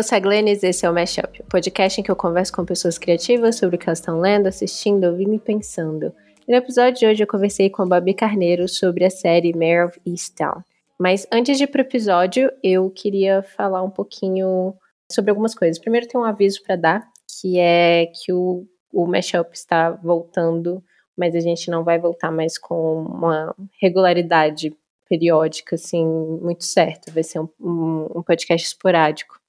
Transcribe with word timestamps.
Eu 0.00 0.04
sou 0.04 0.16
a 0.16 0.18
Glennis 0.18 0.62
e 0.62 0.68
esse 0.68 0.86
é 0.86 0.88
o 0.88 0.94
Mashup, 0.94 1.42
podcast 1.42 2.00
em 2.00 2.02
que 2.02 2.10
eu 2.10 2.16
converso 2.16 2.54
com 2.54 2.64
pessoas 2.64 2.96
criativas 2.96 3.56
sobre 3.56 3.76
o 3.76 3.78
que 3.78 3.86
elas 3.86 3.98
estão 3.98 4.18
lendo, 4.18 4.46
assistindo, 4.46 5.04
ouvindo 5.04 5.34
e 5.34 5.38
pensando. 5.38 6.10
no 6.48 6.54
episódio 6.54 7.00
de 7.00 7.06
hoje 7.06 7.22
eu 7.22 7.26
conversei 7.26 7.68
com 7.68 7.82
a 7.82 7.86
Babi 7.86 8.14
Carneiro 8.14 8.66
sobre 8.66 9.04
a 9.04 9.10
série 9.10 9.52
Mare 9.52 9.88
of 9.88 10.00
Easttown. 10.06 10.62
Mas 10.98 11.26
antes 11.30 11.58
de 11.58 11.64
ir 11.64 11.66
pro 11.66 11.82
episódio, 11.82 12.50
eu 12.64 12.88
queria 12.88 13.42
falar 13.42 13.82
um 13.82 13.90
pouquinho 13.90 14.72
sobre 15.12 15.32
algumas 15.32 15.54
coisas. 15.54 15.78
Primeiro 15.78 16.08
tem 16.08 16.18
um 16.18 16.24
aviso 16.24 16.62
para 16.62 16.76
dar, 16.76 17.08
que 17.38 17.58
é 17.58 18.06
que 18.06 18.32
o, 18.32 18.66
o 18.90 19.06
Mashup 19.06 19.50
está 19.52 19.90
voltando, 19.90 20.82
mas 21.14 21.34
a 21.34 21.40
gente 21.40 21.70
não 21.70 21.84
vai 21.84 21.98
voltar 21.98 22.30
mais 22.30 22.56
com 22.56 23.02
uma 23.02 23.54
regularidade 23.78 24.74
periódica, 25.10 25.74
assim, 25.74 26.06
muito 26.06 26.64
certa. 26.64 27.12
Vai 27.12 27.22
ser 27.22 27.40
um, 27.40 27.48
um, 27.60 28.08
um 28.14 28.22
podcast 28.22 28.66
esporádico. 28.66 29.39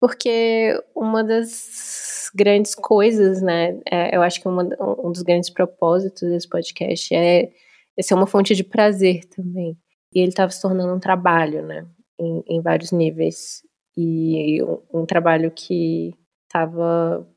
Porque 0.00 0.82
uma 0.96 1.22
das 1.22 2.30
grandes 2.34 2.74
coisas, 2.74 3.42
né, 3.42 3.78
é, 3.90 4.16
eu 4.16 4.22
acho 4.22 4.40
que 4.40 4.48
uma, 4.48 4.62
um 4.80 5.12
dos 5.12 5.22
grandes 5.22 5.50
propósitos 5.50 6.22
desse 6.22 6.48
podcast 6.48 7.14
é, 7.14 7.52
é 7.96 8.02
ser 8.02 8.14
uma 8.14 8.26
fonte 8.26 8.54
de 8.54 8.64
prazer 8.64 9.24
também. 9.26 9.76
E 10.14 10.20
ele 10.20 10.30
estava 10.30 10.50
se 10.50 10.62
tornando 10.62 10.94
um 10.94 11.00
trabalho, 11.00 11.62
né, 11.62 11.86
em, 12.18 12.42
em 12.48 12.62
vários 12.62 12.92
níveis. 12.92 13.62
E 13.96 14.62
um, 14.62 15.02
um 15.02 15.06
trabalho 15.06 15.50
que 15.50 16.14
estava 16.48 17.28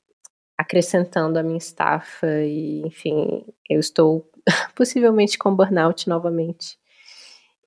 acrescentando 0.58 1.38
a 1.38 1.44
minha 1.44 1.58
estafa 1.58 2.28
e, 2.44 2.82
enfim, 2.86 3.44
eu 3.70 3.80
estou 3.80 4.30
possivelmente 4.74 5.38
com 5.38 5.54
burnout 5.54 6.08
novamente. 6.08 6.78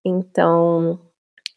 Então, 0.04 1.00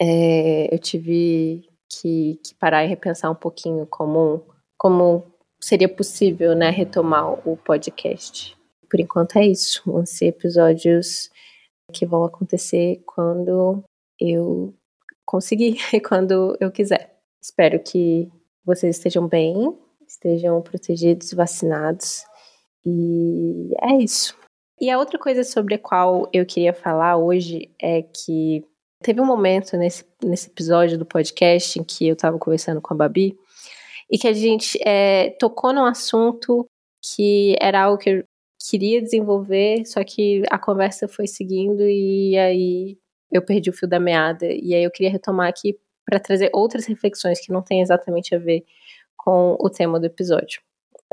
é, 0.02 0.74
eu 0.74 0.80
tive 0.80 1.69
que, 2.02 2.40
que, 2.44 2.56
parar 2.56 2.84
e 2.84 2.88
repensar 2.88 3.32
um 3.32 3.36
pouquinho 3.36 3.86
como, 3.88 4.44
como 4.78 5.24
seria 5.60 5.90
possível 5.90 6.56
né, 6.56 6.70
retomar 6.70 7.48
o 7.48 7.58
podcast. 7.58 8.58
Por 8.90 9.00
enquanto 9.00 9.38
é 9.38 9.46
isso. 9.46 9.82
Vão 9.86 10.06
ser 10.06 10.28
episódios 10.28 11.30
que 11.92 12.06
vão 12.06 12.24
acontecer 12.24 13.02
quando 13.06 13.84
eu 14.20 14.74
conseguir 15.26 15.78
e 15.94 16.00
quando 16.00 16.58
eu 16.60 16.72
quiser. 16.72 17.16
Espero 17.42 17.80
que 17.80 18.30
vocês 18.66 18.98
estejam 18.98 19.28
bem, 19.28 19.78
estejam 20.08 20.62
protegidos, 20.62 21.34
vacinados. 21.34 22.24
E 22.86 23.72
é 23.82 23.98
isso. 23.98 24.38
E 24.82 24.90
a 24.90 24.98
outra 24.98 25.20
coisa 25.20 25.44
sobre 25.44 25.76
a 25.76 25.80
qual 25.80 26.30
eu 26.32 26.46
queria 26.46 26.74
falar 26.74 27.18
hoje 27.18 27.70
é 27.82 28.02
que 28.02 28.66
teve 29.02 29.22
um 29.22 29.26
momento 29.26 29.78
nesse, 29.78 30.06
nesse 30.24 30.50
episódio 30.50 30.98
do 30.98 31.06
podcast 31.06 31.80
em 31.80 31.84
que 31.84 32.08
eu 32.08 32.14
estava 32.14 32.38
conversando 32.38 32.82
com 32.82 32.94
a 32.94 32.98
Babi 32.98 33.38
e 34.12 34.18
que 34.18 34.28
a 34.28 34.34
gente 34.34 34.78
é, 34.86 35.30
tocou 35.40 35.74
num 35.74 35.86
assunto 35.86 36.66
que 37.02 37.56
era 37.62 37.84
algo 37.84 37.98
que 37.98 38.10
eu 38.10 38.24
queria 38.70 39.02
desenvolver, 39.02 39.86
só 39.86 40.04
que 40.04 40.44
a 40.50 40.60
conversa 40.60 41.08
foi 41.08 41.28
seguindo 41.28 41.82
e 41.82 42.38
aí 42.38 42.98
eu 43.32 43.42
perdi 43.42 43.70
o 43.70 43.74
fio 43.74 43.88
da 43.88 44.00
meada. 44.00 44.46
E 44.46 44.74
aí 44.76 44.84
eu 44.84 44.92
queria 44.92 45.12
retomar 45.12 45.48
aqui 45.48 45.80
para 46.06 46.20
trazer 46.20 46.50
outras 46.54 46.86
reflexões 46.86 47.40
que 47.40 47.54
não 47.54 47.62
têm 47.62 47.82
exatamente 47.82 48.36
a 48.36 48.40
ver 48.40 48.66
com 49.16 49.56
o 49.60 49.70
tema 49.70 50.00
do 50.00 50.08
episódio. 50.08 50.62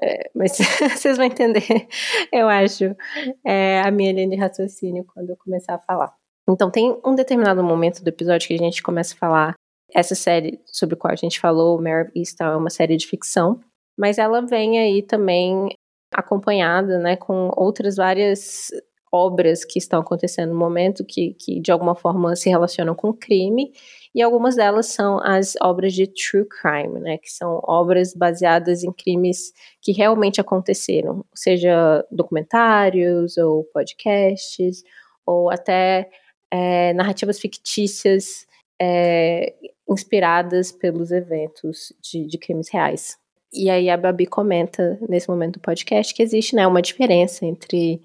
É, 0.03 0.31
mas 0.35 0.59
vocês 0.97 1.17
vão 1.17 1.27
entender, 1.27 1.87
eu 2.33 2.49
acho, 2.49 2.97
é, 3.45 3.81
a 3.81 3.91
minha 3.91 4.13
linha 4.13 4.29
de 4.29 4.37
raciocínio 4.37 5.05
quando 5.05 5.31
eu 5.31 5.37
começar 5.37 5.75
a 5.75 5.79
falar. 5.79 6.15
Então, 6.49 6.71
tem 6.71 6.97
um 7.05 7.15
determinado 7.15 7.63
momento 7.63 8.03
do 8.03 8.09
episódio 8.09 8.49
que 8.49 8.55
a 8.55 8.59
gente 8.59 8.83
começa 8.83 9.15
a 9.15 9.19
falar. 9.19 9.55
Essa 9.95 10.15
série 10.15 10.61
sobre 10.67 10.95
a 10.95 10.99
qual 10.99 11.13
a 11.13 11.17
gente 11.17 11.41
falou, 11.41 11.81
Mare 11.81 12.09
of 12.09 12.13
Easttown, 12.15 12.53
é 12.53 12.57
uma 12.57 12.71
série 12.71 12.97
de 12.97 13.07
ficção, 13.07 13.61
mas 13.97 14.19
ela 14.19 14.41
vem 14.45 14.79
aí 14.79 15.03
também 15.03 15.69
acompanhada 16.13 16.99
né, 16.99 17.17
com 17.17 17.51
outras 17.57 17.97
várias 17.97 18.69
obras 19.13 19.65
que 19.65 19.79
estão 19.79 20.01
acontecendo 20.01 20.51
no 20.51 20.59
momento 20.59 21.05
que, 21.05 21.35
que 21.35 21.61
de 21.61 21.71
alguma 21.71 21.95
forma 21.95 22.35
se 22.37 22.51
relacionam 22.51 22.95
com 22.95 23.13
crime 23.13 23.73
e 24.15 24.21
algumas 24.21 24.57
delas 24.57 24.87
são 24.87 25.19
as 25.23 25.55
obras 25.63 25.93
de 25.93 26.07
true 26.07 26.47
crime, 26.47 27.01
né, 27.01 27.19
que 27.19 27.31
são 27.31 27.61
obras 27.65 28.15
baseadas 28.15 28.83
em 28.83 28.93
crimes 28.93 29.53
que 29.81 29.93
realmente 29.93 30.41
aconteceram, 30.41 31.25
seja 31.35 32.05
documentários 32.11 33.37
ou 33.37 33.65
podcasts, 33.73 34.83
ou 35.25 35.51
até 35.51 36.09
é, 36.51 36.93
narrativas 36.93 37.39
fictícias 37.39 38.47
é, 38.81 39.55
inspiradas 39.89 40.73
pelos 40.73 41.11
eventos 41.11 41.93
de, 42.03 42.27
de 42.27 42.39
crimes 42.39 42.69
reais. 42.69 43.17
E 43.53 43.71
aí 43.71 43.89
a 43.89 43.97
Babi 43.97 44.27
comenta 44.27 44.99
nesse 45.09 45.29
momento 45.29 45.55
do 45.55 45.61
podcast 45.61 46.13
que 46.15 46.23
existe 46.23 46.55
né, 46.55 46.67
uma 46.67 46.83
diferença 46.83 47.47
entre 47.47 48.03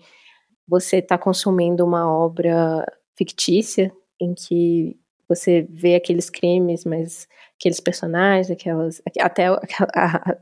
você 0.68 0.98
estar 0.98 1.18
tá 1.18 1.24
consumindo 1.24 1.86
uma 1.86 2.10
obra 2.10 2.86
fictícia 3.18 3.92
em 4.20 4.34
que 4.34 4.98
você 5.28 5.66
vê 5.70 5.96
aqueles 5.96 6.30
crimes, 6.30 6.86
mas 6.86 7.28
aqueles 7.58 7.80
personagens, 7.80 8.52
aquelas, 8.52 9.02
até 9.20 9.48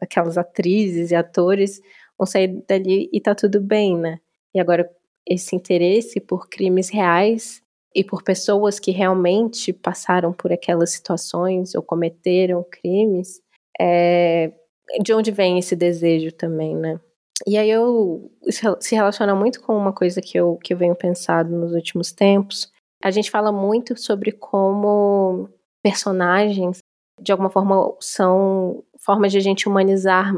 aquelas 0.02 0.38
atrizes 0.38 1.12
e 1.12 1.16
atores 1.16 1.80
vão 2.18 2.26
sair 2.26 2.64
dali 2.68 3.10
e 3.14 3.22
tá 3.22 3.34
tudo 3.34 3.62
bem, 3.62 3.98
né? 3.98 4.20
E 4.54 4.60
agora 4.60 4.90
esse 5.28 5.56
interesse 5.56 6.20
por 6.20 6.50
crimes 6.50 6.90
reais 6.90 7.62
e 7.96 8.04
por 8.04 8.24
pessoas 8.24 8.80
que 8.80 8.92
realmente 8.92 9.74
passaram 9.74 10.32
por 10.32 10.52
aquelas 10.52 10.92
situações 10.92 11.74
ou 11.76 11.82
cometeram 11.82 12.66
crimes, 12.70 13.42
é, 13.80 14.52
de 15.02 15.14
onde 15.14 15.32
vem 15.32 15.58
esse 15.58 15.76
desejo 15.76 16.32
também, 16.32 16.76
né? 16.76 17.00
E 17.48 17.58
aí 17.58 17.70
eu 17.70 18.30
se 18.80 18.96
relaciona 18.96 19.34
muito 19.34 19.62
com 19.62 19.76
uma 19.76 19.94
coisa 19.94 20.22
que 20.22 20.38
eu, 20.38 20.58
que 20.58 20.74
eu 20.74 20.78
venho 20.78 20.96
pensado 20.96 21.56
nos 21.56 21.74
últimos 21.74 22.12
tempos, 22.12 22.72
a 23.04 23.12
gente 23.12 23.32
fala 23.32 23.52
muito 23.52 23.98
sobre 23.98 24.32
como 24.32 25.50
personagens, 25.82 26.80
de 27.22 27.32
alguma 27.32 27.50
forma, 27.50 27.96
são 28.00 28.84
formas 29.00 29.32
de 29.32 29.38
a 29.38 29.42
gente 29.42 29.70
humanizar 29.70 30.34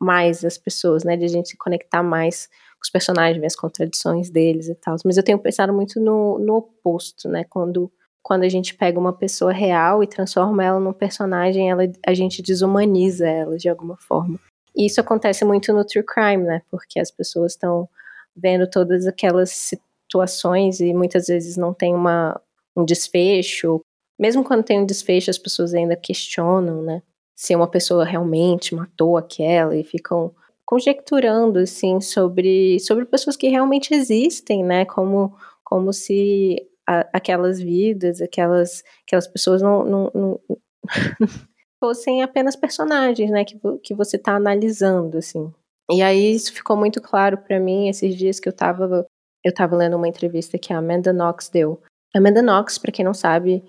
mais 0.00 0.44
as 0.44 0.56
pessoas, 0.56 1.02
né? 1.04 1.16
De 1.16 1.24
a 1.24 1.28
gente 1.28 1.48
se 1.48 1.56
conectar 1.56 2.02
mais 2.02 2.48
os 2.86 2.90
personagens, 2.90 3.40
ver 3.40 3.46
as 3.46 3.56
contradições 3.56 4.30
deles 4.30 4.68
e 4.68 4.74
tal. 4.74 4.96
Mas 5.04 5.16
eu 5.16 5.22
tenho 5.22 5.38
pensado 5.38 5.72
muito 5.72 6.00
no, 6.00 6.38
no 6.38 6.56
oposto, 6.56 7.28
né? 7.28 7.44
Quando, 7.44 7.92
quando 8.22 8.44
a 8.44 8.48
gente 8.48 8.74
pega 8.74 8.98
uma 8.98 9.12
pessoa 9.12 9.52
real 9.52 10.02
e 10.02 10.06
transforma 10.06 10.64
ela 10.64 10.80
num 10.80 10.92
personagem, 10.92 11.70
ela, 11.70 11.82
a 12.06 12.14
gente 12.14 12.42
desumaniza 12.42 13.28
ela 13.28 13.56
de 13.56 13.68
alguma 13.68 13.96
forma. 13.96 14.38
E 14.74 14.86
isso 14.86 15.00
acontece 15.00 15.44
muito 15.44 15.72
no 15.72 15.84
true 15.84 16.04
crime, 16.04 16.44
né? 16.44 16.62
Porque 16.70 17.00
as 17.00 17.10
pessoas 17.10 17.52
estão 17.52 17.88
vendo 18.36 18.68
todas 18.68 19.06
aquelas 19.06 19.50
situações 19.50 20.80
e 20.80 20.92
muitas 20.94 21.26
vezes 21.26 21.56
não 21.56 21.74
tem 21.74 21.94
uma, 21.94 22.40
um 22.76 22.84
desfecho. 22.84 23.80
Mesmo 24.18 24.44
quando 24.44 24.64
tem 24.64 24.80
um 24.80 24.86
desfecho, 24.86 25.30
as 25.30 25.38
pessoas 25.38 25.74
ainda 25.74 25.96
questionam, 25.96 26.82
né? 26.82 27.02
Se 27.34 27.54
uma 27.54 27.68
pessoa 27.68 28.04
realmente 28.04 28.74
matou 28.74 29.16
aquela 29.16 29.76
e 29.76 29.82
ficam 29.84 30.32
conjecturando, 30.66 31.60
assim, 31.60 32.00
sobre, 32.00 32.78
sobre 32.80 33.06
pessoas 33.06 33.36
que 33.36 33.48
realmente 33.48 33.94
existem, 33.94 34.64
né? 34.64 34.84
Como, 34.84 35.34
como 35.64 35.92
se 35.92 36.68
a, 36.86 37.08
aquelas 37.12 37.60
vidas, 37.60 38.20
aquelas, 38.20 38.82
aquelas 39.06 39.28
pessoas 39.28 39.62
não, 39.62 39.84
não, 39.84 40.10
não 40.12 40.40
fossem 41.80 42.22
apenas 42.22 42.56
personagens, 42.56 43.30
né? 43.30 43.44
Que, 43.44 43.58
que 43.82 43.94
você 43.94 44.16
está 44.16 44.34
analisando, 44.34 45.18
assim. 45.18 45.52
E 45.90 46.02
aí 46.02 46.34
isso 46.34 46.52
ficou 46.52 46.76
muito 46.76 47.00
claro 47.00 47.38
para 47.38 47.60
mim 47.60 47.88
esses 47.88 48.16
dias 48.16 48.40
que 48.40 48.48
eu 48.48 48.50
estava 48.50 49.06
eu 49.44 49.50
estava 49.50 49.76
lendo 49.76 49.96
uma 49.96 50.08
entrevista 50.08 50.58
que 50.58 50.72
a 50.72 50.78
Amanda 50.78 51.12
Knox 51.12 51.48
deu. 51.48 51.80
Amanda 52.12 52.42
Knox, 52.42 52.78
para 52.78 52.90
quem 52.90 53.04
não 53.04 53.14
sabe, 53.14 53.62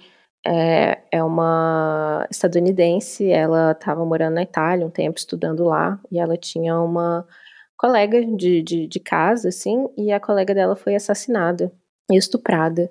é, 0.48 1.02
é, 1.12 1.24
uma 1.24 2.26
estadunidense. 2.32 3.30
Ela 3.30 3.72
estava 3.72 4.06
morando 4.06 4.36
na 4.36 4.44
Itália 4.44 4.86
um 4.86 4.90
tempo, 4.90 5.18
estudando 5.18 5.66
lá, 5.66 6.00
e 6.10 6.20
ela 6.20 6.38
tinha 6.38 6.80
uma 6.80 7.28
colega 7.78 8.26
de, 8.26 8.62
de, 8.62 8.88
de 8.88 9.00
casa, 9.00 9.50
assim, 9.50 9.88
e 9.98 10.12
a 10.12 10.20
colega 10.20 10.54
dela 10.56 10.76
foi 10.76 10.96
assassinada 10.96 11.72
e 12.10 12.16
estuprada. 12.18 12.90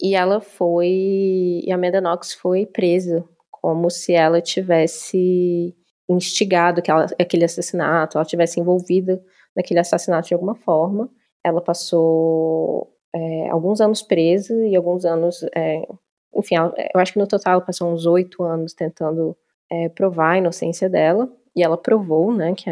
E 0.00 0.14
ela 0.14 0.40
foi. 0.40 1.62
E 1.64 1.72
a 1.72 1.74
Amanda 1.74 2.00
Knox 2.00 2.34
foi 2.34 2.66
presa, 2.66 3.24
como 3.50 3.90
se 3.90 4.12
ela 4.14 4.40
tivesse 4.40 5.74
instigado 6.08 6.80
aquela, 6.80 7.06
aquele 7.20 7.44
assassinato, 7.44 8.16
ela 8.16 8.24
tivesse 8.24 8.60
envolvida 8.60 9.20
naquele 9.56 9.80
assassinato 9.80 10.28
de 10.28 10.34
alguma 10.34 10.54
forma. 10.54 11.10
Ela 11.44 11.60
passou 11.60 12.92
é, 13.14 13.50
alguns 13.50 13.80
anos 13.80 14.02
presa 14.02 14.54
e 14.66 14.76
alguns 14.76 15.04
anos. 15.04 15.42
É, 15.54 15.82
enfim, 16.36 16.54
eu 16.56 17.00
acho 17.00 17.12
que 17.12 17.18
no 17.18 17.26
total 17.26 17.54
ela 17.54 17.62
passou 17.62 17.92
uns 17.92 18.06
oito 18.06 18.42
anos 18.42 18.72
tentando 18.72 19.36
é, 19.70 19.88
provar 19.88 20.32
a 20.32 20.38
inocência 20.38 20.88
dela. 20.88 21.28
E 21.54 21.62
ela 21.62 21.78
provou, 21.78 22.34
né, 22.34 22.54
que 22.54 22.68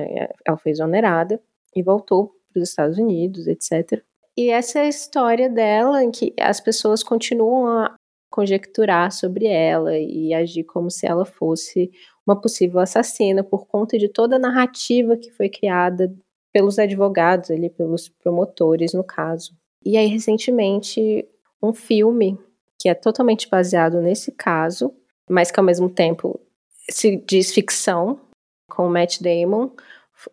ela 0.46 0.58
foi 0.58 0.72
exonerada 0.72 1.40
e 1.74 1.82
voltou 1.82 2.34
para 2.52 2.60
os 2.60 2.68
Estados 2.68 2.98
Unidos, 2.98 3.46
etc. 3.46 4.02
E 4.36 4.50
essa 4.50 4.78
é 4.78 4.82
a 4.82 4.88
história 4.88 5.48
dela, 5.48 6.04
em 6.04 6.10
que 6.10 6.34
as 6.38 6.60
pessoas 6.60 7.02
continuam 7.02 7.66
a, 7.66 7.96
conjecturar 8.34 9.12
sobre 9.12 9.46
ela 9.46 9.96
e 9.96 10.34
agir 10.34 10.64
como 10.64 10.90
se 10.90 11.06
ela 11.06 11.24
fosse 11.24 11.92
uma 12.26 12.34
possível 12.40 12.80
assassina 12.80 13.44
por 13.44 13.64
conta 13.64 13.96
de 13.96 14.08
toda 14.08 14.34
a 14.34 14.40
narrativa 14.40 15.16
que 15.16 15.30
foi 15.30 15.48
criada 15.48 16.12
pelos 16.52 16.76
advogados 16.76 17.52
ali, 17.52 17.70
pelos 17.70 18.08
promotores 18.08 18.92
no 18.92 19.04
caso. 19.04 19.56
E 19.84 19.96
aí 19.96 20.08
recentemente 20.08 21.24
um 21.62 21.72
filme 21.72 22.36
que 22.84 22.88
é 22.90 22.94
totalmente 22.94 23.48
baseado 23.48 23.98
nesse 24.02 24.30
caso, 24.30 24.94
mas 25.26 25.50
que 25.50 25.58
ao 25.58 25.64
mesmo 25.64 25.88
tempo 25.88 26.38
se 26.90 27.16
diz 27.16 27.50
ficção, 27.50 28.20
com 28.68 28.90
Matt 28.90 29.22
Damon, 29.22 29.70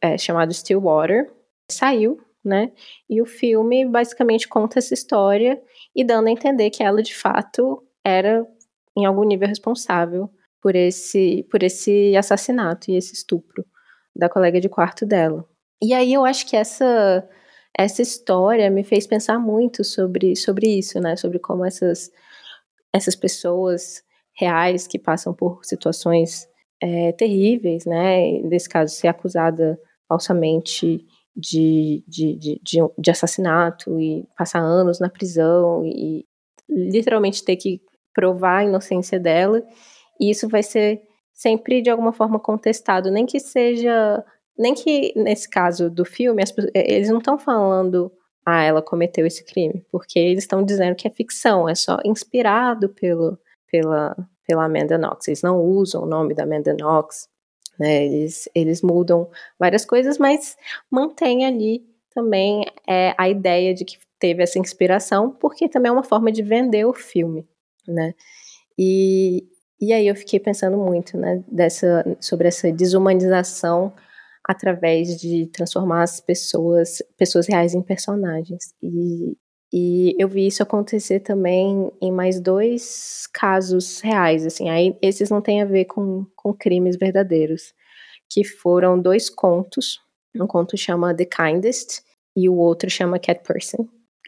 é, 0.01 0.17
chamado 0.17 0.53
Stillwater, 0.53 1.31
saiu, 1.71 2.19
né? 2.43 2.73
E 3.09 3.21
o 3.21 3.25
filme 3.25 3.85
basicamente 3.85 4.49
conta 4.49 4.79
essa 4.79 4.93
história 4.93 5.61
e 5.95 6.03
dando 6.03 6.27
a 6.27 6.31
entender 6.31 6.69
que 6.71 6.83
ela 6.83 7.01
de 7.01 7.15
fato 7.15 7.81
era 8.03 8.45
em 8.97 9.05
algum 9.05 9.23
nível 9.23 9.47
responsável 9.47 10.29
por 10.61 10.75
esse 10.75 11.47
por 11.49 11.63
esse 11.63 12.17
assassinato 12.17 12.91
e 12.91 12.97
esse 12.97 13.13
estupro 13.13 13.65
da 14.13 14.27
colega 14.27 14.59
de 14.59 14.67
quarto 14.67 15.05
dela. 15.05 15.47
E 15.81 15.93
aí 15.93 16.11
eu 16.11 16.25
acho 16.25 16.45
que 16.45 16.57
essa 16.57 17.25
essa 17.79 18.01
história 18.01 18.69
me 18.69 18.83
fez 18.83 19.07
pensar 19.07 19.39
muito 19.39 19.85
sobre 19.85 20.35
sobre 20.35 20.67
isso, 20.67 20.99
né? 20.99 21.15
Sobre 21.15 21.39
como 21.39 21.63
essas 21.63 22.11
essas 22.93 23.15
pessoas 23.15 24.03
reais 24.33 24.87
que 24.87 24.99
passam 24.99 25.33
por 25.33 25.63
situações 25.63 26.47
é, 26.81 27.11
terríveis, 27.11 27.85
né? 27.85 28.39
Nesse 28.41 28.67
caso, 28.67 28.93
ser 28.93 29.07
acusada 29.07 29.79
falsamente 30.07 31.05
de, 31.35 32.03
de, 32.07 32.35
de, 32.35 32.61
de, 32.97 33.11
assassinato 33.11 33.99
e 33.99 34.27
passar 34.37 34.59
anos 34.59 34.99
na 34.99 35.09
prisão 35.09 35.85
e 35.85 36.25
literalmente 36.67 37.43
ter 37.43 37.55
que 37.55 37.81
provar 38.13 38.57
a 38.57 38.63
inocência 38.65 39.19
dela. 39.19 39.63
E 40.19 40.29
isso 40.29 40.49
vai 40.49 40.63
ser 40.63 41.01
sempre 41.33 41.81
de 41.81 41.89
alguma 41.89 42.11
forma 42.11 42.39
contestado, 42.39 43.09
nem 43.09 43.25
que 43.25 43.39
seja, 43.39 44.23
nem 44.57 44.73
que 44.73 45.13
nesse 45.15 45.49
caso 45.49 45.89
do 45.89 46.03
filme, 46.03 46.43
as, 46.43 46.53
eles 46.73 47.09
não 47.09 47.19
estão 47.19 47.37
falando 47.37 48.11
ah, 48.45 48.63
ela 48.63 48.81
cometeu 48.81 49.25
esse 49.25 49.43
crime, 49.43 49.85
porque 49.91 50.17
eles 50.17 50.43
estão 50.43 50.63
dizendo 50.63 50.95
que 50.95 51.07
é 51.07 51.11
ficção, 51.11 51.69
é 51.69 51.75
só 51.75 51.97
inspirado 52.03 52.89
pelo, 52.89 53.37
pela, 53.69 54.15
pela 54.47 54.65
Amanda 54.65 54.97
Knox. 54.97 55.27
Eles 55.27 55.41
não 55.41 55.59
usam 55.59 56.03
o 56.03 56.07
nome 56.07 56.33
da 56.33 56.43
Amanda 56.43 56.73
Knox, 56.73 57.29
né? 57.79 58.05
Eles, 58.05 58.49
eles 58.53 58.81
mudam 58.81 59.29
várias 59.59 59.85
coisas, 59.85 60.17
mas 60.17 60.57
mantém 60.89 61.45
ali 61.45 61.85
também 62.13 62.65
é, 62.87 63.13
a 63.17 63.29
ideia 63.29 63.73
de 63.73 63.85
que 63.85 63.97
teve 64.19 64.43
essa 64.43 64.59
inspiração, 64.59 65.31
porque 65.31 65.69
também 65.69 65.89
é 65.89 65.93
uma 65.93 66.03
forma 66.03 66.31
de 66.31 66.43
vender 66.43 66.85
o 66.85 66.93
filme, 66.93 67.47
né? 67.87 68.13
E, 68.77 69.47
e 69.79 69.93
aí 69.93 70.07
eu 70.07 70.15
fiquei 70.15 70.39
pensando 70.39 70.77
muito, 70.77 71.17
né, 71.17 71.43
dessa, 71.47 72.05
sobre 72.19 72.47
essa 72.47 72.71
desumanização 72.71 73.93
através 74.51 75.19
de 75.19 75.47
transformar 75.47 76.03
as 76.03 76.19
pessoas, 76.19 77.01
pessoas 77.17 77.47
reais 77.47 77.73
em 77.73 77.81
personagens. 77.81 78.73
E, 78.81 79.35
e 79.73 80.15
eu 80.19 80.27
vi 80.27 80.47
isso 80.47 80.61
acontecer 80.61 81.21
também 81.21 81.91
em 82.01 82.11
mais 82.11 82.39
dois 82.39 83.27
casos 83.33 84.01
reais, 84.01 84.45
assim, 84.45 84.69
aí 84.69 84.97
esses 85.01 85.29
não 85.29 85.41
têm 85.41 85.61
a 85.61 85.65
ver 85.65 85.85
com, 85.85 86.25
com 86.35 86.53
crimes 86.53 86.97
verdadeiros, 86.97 87.73
que 88.29 88.43
foram 88.43 88.99
dois 88.99 89.29
contos, 89.29 89.99
um 90.35 90.47
conto 90.47 90.77
chama 90.77 91.15
The 91.15 91.25
Kindest 91.25 92.01
e 92.35 92.47
o 92.47 92.55
outro 92.55 92.89
chama 92.89 93.19
Cat 93.19 93.43
Person. 93.45 93.87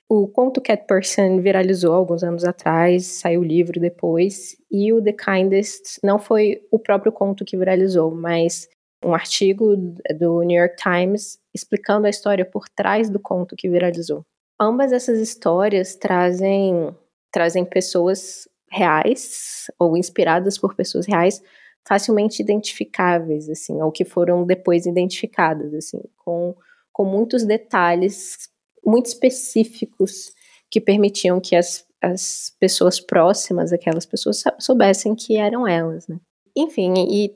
O 0.10 0.28
conto 0.28 0.62
Cat 0.62 0.86
Person 0.86 1.42
viralizou 1.42 1.94
alguns 1.94 2.24
anos 2.24 2.44
atrás, 2.44 3.06
saiu 3.06 3.42
o 3.42 3.44
livro 3.44 3.80
depois, 3.80 4.56
e 4.70 4.94
o 4.94 5.02
The 5.02 5.14
Kindest 5.14 6.00
não 6.04 6.20
foi 6.20 6.62
o 6.72 6.78
próprio 6.78 7.12
conto 7.12 7.46
que 7.46 7.58
viralizou, 7.58 8.14
mas 8.14 8.68
um 9.04 9.14
artigo 9.14 9.76
do 10.18 10.42
New 10.44 10.60
York 10.60 10.76
Times 10.76 11.40
explicando 11.54 12.08
a 12.08 12.10
história 12.10 12.46
por 12.46 12.68
trás 12.70 13.10
do 13.10 13.20
conto 13.20 13.56
que 13.56 13.70
viralizou. 13.70 14.26
Ambas 14.60 14.92
essas 14.92 15.20
histórias 15.20 15.96
trazem 15.96 16.96
trazem 17.32 17.66
pessoas 17.66 18.48
reais 18.70 19.72
ou 19.80 19.98
inspiradas 19.98 20.58
por 20.58 20.76
pessoas 20.76 21.06
reais 21.06 21.42
facilmente 21.86 22.42
identificáveis 22.42 23.50
assim, 23.50 23.82
ou 23.82 23.92
que 23.92 24.06
foram 24.06 24.46
depois 24.46 24.86
identificadas 24.86 25.74
assim, 25.74 26.02
com 26.18 26.56
com 26.92 27.04
muitos 27.04 27.44
detalhes 27.44 28.50
muito 28.86 29.08
específicos 29.08 30.32
que 30.70 30.80
permitiam 30.80 31.40
que 31.40 31.56
as, 31.56 31.86
as 32.02 32.56
pessoas 32.60 33.00
próximas 33.00 33.74
aquelas 33.74 34.06
pessoas 34.06 34.44
soubessem 34.60 35.16
que 35.16 35.38
eram 35.38 35.68
elas, 35.68 36.08
né? 36.08 36.20
Enfim, 36.56 36.94
e 37.10 37.36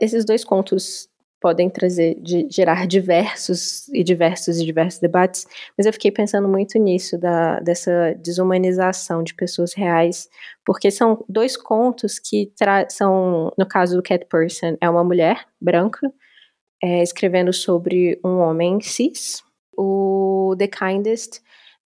esses 0.00 0.24
dois 0.24 0.44
contos 0.44 1.08
podem 1.40 1.68
trazer, 1.68 2.16
de, 2.20 2.48
gerar 2.50 2.86
diversos 2.86 3.88
e 3.88 4.02
diversos 4.02 4.58
e 4.58 4.64
diversos 4.64 4.98
debates, 4.98 5.46
mas 5.76 5.86
eu 5.86 5.92
fiquei 5.92 6.10
pensando 6.10 6.48
muito 6.48 6.78
nisso, 6.78 7.18
da, 7.18 7.60
dessa 7.60 8.14
desumanização 8.18 9.22
de 9.22 9.34
pessoas 9.34 9.74
reais, 9.74 10.28
porque 10.64 10.90
são 10.90 11.24
dois 11.28 11.56
contos 11.56 12.18
que 12.18 12.52
são, 12.88 13.52
no 13.56 13.66
caso 13.66 13.96
do 13.96 14.02
Cat 14.02 14.26
Person, 14.26 14.76
é 14.80 14.88
uma 14.88 15.04
mulher 15.04 15.46
branca, 15.60 16.12
é, 16.82 17.02
escrevendo 17.02 17.52
sobre 17.52 18.18
um 18.24 18.38
homem 18.38 18.80
cis, 18.80 19.42
o 19.76 20.54
The 20.58 20.68
Kindest 20.68 21.40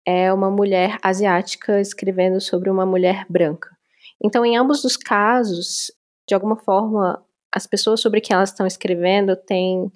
é 0.07 0.33
uma 0.33 0.51
mulher 0.51 0.97
asiática 1.03 1.81
escrevendo 1.81 2.41
sobre 2.41 2.71
uma 2.71 2.87
mulher 2.87 3.27
branca. 3.29 3.77
Então, 4.23 4.45
em 4.45 4.57
ambos 4.57 4.85
os 4.85 4.97
casos, 4.97 5.93
de 6.27 6.35
alguma 6.35 6.57
forma, 6.57 7.23
as 7.53 7.67
pessoas 7.67 8.01
sobre 8.01 8.21
quem 8.21 8.35
elas 8.35 8.51
estão 8.51 8.67
escrevendo 8.67 9.37
têm 9.37 9.91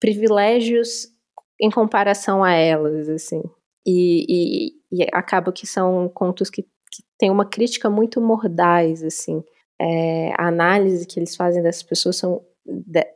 privilégios 0.00 1.08
em 1.60 1.70
comparação 1.70 2.44
a 2.44 2.52
elas, 2.52 3.08
assim. 3.08 3.42
E, 3.86 4.24
e, 4.28 4.72
e 4.92 5.06
acaba 5.12 5.52
que 5.52 5.66
são 5.66 6.08
contos 6.08 6.50
que, 6.50 6.62
que 6.62 7.02
têm 7.18 7.30
uma 7.30 7.44
crítica 7.44 7.90
muito 7.90 8.20
mordaz, 8.20 9.02
assim. 9.02 9.42
É, 9.80 10.32
a 10.36 10.48
análise 10.48 11.06
que 11.06 11.18
eles 11.18 11.34
fazem 11.36 11.62
dessas 11.62 11.82
pessoas 11.82 12.16
são 12.16 12.44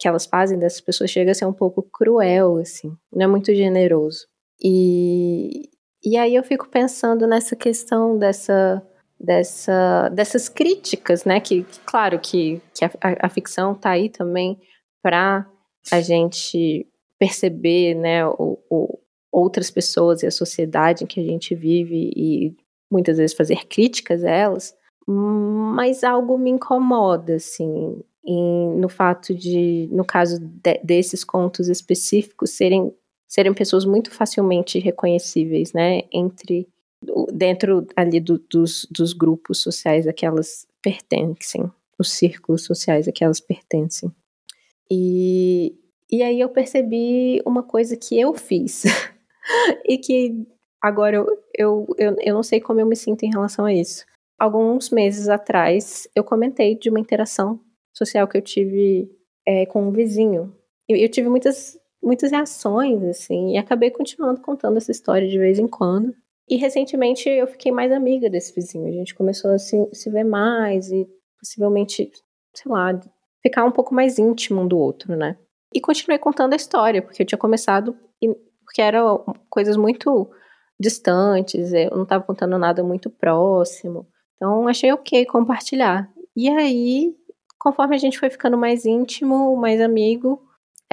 que 0.01 0.09
elas 0.09 0.25
fazem 0.25 0.59
dessas 0.59 0.81
pessoas 0.81 1.11
chega 1.11 1.33
a 1.33 1.35
ser 1.35 1.45
um 1.45 1.53
pouco 1.53 1.83
cruel, 1.83 2.57
assim. 2.57 2.97
Não 3.13 3.25
é 3.25 3.27
muito 3.27 3.55
generoso. 3.55 4.27
E, 4.63 5.69
e 6.03 6.17
aí 6.17 6.35
eu 6.35 6.43
fico 6.43 6.69
pensando 6.69 7.27
nessa 7.27 7.55
questão 7.55 8.17
dessa 8.17 8.83
dessa, 9.23 10.09
dessas 10.09 10.49
críticas, 10.49 11.25
né? 11.25 11.41
Que, 11.41 11.65
claro, 11.87 12.19
que, 12.19 12.61
que 12.75 12.85
a, 12.85 12.91
a 13.21 13.29
ficção 13.29 13.73
está 13.73 13.91
aí 13.91 14.09
também 14.09 14.59
para 15.03 15.47
a 15.91 16.01
gente 16.01 16.87
perceber, 17.19 17.95
né, 17.95 18.27
o, 18.27 18.59
o, 18.69 18.99
outras 19.31 19.71
pessoas 19.71 20.23
e 20.23 20.27
a 20.27 20.31
sociedade 20.31 21.05
em 21.05 21.07
que 21.07 21.21
a 21.21 21.23
gente 21.23 21.55
vive 21.55 22.11
e 22.17 22.55
muitas 22.91 23.17
vezes 23.17 23.37
fazer 23.37 23.65
críticas 23.67 24.25
a 24.25 24.31
elas, 24.31 24.75
mas 25.07 26.05
algo 26.05 26.37
me 26.37 26.51
incomoda, 26.51 27.37
assim, 27.37 28.03
em, 28.25 28.77
no 28.77 28.89
fato 28.89 29.35
de, 29.35 29.89
no 29.91 30.05
caso 30.05 30.39
de, 30.41 30.81
desses 30.83 31.25
contos 31.25 31.69
específicos, 31.69 32.51
serem, 32.51 32.93
serem 33.29 33.55
pessoas 33.55 33.85
muito 33.85 34.11
facilmente 34.11 34.79
reconhecíveis, 34.79 35.73
né, 35.73 36.03
entre 36.13 36.69
dentro 37.33 37.87
ali 37.97 38.21
do, 38.21 38.39
dos, 38.51 38.87
dos 38.91 39.13
grupos 39.13 39.61
sociais 39.61 40.07
a 40.07 40.13
que 40.13 40.25
elas 40.27 40.67
pertencem, 40.83 41.71
os 41.99 42.13
círculos 42.13 42.65
sociais 42.65 43.09
a 43.09 43.13
que 43.13 43.25
elas 43.25 43.41
pertencem. 43.41 44.11
E, 44.91 45.75
e 46.11 46.23
aí 46.23 46.41
eu 46.41 46.49
percebi 46.49 47.41
uma 47.47 47.63
coisa 47.63 47.97
que 47.97 48.19
eu 48.19 48.35
fiz 48.35 48.85
e 49.87 49.99
que 49.99 50.47
agora 50.81 51.17
eu, 51.17 51.27
eu, 51.57 51.87
eu, 51.99 52.17
eu 52.21 52.35
não 52.35 52.43
sei 52.43 52.61
como 52.61 52.81
eu 52.81 52.87
me 52.87 52.97
sinto 52.97 53.25
em 53.25 53.31
relação 53.31 53.65
a 53.65 53.73
isso. 53.73 54.05
Alguns 54.39 54.91
meses 54.91 55.29
atrás 55.29 56.09
eu 56.15 56.25
comentei 56.25 56.77
de 56.77 56.91
uma 56.91 57.01
interação 57.01 57.61
social 57.93 58.27
que 58.27 58.37
eu 58.37 58.43
tive 58.43 59.11
é, 59.47 59.67
com 59.67 59.87
um 59.87 59.93
vizinho. 59.93 60.55
Eu, 60.89 60.97
eu 60.97 61.09
tive 61.09 61.29
muitas 61.29 61.79
muitas 62.03 62.33
reações, 62.33 63.03
assim, 63.05 63.53
e 63.53 63.57
acabei 63.57 63.91
continuando 63.91 64.41
contando 64.41 64.77
essa 64.77 64.91
história 64.91 65.29
de 65.29 65.39
vez 65.39 65.59
em 65.59 65.69
quando. 65.69 66.13
E 66.49 66.57
recentemente 66.57 67.29
eu 67.29 67.47
fiquei 67.47 67.73
mais 67.73 67.93
amiga 67.93 68.29
desse 68.29 68.55
vizinho. 68.55 68.89
A 68.89 68.93
gente 68.93 69.15
começou 69.15 69.53
a 69.53 69.59
se, 69.59 69.89
se 69.93 70.11
ver 70.11 70.25
mais 70.25 70.91
e 70.91 71.09
possivelmente, 71.39 72.11
sei 72.55 72.71
lá, 72.71 72.99
ficar 73.43 73.65
um 73.65 73.71
pouco 73.71 73.95
mais 73.95 74.19
íntimo 74.19 74.61
um 74.61 74.69
do 74.69 74.79
outro, 74.79 75.17
né? 75.17 75.37
E 75.75 75.81
continuei 75.81 76.19
contando 76.19 76.53
a 76.53 76.57
história, 76.57 77.01
porque 77.01 77.23
eu 77.23 77.27
tinha 77.27 77.39
começado, 77.39 77.97
porque 78.65 78.83
eram 78.83 79.25
coisas 79.49 79.77
muito 79.77 80.31
distantes, 80.79 81.73
eu 81.73 81.91
não 81.91 82.03
estava 82.03 82.25
contando 82.25 82.59
nada 82.59 82.83
muito 82.83 83.09
próximo. 83.09 84.07
Então 84.37 84.69
achei 84.69 84.93
ok 84.93 85.25
compartilhar. 85.27 86.11
E 86.37 86.49
aí, 86.49 87.15
conforme 87.59 87.95
a 87.95 87.99
gente 87.99 88.19
foi 88.19 88.29
ficando 88.29 88.59
mais 88.59 88.85
íntimo, 88.85 89.57
mais 89.57 89.81
amigo, 89.81 90.43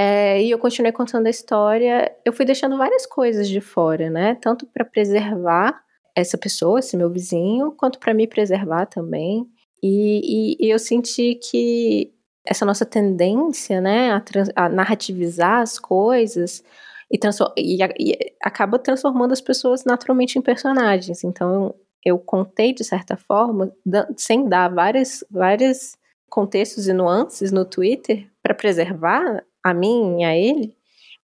é, 0.02 0.42
e 0.42 0.50
eu 0.50 0.58
continuei 0.58 0.94
contando 0.94 1.28
a 1.28 1.30
história. 1.30 2.10
Eu 2.24 2.32
fui 2.32 2.46
deixando 2.46 2.78
várias 2.78 3.06
coisas 3.06 3.50
de 3.50 3.60
fora, 3.60 4.10
né? 4.10 4.34
Tanto 4.36 4.66
para 4.66 4.86
preservar 4.86 5.78
essa 6.16 6.38
pessoa, 6.38 6.80
esse 6.80 6.96
meu 6.96 7.10
vizinho, 7.10 7.74
quanto 7.74 8.00
para 8.00 8.14
me 8.14 8.26
preservar 8.26 8.86
também. 8.86 9.46
E, 9.84 10.56
e, 10.62 10.68
e, 10.68 10.70
eu 10.70 10.80
senti 10.80 11.36
que 11.36 12.14
essa 12.46 12.66
nossa 12.66 12.86
tendência, 12.86 13.82
né, 13.82 14.12
a, 14.12 14.22
trans, 14.22 14.50
a 14.56 14.70
narrativizar 14.70 15.60
as 15.60 15.78
coisas 15.78 16.64
e, 17.12 17.20
e, 17.58 17.84
e, 18.00 18.34
acaba 18.42 18.80
transformando 18.80 19.34
as 19.34 19.42
pessoas 19.42 19.84
naturalmente 19.84 20.40
em 20.40 20.42
personagens. 20.42 21.26
Então 21.26 21.54
eu, 21.54 21.76
eu 22.06 22.20
contei 22.20 22.74
de 22.74 22.86
certa 22.86 23.18
forma, 23.18 23.74
sem 24.16 24.48
dar 24.48 24.70
várias, 24.70 25.26
várias 25.30 25.98
contextos 26.30 26.88
e 26.88 26.94
nuances 26.94 27.52
no 27.52 27.66
Twitter 27.66 28.30
para 28.42 28.54
preservar 28.54 29.44
a 29.70 29.74
mim 29.74 30.22
e 30.22 30.24
a 30.24 30.36
ele, 30.36 30.76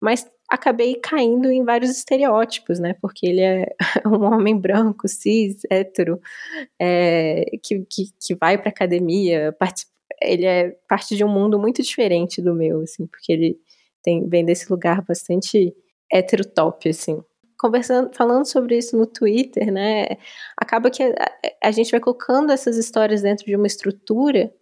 mas 0.01 0.29
acabei 0.49 0.97
caindo 0.97 1.51
em 1.51 1.65
vários 1.65 1.91
estereótipos, 1.91 2.79
né? 2.79 2.95
Porque 3.01 3.27
ele 3.27 3.41
é 3.41 3.67
um 4.07 4.25
homem 4.25 4.57
branco, 4.59 5.09
cis, 5.09 5.63
hétero, 5.71 6.21
é, 6.81 7.45
que, 7.63 7.81
que, 7.91 8.05
que 8.21 8.35
vai 8.35 8.59
para 8.59 8.69
academia, 8.69 9.55
ele 10.23 10.47
é 10.47 10.77
parte 10.89 11.17
de 11.17 11.25
um 11.25 11.29
mundo 11.29 11.59
muito 11.59 11.83
diferente 11.83 12.41
do 12.41 12.55
meu, 12.55 12.81
assim, 12.83 13.07
porque 13.07 13.33
ele 13.33 13.59
tem, 14.03 14.29
vem 14.29 14.45
desse 14.45 14.71
lugar 14.71 15.03
bastante 15.03 15.75
heterotop, 16.13 16.89
assim. 16.89 17.23
Conversando, 17.59 18.15
falando 18.15 18.45
sobre 18.45 18.77
isso 18.77 18.97
no 18.97 19.07
Twitter, 19.07 19.73
né? 19.73 20.05
Acaba 20.57 20.91
que 20.91 21.03
a, 21.03 21.15
a 21.63 21.71
gente 21.71 21.91
vai 21.91 22.01
colocando 22.01 22.53
essas 22.53 22.77
histórias 22.77 23.23
dentro 23.23 23.47
de 23.47 23.57
uma 23.57 23.67
estrutura 23.67 24.53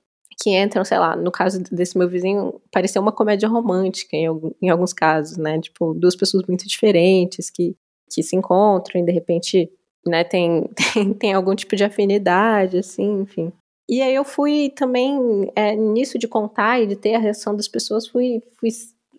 que 0.40 0.50
entram, 0.50 0.84
sei 0.84 0.98
lá, 0.98 1.16
no 1.16 1.30
caso 1.30 1.62
desse 1.70 1.96
meu 1.96 2.08
vizinho, 2.08 2.60
pareceu 2.70 3.00
uma 3.02 3.12
comédia 3.12 3.48
romântica 3.48 4.16
em, 4.16 4.26
em 4.60 4.70
alguns 4.70 4.92
casos, 4.92 5.36
né? 5.36 5.60
Tipo, 5.60 5.94
duas 5.94 6.16
pessoas 6.16 6.44
muito 6.46 6.66
diferentes 6.66 7.50
que, 7.50 7.76
que 8.10 8.22
se 8.22 8.36
encontram 8.36 9.00
e 9.00 9.04
de 9.04 9.12
repente, 9.12 9.70
né, 10.06 10.24
tem, 10.24 10.68
tem, 10.94 11.14
tem 11.14 11.32
algum 11.32 11.54
tipo 11.54 11.76
de 11.76 11.84
afinidade, 11.84 12.78
assim, 12.78 13.22
enfim. 13.22 13.52
E 13.88 14.00
aí 14.00 14.14
eu 14.14 14.24
fui 14.24 14.70
também, 14.70 15.50
é, 15.54 15.74
nisso 15.74 16.18
de 16.18 16.28
contar 16.28 16.80
e 16.80 16.86
de 16.86 16.96
ter 16.96 17.14
a 17.14 17.18
reação 17.18 17.54
das 17.54 17.68
pessoas, 17.68 18.06
fui, 18.06 18.42
fui 18.58 18.70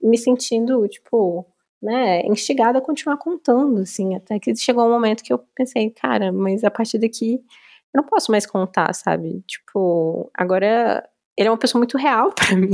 me 0.01 0.17
sentindo, 0.17 0.88
tipo, 0.88 1.46
né, 1.82 2.22
instigada 2.25 2.79
a 2.79 2.82
continuar 2.82 3.17
contando, 3.17 3.82
assim, 3.82 4.15
até 4.15 4.39
que 4.39 4.55
chegou 4.55 4.86
um 4.86 4.91
momento 4.91 5.24
que 5.24 5.34
eu 5.34 5.39
pensei, 5.53 5.89
cara, 5.89 6.32
mas 6.32 6.63
a 6.63 6.72
partir 6.72 6.98
daqui 6.98 7.43
eu 7.94 8.02
não 8.02 8.04
posso 8.04 8.32
mais 8.32 8.46
contar, 8.46 8.94
sabe? 8.94 9.44
Tipo, 9.48 10.30
agora 10.34 11.08
ele 11.38 11.48
é 11.48 11.52
uma 11.52 11.58
pessoa 11.58 11.80
muito 11.80 11.98
real 11.98 12.32
para 12.32 12.56
mim. 12.58 12.72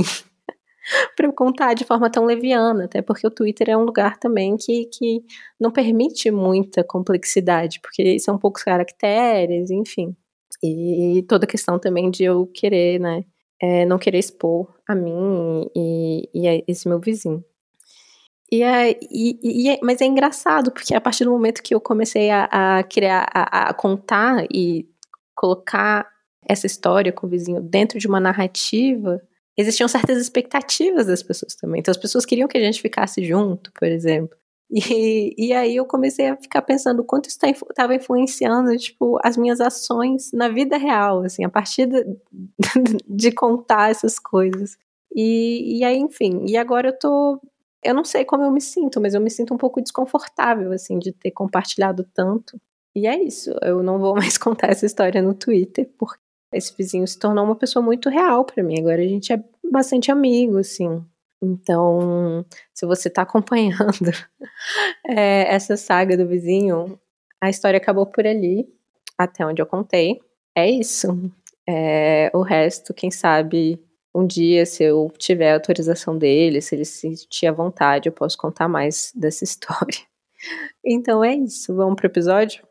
para 1.16 1.26
eu 1.26 1.32
contar 1.32 1.74
de 1.74 1.84
forma 1.84 2.10
tão 2.10 2.24
leviana, 2.24 2.84
até 2.84 3.02
porque 3.02 3.26
o 3.26 3.30
Twitter 3.30 3.70
é 3.70 3.76
um 3.76 3.84
lugar 3.84 4.18
também 4.18 4.56
que, 4.56 4.86
que 4.86 5.22
não 5.58 5.70
permite 5.70 6.30
muita 6.30 6.82
complexidade, 6.82 7.80
porque 7.80 8.18
são 8.18 8.38
poucos 8.38 8.62
caracteres, 8.62 9.70
enfim. 9.70 10.16
E 10.62 11.24
toda 11.28 11.44
a 11.44 11.48
questão 11.48 11.78
também 11.78 12.10
de 12.10 12.24
eu 12.24 12.46
querer, 12.46 12.98
né, 12.98 13.24
é, 13.60 13.86
não 13.86 13.98
querer 13.98 14.18
expor 14.18 14.68
a 14.86 14.94
mim 14.94 15.70
e, 15.74 16.28
e 16.34 16.48
a 16.48 16.62
esse 16.66 16.88
meu 16.88 16.98
vizinho. 16.98 17.44
E 18.52 18.62
é, 18.62 18.98
e, 19.10 19.38
e 19.42 19.68
é, 19.70 19.78
mas 19.82 20.00
é 20.00 20.06
engraçado, 20.06 20.72
porque 20.72 20.94
a 20.94 21.00
partir 21.00 21.24
do 21.24 21.30
momento 21.30 21.62
que 21.62 21.74
eu 21.74 21.80
comecei 21.80 22.30
a, 22.30 22.48
a 22.50 22.82
criar, 22.82 23.28
a, 23.32 23.70
a 23.70 23.74
contar 23.74 24.44
e 24.52 24.88
colocar 25.40 26.06
essa 26.46 26.66
história 26.66 27.10
com 27.10 27.26
o 27.26 27.30
vizinho 27.30 27.62
dentro 27.62 27.98
de 27.98 28.06
uma 28.06 28.20
narrativa, 28.20 29.22
existiam 29.56 29.88
certas 29.88 30.18
expectativas 30.18 31.06
das 31.06 31.22
pessoas 31.22 31.54
também. 31.54 31.80
Então 31.80 31.90
as 31.90 31.96
pessoas 31.96 32.26
queriam 32.26 32.46
que 32.46 32.58
a 32.58 32.60
gente 32.60 32.82
ficasse 32.82 33.24
junto, 33.24 33.72
por 33.72 33.88
exemplo. 33.88 34.36
E, 34.70 35.34
e 35.38 35.52
aí 35.52 35.76
eu 35.76 35.86
comecei 35.86 36.28
a 36.28 36.36
ficar 36.36 36.60
pensando 36.62 37.00
o 37.00 37.04
quanto 37.04 37.28
isso 37.28 37.38
estava 37.42 37.88
tá 37.88 37.94
influenciando, 37.94 38.76
tipo, 38.76 39.18
as 39.24 39.36
minhas 39.36 39.60
ações 39.60 40.30
na 40.32 40.48
vida 40.48 40.76
real, 40.76 41.24
assim, 41.24 41.42
a 41.42 41.48
partir 41.48 41.86
de, 41.86 42.04
de 43.08 43.32
contar 43.32 43.90
essas 43.90 44.18
coisas. 44.18 44.76
E, 45.12 45.78
e 45.78 45.84
aí, 45.84 45.96
enfim, 45.96 46.44
e 46.46 46.56
agora 46.56 46.90
eu 46.90 46.98
tô 46.98 47.40
eu 47.82 47.94
não 47.94 48.04
sei 48.04 48.26
como 48.26 48.44
eu 48.44 48.50
me 48.52 48.60
sinto, 48.60 49.00
mas 49.00 49.14
eu 49.14 49.20
me 49.22 49.30
sinto 49.30 49.54
um 49.54 49.56
pouco 49.56 49.80
desconfortável, 49.80 50.70
assim, 50.70 50.98
de 50.98 51.12
ter 51.12 51.30
compartilhado 51.30 52.06
tanto. 52.14 52.60
E 52.94 53.06
é 53.06 53.22
isso, 53.22 53.50
eu 53.62 53.82
não 53.82 53.98
vou 53.98 54.14
mais 54.16 54.36
contar 54.36 54.68
essa 54.68 54.86
história 54.86 55.22
no 55.22 55.34
Twitter, 55.34 55.88
porque 55.98 56.18
esse 56.52 56.74
vizinho 56.76 57.06
se 57.06 57.18
tornou 57.18 57.44
uma 57.44 57.56
pessoa 57.56 57.84
muito 57.84 58.08
real 58.08 58.44
para 58.44 58.62
mim. 58.62 58.80
Agora 58.80 59.00
a 59.00 59.06
gente 59.06 59.32
é 59.32 59.42
bastante 59.70 60.10
amigo, 60.10 60.58
assim. 60.58 61.04
Então, 61.42 62.44
se 62.74 62.84
você 62.84 63.08
tá 63.08 63.22
acompanhando 63.22 64.10
é, 65.06 65.54
essa 65.54 65.76
saga 65.76 66.16
do 66.16 66.26
vizinho, 66.26 67.00
a 67.40 67.48
história 67.48 67.78
acabou 67.78 68.04
por 68.04 68.26
ali, 68.26 68.68
até 69.16 69.46
onde 69.46 69.62
eu 69.62 69.66
contei. 69.66 70.20
É 70.54 70.68
isso. 70.68 71.08
É, 71.68 72.30
o 72.34 72.42
resto, 72.42 72.92
quem 72.92 73.10
sabe, 73.10 73.80
um 74.14 74.26
dia, 74.26 74.66
se 74.66 74.82
eu 74.82 75.10
tiver 75.16 75.54
autorização 75.54 76.18
dele, 76.18 76.60
se 76.60 76.74
ele 76.74 76.84
sentir 76.84 77.46
à 77.46 77.52
vontade, 77.52 78.08
eu 78.08 78.12
posso 78.12 78.36
contar 78.36 78.68
mais 78.68 79.12
dessa 79.14 79.44
história. 79.44 80.00
Então 80.84 81.22
é 81.22 81.34
isso. 81.34 81.74
Vamos 81.74 81.96
pro 81.96 82.06
episódio? 82.06 82.66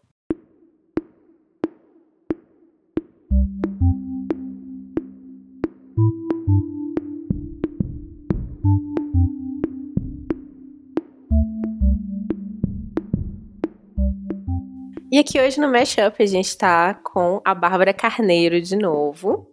E 15.11 15.17
aqui 15.17 15.41
hoje 15.41 15.59
no 15.59 15.71
Mashup 15.71 16.21
a 16.21 16.25
gente 16.27 16.55
tá 16.55 16.93
com 16.93 17.41
a 17.43 17.55
Bárbara 17.55 17.91
Carneiro 17.91 18.61
de 18.61 18.75
novo. 18.75 19.49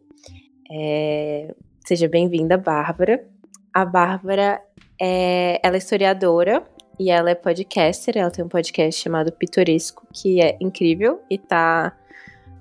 É... 0.71 1.55
Seja 1.87 2.07
bem-vinda, 2.07 2.59
Bárbara. 2.59 3.27
A 3.73 3.83
Bárbara 3.83 4.61
é... 5.01 5.59
ela 5.63 5.77
é 5.77 5.79
historiadora 5.79 6.63
e 7.01 7.11
ela 7.11 7.31
é 7.31 7.35
podcaster. 7.35 8.19
Ela 8.19 8.31
tem 8.31 8.45
um 8.45 8.51
podcast 8.51 9.03
chamado 9.03 9.33
Pitoresco, 9.33 10.07
que 10.13 10.43
é 10.43 10.59
incrível 10.61 11.23
e 11.31 11.39
tá 11.39 11.97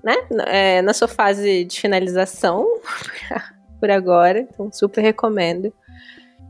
né, 0.02 0.14
é, 0.46 0.80
na 0.80 0.94
sua 0.94 1.08
fase 1.08 1.66
de 1.66 1.78
finalização 1.78 2.66
por 3.78 3.90
agora. 3.90 4.40
Então, 4.40 4.72
super 4.72 5.02
recomendo. 5.02 5.70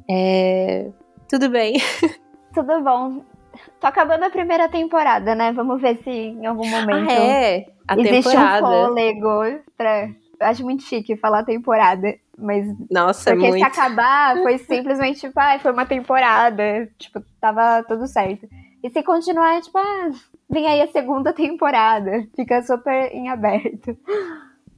É... 0.08 0.90
Tudo 1.28 1.50
bem? 1.50 1.74
Tudo 2.54 2.84
bom. 2.84 3.36
Tô 3.80 3.86
acabando 3.86 4.25
a 4.25 4.30
primeira 4.30 4.68
temporada, 4.68 5.34
né? 5.34 5.52
Vamos 5.52 5.80
ver 5.80 5.98
se 6.02 6.10
em 6.10 6.46
algum 6.46 6.66
momento. 6.66 7.10
Ah, 7.10 7.14
é? 7.14 7.66
A 7.88 7.94
existe 7.98 8.30
temporada. 8.30 8.66
um 8.66 8.86
fôlego 8.86 9.60
pra. 9.76 10.08
Eu 10.38 10.46
acho 10.46 10.62
muito 10.64 10.82
chique 10.82 11.16
falar 11.16 11.44
temporada, 11.44 12.14
mas. 12.36 12.66
Nossa, 12.90 13.30
porque 13.30 13.48
muito. 13.48 13.58
se 13.58 13.64
acabar, 13.64 14.36
foi 14.42 14.58
simplesmente 14.64 15.20
tipo, 15.20 15.38
ah, 15.38 15.58
foi 15.58 15.72
uma 15.72 15.86
temporada. 15.86 16.88
Tipo, 16.98 17.22
tava 17.40 17.82
tudo 17.84 18.06
certo. 18.06 18.46
E 18.82 18.90
se 18.90 19.02
continuar, 19.02 19.56
é 19.56 19.60
tipo, 19.60 19.78
ah, 19.78 20.10
vem 20.48 20.66
aí 20.66 20.82
a 20.82 20.88
segunda 20.88 21.32
temporada. 21.32 22.26
Fica 22.36 22.62
super 22.62 23.10
em 23.12 23.28
aberto. 23.28 23.96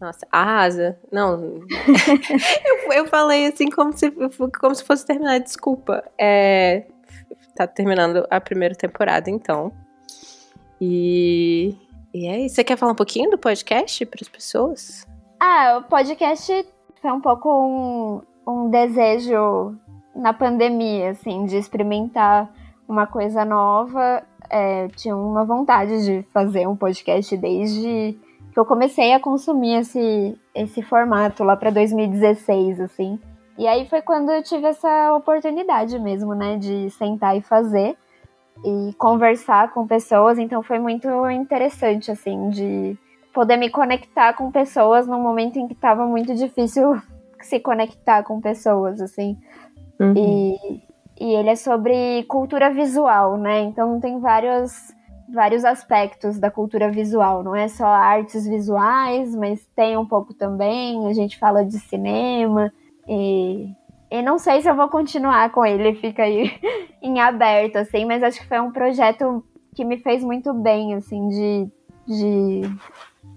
Nossa, 0.00 0.26
arrasa. 0.30 0.98
Não. 1.10 1.60
eu, 2.86 2.92
eu 2.92 3.06
falei 3.06 3.46
assim 3.46 3.68
como 3.68 3.92
se, 3.92 4.10
como 4.60 4.74
se 4.74 4.84
fosse 4.84 5.04
terminar, 5.04 5.40
desculpa. 5.40 6.04
É, 6.16 6.84
tá 7.66 7.72
terminando 7.72 8.26
a 8.30 8.40
primeira 8.40 8.74
temporada, 8.74 9.30
então. 9.30 9.72
E, 10.80 11.74
e 12.14 12.26
é 12.26 12.40
isso. 12.40 12.56
Você 12.56 12.64
quer 12.64 12.76
falar 12.76 12.92
um 12.92 12.96
pouquinho 12.96 13.30
do 13.30 13.38
podcast 13.38 14.04
para 14.06 14.20
as 14.22 14.28
pessoas? 14.28 15.06
Ah, 15.40 15.78
o 15.78 15.88
podcast 15.88 16.66
foi 17.00 17.12
um 17.12 17.20
pouco 17.20 17.48
um, 17.48 18.22
um 18.46 18.70
desejo 18.70 19.76
na 20.14 20.32
pandemia, 20.32 21.10
assim, 21.10 21.46
de 21.46 21.56
experimentar 21.56 22.52
uma 22.88 23.06
coisa 23.06 23.44
nova. 23.44 24.22
É, 24.50 24.88
tinha 24.88 25.16
uma 25.16 25.44
vontade 25.44 26.04
de 26.04 26.26
fazer 26.32 26.66
um 26.66 26.74
podcast 26.74 27.36
desde 27.36 28.18
que 28.52 28.58
eu 28.58 28.64
comecei 28.64 29.12
a 29.12 29.20
consumir 29.20 29.80
esse, 29.80 30.36
esse 30.54 30.82
formato 30.82 31.44
lá 31.44 31.56
para 31.56 31.70
2016, 31.70 32.80
assim. 32.80 33.18
E 33.58 33.66
aí 33.66 33.86
foi 33.86 34.00
quando 34.00 34.30
eu 34.30 34.40
tive 34.40 34.68
essa 34.68 35.12
oportunidade 35.16 35.98
mesmo, 35.98 36.32
né, 36.32 36.56
de 36.56 36.88
sentar 36.90 37.36
e 37.36 37.42
fazer 37.42 37.96
e 38.64 38.94
conversar 38.96 39.72
com 39.72 39.84
pessoas. 39.84 40.38
Então 40.38 40.62
foi 40.62 40.78
muito 40.78 41.08
interessante, 41.28 42.10
assim, 42.10 42.50
de 42.50 42.96
poder 43.34 43.56
me 43.56 43.68
conectar 43.68 44.32
com 44.34 44.52
pessoas 44.52 45.08
num 45.08 45.20
momento 45.20 45.58
em 45.58 45.66
que 45.66 45.74
estava 45.74 46.06
muito 46.06 46.36
difícil 46.36 47.02
se 47.42 47.58
conectar 47.58 48.22
com 48.22 48.40
pessoas, 48.40 49.00
assim. 49.00 49.36
Uhum. 49.98 50.14
E, 50.16 50.82
e 51.20 51.34
ele 51.34 51.50
é 51.50 51.56
sobre 51.56 52.22
cultura 52.28 52.70
visual, 52.70 53.36
né? 53.36 53.60
Então 53.62 53.98
tem 53.98 54.20
vários 54.20 54.96
vários 55.30 55.62
aspectos 55.62 56.38
da 56.38 56.50
cultura 56.50 56.90
visual, 56.90 57.42
não 57.42 57.54
é 57.54 57.68
só 57.68 57.84
artes 57.84 58.48
visuais, 58.48 59.36
mas 59.36 59.66
tem 59.76 59.94
um 59.94 60.06
pouco 60.06 60.32
também, 60.32 61.06
a 61.06 61.12
gente 61.12 61.38
fala 61.38 61.66
de 61.66 61.78
cinema, 61.78 62.72
e, 63.08 63.72
e 64.10 64.22
não 64.22 64.38
sei 64.38 64.60
se 64.60 64.68
eu 64.68 64.76
vou 64.76 64.88
continuar 64.88 65.50
com 65.50 65.64
ele, 65.64 65.94
fica 65.94 66.22
aí 66.22 66.52
em 67.02 67.20
aberto, 67.20 67.76
assim, 67.76 68.04
mas 68.04 68.22
acho 68.22 68.40
que 68.40 68.46
foi 68.46 68.60
um 68.60 68.70
projeto 68.70 69.42
que 69.74 69.84
me 69.84 69.98
fez 69.98 70.22
muito 70.22 70.52
bem, 70.52 70.94
assim, 70.94 71.28
de, 71.28 71.68
de 72.06 72.62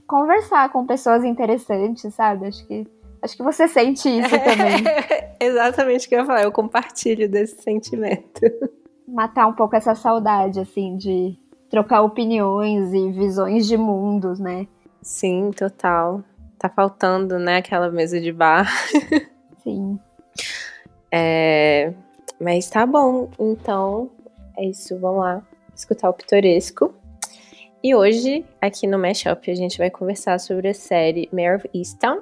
conversar 0.08 0.70
com 0.70 0.86
pessoas 0.86 1.24
interessantes, 1.24 2.13
sabe? 2.13 2.48
Acho 2.48 2.68
que 2.68 2.86
acho 3.22 3.38
que 3.38 3.44
você 3.44 3.68
sente 3.68 4.10
isso 4.10 4.30
também. 4.44 4.84
Exatamente 5.40 6.06
o 6.06 6.10
que 6.10 6.16
eu 6.16 6.20
ia 6.20 6.25
falar, 6.25 6.44
eu 6.44 6.51
compartilho 6.51 7.30
desse 7.30 7.62
sentimento. 7.62 8.42
Matar 9.08 9.48
um 9.48 9.54
pouco 9.54 9.75
essa 9.75 9.96
saudade, 9.96 10.60
assim, 10.60 10.98
de 10.98 11.38
trocar 11.70 12.01
opiniões 12.01 12.94
e 12.94 13.12
visões 13.12 13.68
de 13.68 13.78
mundos, 13.78 14.40
né? 14.40 14.68
Sim, 15.01 15.51
total. 15.51 16.24
Tá 16.60 16.70
faltando, 16.70 17.40
né, 17.40 17.58
aquela 17.58 17.90
mesa 17.90 18.20
de 18.20 18.32
bar. 18.32 18.70
Sim. 19.63 20.00
É, 21.12 21.94
mas 22.39 22.70
tá 22.70 22.86
bom, 22.86 23.30
então 23.39 24.10
é 24.58 24.65
isso, 24.65 24.98
vamos 25.00 25.20
lá 25.20 25.46
escutar 25.75 26.10
o 26.10 26.13
pitoresco. 26.13 26.94
E 27.84 27.96
hoje, 27.96 28.46
aqui 28.62 28.86
no 28.86 29.00
Mashup, 29.00 29.50
a 29.50 29.56
gente 29.56 29.77
vai 29.77 29.89
conversar 29.89 30.39
sobre 30.39 30.70
a 30.70 30.74
série 30.74 31.27
Mare 31.32 31.56
of 31.56 31.70
Easttown, 31.74 32.22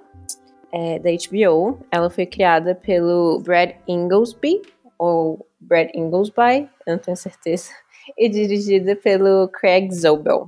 é, 0.72 1.00
da 1.00 1.10
HBO. 1.12 1.80
Ela 1.92 2.10
foi 2.10 2.26
criada 2.26 2.74
pelo 2.74 3.40
Brad 3.40 3.72
Inglesby, 3.88 4.62
ou 4.98 5.46
Brad 5.60 5.90
Inglesby, 5.94 6.70
eu 6.86 6.94
não 6.94 6.98
tenho 6.98 7.18
certeza, 7.18 7.72
e 8.18 8.30
dirigida 8.30 8.96
pelo 8.96 9.50
Craig 9.50 9.92
Zobel. 9.92 10.48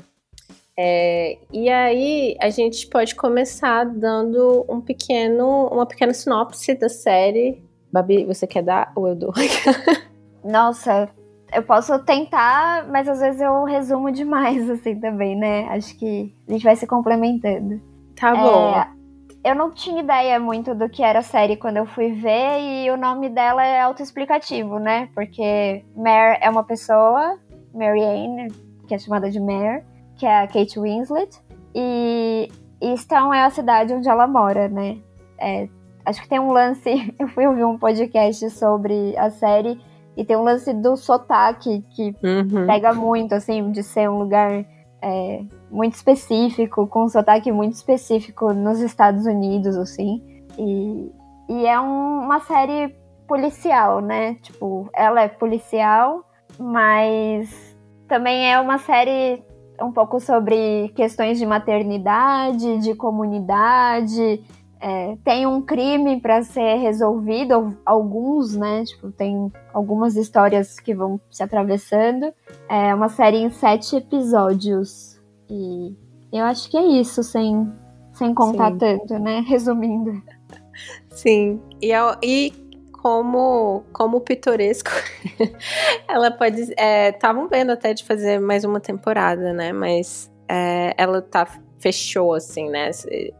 É, 0.78 1.38
e 1.52 1.70
aí 1.70 2.36
a 2.40 2.50
gente 2.50 2.88
pode 2.88 3.16
começar 3.16 3.86
dando 3.86 4.66
um 4.70 4.80
pequeno, 4.80 5.68
uma 5.68 5.86
pequena 5.86 6.14
sinopse 6.14 6.74
da 6.76 6.90
série. 6.90 7.64
Babi, 7.92 8.26
você 8.26 8.48
quer 8.48 8.64
dar 8.64 8.92
ou 8.96 9.08
eu 9.08 9.16
dou? 9.16 9.34
Nossa, 10.44 11.10
eu 11.54 11.62
posso 11.64 11.98
tentar, 12.00 12.88
mas 12.88 13.08
às 13.08 13.20
vezes 13.20 13.42
eu 13.42 13.64
resumo 13.64 14.12
demais, 14.12 14.70
assim, 14.72 15.00
também, 15.00 15.36
né? 15.36 15.68
Acho 15.70 15.98
que 15.98 16.34
a 16.48 16.54
gente 16.54 16.64
vai 16.64 16.76
se 16.76 16.88
complementando. 16.88 17.82
Tá 18.16 18.34
bom. 18.34 18.76
É, 18.76 18.88
eu 19.44 19.56
não 19.56 19.72
tinha 19.72 20.02
ideia 20.02 20.40
muito 20.40 20.74
do 20.74 20.88
que 20.88 21.04
era 21.04 21.20
a 21.20 21.24
série 21.24 21.58
quando 21.58 21.78
eu 21.78 21.86
fui 21.86 22.14
ver, 22.14 22.60
e 22.60 22.90
o 22.90 22.98
nome 22.98 23.28
dela 23.30 23.66
é 23.66 23.82
autoexplicativo, 23.82 24.80
né? 24.80 25.10
Porque 25.14 25.84
Mare 25.96 26.38
é 26.42 26.50
uma 26.50 26.64
pessoa, 26.64 27.38
Marianne, 27.74 28.48
que 28.88 28.94
é 28.94 29.00
chamada 29.00 29.30
de 29.30 29.40
Mare, 29.40 29.84
que 30.22 30.26
é 30.28 30.42
a 30.44 30.48
Kate 30.48 30.80
Winslet, 30.80 31.36
e 31.74 32.48
Easton 32.80 33.34
é 33.34 33.44
a 33.44 33.50
cidade 33.50 33.92
onde 33.92 34.08
ela 34.08 34.28
mora, 34.28 34.70
né? 34.70 35.00
É, 35.40 35.68
acho 36.06 36.22
que 36.22 36.30
tem 36.30 36.40
um 36.40 36.52
lance. 36.52 36.88
Eu 37.18 37.28
fui 37.30 37.48
ouvir 37.48 37.66
um 37.66 37.76
podcast 37.76 38.48
sobre 38.52 39.18
a 39.18 39.32
série 39.32 39.82
e 40.16 40.24
tem 40.24 40.38
um 40.38 40.44
lance 40.44 40.72
do 40.74 40.96
sotaque 40.96 41.84
que 41.96 42.16
uhum. 42.24 42.68
pega 42.68 42.94
muito, 42.94 43.34
assim, 43.34 43.72
de 43.72 43.82
ser 43.82 44.12
um 44.12 44.20
lugar 44.20 44.64
é, 45.02 45.44
muito 45.72 45.96
específico, 45.96 46.86
com 46.86 47.06
um 47.06 47.10
sotaque 47.10 47.52
muito 47.52 47.74
específico 47.74 48.54
nos 48.54 48.80
Estados 48.80 49.26
Unidos, 49.26 49.76
assim. 49.76 50.22
E, 50.56 51.12
e 51.50 51.66
é 51.66 51.82
um, 51.82 52.26
uma 52.26 52.42
série 52.42 52.96
policial, 53.28 54.02
né? 54.02 54.36
Tipo, 54.36 54.88
ela 54.94 55.24
é 55.24 55.28
policial, 55.28 56.24
mas 56.60 57.76
também 58.08 58.52
é 58.52 58.60
uma 58.60 58.78
série 58.78 59.44
um 59.82 59.92
pouco 59.92 60.20
sobre 60.20 60.90
questões 60.96 61.38
de 61.40 61.46
maternidade, 61.46 62.80
de 62.80 62.94
comunidade, 62.96 64.44
é, 64.84 65.16
tem 65.24 65.46
um 65.46 65.62
crime 65.62 66.20
para 66.20 66.42
ser 66.42 66.78
resolvido, 66.78 67.78
alguns, 67.86 68.56
né? 68.56 68.84
Tipo, 68.84 69.12
tem 69.12 69.52
algumas 69.72 70.16
histórias 70.16 70.80
que 70.80 70.96
vão 70.96 71.22
se 71.30 71.44
atravessando. 71.44 72.34
É 72.68 72.94
uma 72.94 73.08
série 73.08 73.38
em 73.38 73.52
sete 73.52 73.96
episódios. 73.98 75.22
E 75.48 75.96
eu 76.34 76.46
acho 76.46 76.68
que 76.70 76.78
é 76.78 76.84
isso, 77.00 77.22
sem, 77.22 77.72
sem 78.14 78.34
contar 78.34 78.72
Sim. 78.72 78.78
tanto, 78.80 79.20
né? 79.20 79.44
Resumindo. 79.48 80.20
Sim. 81.12 81.62
E, 81.80 81.92
e 82.24 82.71
como, 83.02 83.84
como 83.92 84.22
pitoresco, 84.22 84.92
ela 86.08 86.30
pode. 86.30 86.62
Estavam 86.62 87.46
é, 87.46 87.48
vendo 87.48 87.72
até 87.72 87.94
de 87.94 88.04
fazer 88.04 88.40
mais 88.40 88.64
uma 88.64 88.80
temporada, 88.80 89.54
né? 89.54 89.74
Mas 89.74 90.32
é, 90.48 90.94
ela 90.96 91.22
tá 91.22 91.48
fechou 91.80 92.34
assim, 92.34 92.70
né? 92.70 92.92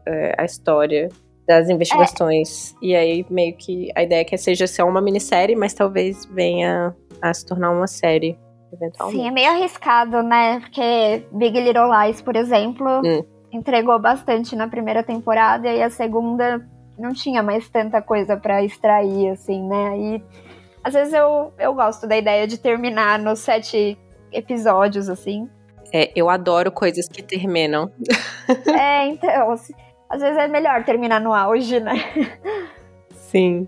É, 0.04 0.34
a 0.36 0.44
história 0.44 1.08
das 1.46 1.68
investigações. 1.68 2.74
É. 2.82 2.86
E 2.86 2.96
aí, 2.96 3.26
meio 3.30 3.56
que 3.56 3.90
a 3.94 4.02
ideia 4.02 4.22
é 4.22 4.24
que 4.24 4.36
seja 4.36 4.66
ser 4.66 4.82
uma 4.82 5.00
minissérie, 5.00 5.54
mas 5.54 5.72
talvez 5.72 6.24
venha 6.26 6.94
a 7.20 7.32
se 7.32 7.46
tornar 7.46 7.70
uma 7.70 7.86
série, 7.86 8.36
eventualmente. 8.72 9.20
Sim, 9.20 9.28
é 9.28 9.30
meio 9.30 9.50
arriscado, 9.50 10.24
né? 10.24 10.58
Porque 10.58 11.24
Big 11.30 11.60
Little 11.60 11.88
Lies, 11.88 12.20
por 12.20 12.34
exemplo, 12.34 13.00
hum. 13.04 13.24
entregou 13.52 13.96
bastante 14.00 14.56
na 14.56 14.66
primeira 14.66 15.04
temporada 15.04 15.68
e 15.68 15.80
a 15.80 15.88
segunda 15.88 16.68
não 16.98 17.12
tinha 17.12 17.42
mais 17.42 17.68
tanta 17.68 18.00
coisa 18.00 18.36
para 18.36 18.64
extrair, 18.64 19.30
assim, 19.30 19.62
né? 19.66 19.98
E 19.98 20.24
às 20.82 20.94
vezes 20.94 21.14
eu, 21.14 21.52
eu 21.58 21.74
gosto 21.74 22.06
da 22.06 22.16
ideia 22.16 22.46
de 22.46 22.58
terminar 22.58 23.18
nos 23.18 23.40
sete 23.40 23.98
episódios, 24.32 25.08
assim. 25.08 25.48
É, 25.92 26.10
eu 26.16 26.30
adoro 26.30 26.72
coisas 26.72 27.06
que 27.08 27.22
terminam. 27.22 27.90
é, 28.78 29.06
então 29.06 29.54
às 30.08 30.20
vezes 30.20 30.38
é 30.38 30.48
melhor 30.48 30.84
terminar 30.84 31.20
no 31.20 31.32
auge, 31.32 31.80
né? 31.80 31.94
Sim. 33.10 33.66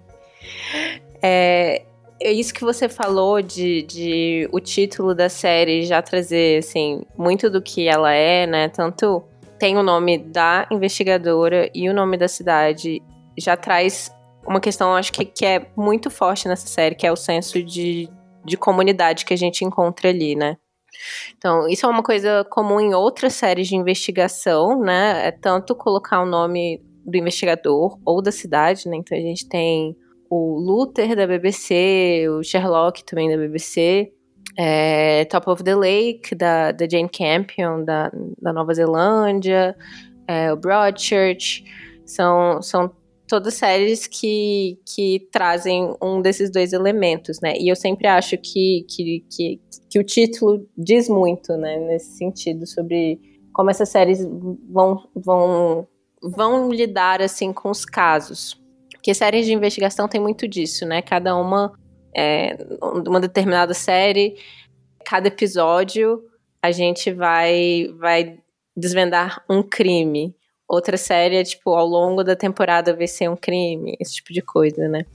É, 1.23 1.83
é 2.21 2.33
isso 2.33 2.53
que 2.53 2.63
você 2.63 2.89
falou 2.89 3.41
de, 3.41 3.83
de 3.83 4.49
o 4.53 4.61
título 4.61 5.15
da 5.15 5.29
série 5.29 5.85
já 5.85 6.03
trazer, 6.03 6.59
assim, 6.59 7.03
muito 7.17 7.49
do 7.49 7.63
que 7.63 7.89
ela 7.89 8.13
é, 8.13 8.47
né? 8.47 8.69
Tanto 8.69 9.23
tem 9.59 9.77
o 9.77 9.83
nome 9.83 10.19
da 10.19 10.67
investigadora 10.71 11.71
e 11.75 11.89
o 11.89 11.95
nome 11.95 12.19
da 12.19 12.29
cidade, 12.29 13.03
já 13.39 13.57
traz 13.57 14.15
uma 14.47 14.61
questão, 14.61 14.95
acho 14.95 15.13
que, 15.13 15.25
que 15.25 15.45
é 15.45 15.67
muito 15.77 16.11
forte 16.11 16.47
nessa 16.49 16.67
série, 16.67 16.95
que 16.95 17.07
é 17.07 17.13
o 17.13 17.17
senso 17.17 17.63
de, 17.63 18.09
de 18.45 18.57
comunidade 18.57 19.25
que 19.25 19.33
a 19.33 19.37
gente 19.37 19.65
encontra 19.65 20.09
ali, 20.09 20.35
né? 20.35 20.57
Então, 21.37 21.69
isso 21.69 21.87
é 21.87 21.89
uma 21.89 22.03
coisa 22.03 22.45
comum 22.51 22.81
em 22.81 22.95
outras 22.95 23.35
séries 23.35 23.69
de 23.69 23.77
investigação, 23.77 24.81
né? 24.81 25.27
É 25.27 25.31
tanto 25.31 25.75
colocar 25.75 26.23
o 26.23 26.27
nome 26.27 26.81
do 27.05 27.17
investigador 27.17 27.99
ou 28.05 28.23
da 28.23 28.33
cidade, 28.33 28.89
né? 28.89 28.97
Então 28.97 29.17
a 29.17 29.21
gente 29.21 29.49
tem 29.49 29.97
o 30.31 30.59
Luther 30.59 31.15
da 31.15 31.27
BBC, 31.27 32.27
o 32.29 32.43
Sherlock 32.43 33.05
também 33.05 33.29
da 33.29 33.37
BBC, 33.37 34.13
é, 34.57 35.25
Top 35.27 35.51
of 35.51 35.63
the 35.63 35.75
Lake 35.75 36.35
da, 36.35 36.73
da 36.73 36.89
Jane 36.89 37.09
Campion 37.09 37.85
da, 37.85 38.11
da 38.41 38.53
Nova 38.53 38.73
Zelândia, 38.73 39.77
é, 40.27 40.53
o 40.53 40.57
Broadchurch, 40.57 41.65
são, 42.07 42.63
são 42.63 42.91
todas 43.27 43.55
séries 43.55 44.07
que, 44.07 44.79
que 44.87 45.29
trazem 45.33 45.95
um 46.03 46.21
desses 46.21 46.51
dois 46.51 46.73
elementos, 46.73 47.41
né? 47.41 47.55
E 47.59 47.69
eu 47.69 47.77
sempre 47.77 48.07
acho 48.07 48.37
que, 48.37 48.85
que, 48.89 49.25
que, 49.31 49.61
que 49.91 49.99
o 49.99 50.05
título 50.05 50.67
diz 50.77 51.09
muito, 51.09 51.57
né? 51.57 51.79
Nesse 51.79 52.17
sentido, 52.17 52.67
sobre 52.67 53.21
como 53.53 53.71
essas 53.71 53.89
séries 53.89 54.19
vão, 54.69 55.09
vão, 55.15 55.87
vão 56.23 56.71
lidar, 56.71 57.23
assim, 57.23 57.53
com 57.53 57.71
os 57.71 57.85
casos. 57.85 58.61
Porque 58.93 59.15
séries 59.15 59.47
de 59.47 59.53
investigação 59.53 60.09
tem 60.09 60.21
muito 60.21 60.49
disso, 60.49 60.85
né? 60.85 61.01
Cada 61.01 61.37
uma, 61.37 61.73
é, 62.15 62.57
uma 63.07 63.21
determinada 63.21 63.73
série, 63.73 64.37
cada 65.05 65.29
episódio, 65.29 66.23
a 66.63 66.71
gente 66.71 67.13
vai, 67.13 67.89
vai 67.99 68.39
desvendar 68.77 69.45
um 69.49 69.63
crime. 69.63 70.35
Outra 70.75 70.97
série 70.97 71.37
é, 71.37 71.45
tipo, 71.45 71.71
ao 71.71 71.87
longo 71.87 72.25
da 72.25 72.35
temporada 72.35 72.93
ver 72.93 73.07
ser 73.07 73.31
um 73.31 73.37
crime, 73.37 73.97
esse 74.01 74.17
tipo 74.17 74.33
de 74.33 74.43
coisa, 74.43 74.89
né? 74.89 75.07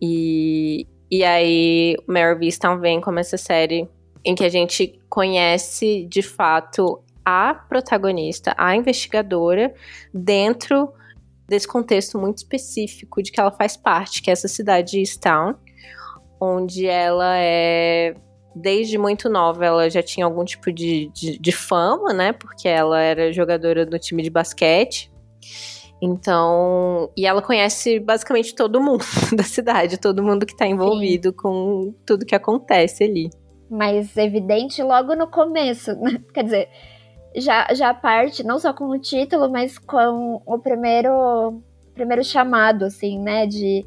E, 0.00 0.86
e 1.10 1.24
aí, 1.24 1.96
Mare 2.06 2.38
Beaston 2.38 2.78
vem 2.78 3.00
como 3.00 3.18
essa 3.18 3.38
série 3.38 3.88
em 4.24 4.34
que 4.34 4.44
a 4.44 4.48
gente 4.48 5.00
conhece, 5.08 6.06
de 6.06 6.20
fato, 6.20 7.02
a 7.24 7.54
protagonista, 7.54 8.54
a 8.58 8.76
investigadora, 8.76 9.72
dentro 10.12 10.92
desse 11.48 11.66
contexto 11.66 12.18
muito 12.18 12.38
específico 12.38 13.22
de 13.22 13.32
que 13.32 13.40
ela 13.40 13.50
faz 13.50 13.76
parte, 13.76 14.22
que 14.22 14.30
é 14.30 14.32
essa 14.32 14.48
cidade 14.48 14.92
de 14.92 14.98
Easttown, 14.98 15.54
onde 16.40 16.86
ela 16.86 17.38
é 17.38 18.14
desde 18.54 18.96
muito 18.96 19.28
nova 19.28 19.64
ela 19.64 19.90
já 19.90 20.02
tinha 20.02 20.24
algum 20.24 20.44
tipo 20.44 20.72
de, 20.72 21.10
de, 21.12 21.38
de, 21.38 21.52
fama, 21.52 22.12
né? 22.12 22.32
Porque 22.32 22.68
ela 22.68 23.00
era 23.00 23.32
jogadora 23.32 23.84
do 23.84 23.98
time 23.98 24.22
de 24.22 24.30
basquete. 24.30 25.12
Então, 26.00 27.10
e 27.16 27.26
ela 27.26 27.40
conhece 27.40 27.98
basicamente 27.98 28.54
todo 28.54 28.80
mundo 28.80 29.04
da 29.34 29.42
cidade, 29.42 29.98
todo 29.98 30.22
mundo 30.22 30.44
que 30.44 30.56
tá 30.56 30.66
envolvido 30.66 31.30
Sim. 31.30 31.36
com 31.36 31.94
tudo 32.06 32.26
que 32.26 32.34
acontece 32.34 33.04
ali. 33.04 33.30
Mais 33.70 34.16
evidente 34.16 34.82
logo 34.82 35.14
no 35.14 35.26
começo, 35.26 35.94
né? 35.96 36.20
Quer 36.34 36.44
dizer, 36.44 36.68
já, 37.36 37.72
já 37.72 37.92
parte 37.94 38.44
não 38.44 38.58
só 38.58 38.72
com 38.72 38.88
o 38.88 38.98
título, 38.98 39.50
mas 39.50 39.78
com 39.78 40.42
o 40.44 40.58
primeiro, 40.58 41.62
primeiro 41.94 42.22
chamado, 42.22 42.84
assim, 42.84 43.18
né? 43.18 43.46
De 43.46 43.84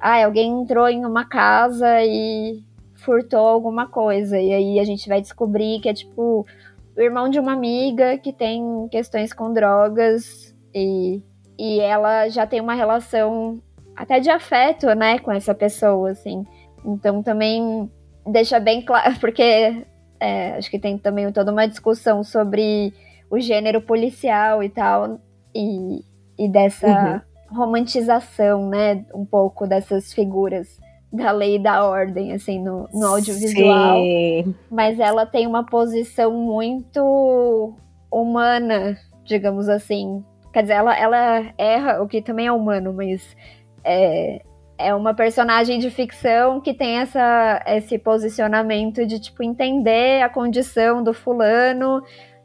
ah, 0.00 0.24
alguém 0.24 0.62
entrou 0.62 0.88
em 0.88 1.04
uma 1.04 1.24
casa 1.24 2.02
e 2.04 2.62
furtou 3.06 3.46
alguma 3.46 3.86
coisa. 3.86 4.38
E 4.38 4.52
aí 4.52 4.80
a 4.80 4.84
gente 4.84 5.08
vai 5.08 5.20
descobrir 5.20 5.80
que 5.80 5.88
é 5.88 5.94
tipo 5.94 6.44
o 6.96 7.00
irmão 7.00 7.28
de 7.28 7.38
uma 7.38 7.52
amiga 7.52 8.18
que 8.18 8.32
tem 8.32 8.88
questões 8.90 9.32
com 9.32 9.52
drogas 9.52 10.54
e, 10.74 11.22
e 11.56 11.78
ela 11.80 12.28
já 12.28 12.46
tem 12.46 12.60
uma 12.60 12.74
relação 12.74 13.62
até 13.94 14.18
de 14.18 14.28
afeto, 14.28 14.86
né, 14.94 15.18
com 15.20 15.30
essa 15.30 15.54
pessoa, 15.54 16.10
assim. 16.10 16.44
Então 16.84 17.22
também 17.22 17.90
deixa 18.26 18.58
bem 18.58 18.82
claro, 18.82 19.14
porque 19.20 19.86
é, 20.18 20.56
acho 20.56 20.70
que 20.70 20.78
tem 20.78 20.98
também 20.98 21.30
toda 21.30 21.52
uma 21.52 21.68
discussão 21.68 22.24
sobre 22.24 22.92
o 23.30 23.38
gênero 23.38 23.80
policial 23.80 24.62
e 24.62 24.68
tal, 24.68 25.20
e, 25.54 26.02
e 26.38 26.48
dessa 26.48 27.24
uhum. 27.50 27.56
romantização, 27.56 28.68
né, 28.68 29.04
um 29.14 29.24
pouco 29.24 29.66
dessas 29.66 30.12
figuras 30.12 30.78
da 31.12 31.30
lei 31.30 31.56
e 31.56 31.58
da 31.58 31.84
ordem, 31.84 32.32
assim, 32.32 32.62
no, 32.62 32.88
no 32.92 33.06
audiovisual. 33.06 33.96
Sim. 33.96 34.54
Mas 34.70 34.98
ela 34.98 35.24
tem 35.24 35.46
uma 35.46 35.64
posição 35.64 36.32
muito 36.32 37.74
humana, 38.10 38.96
digamos 39.24 39.68
assim. 39.68 40.24
Quer 40.52 40.62
dizer, 40.62 40.74
ela, 40.74 40.98
ela 40.98 41.52
erra, 41.58 42.02
o 42.02 42.08
que 42.08 42.22
também 42.22 42.46
é 42.46 42.52
humano, 42.52 42.92
mas 42.92 43.36
é, 43.84 44.42
é 44.78 44.94
uma 44.94 45.14
personagem 45.14 45.78
de 45.78 45.90
ficção 45.90 46.60
que 46.60 46.74
tem 46.74 46.98
essa, 46.98 47.62
esse 47.66 47.98
posicionamento 47.98 49.06
de, 49.06 49.20
tipo, 49.20 49.42
entender 49.42 50.22
a 50.22 50.28
condição 50.28 51.02
do 51.02 51.12
fulano 51.12 52.02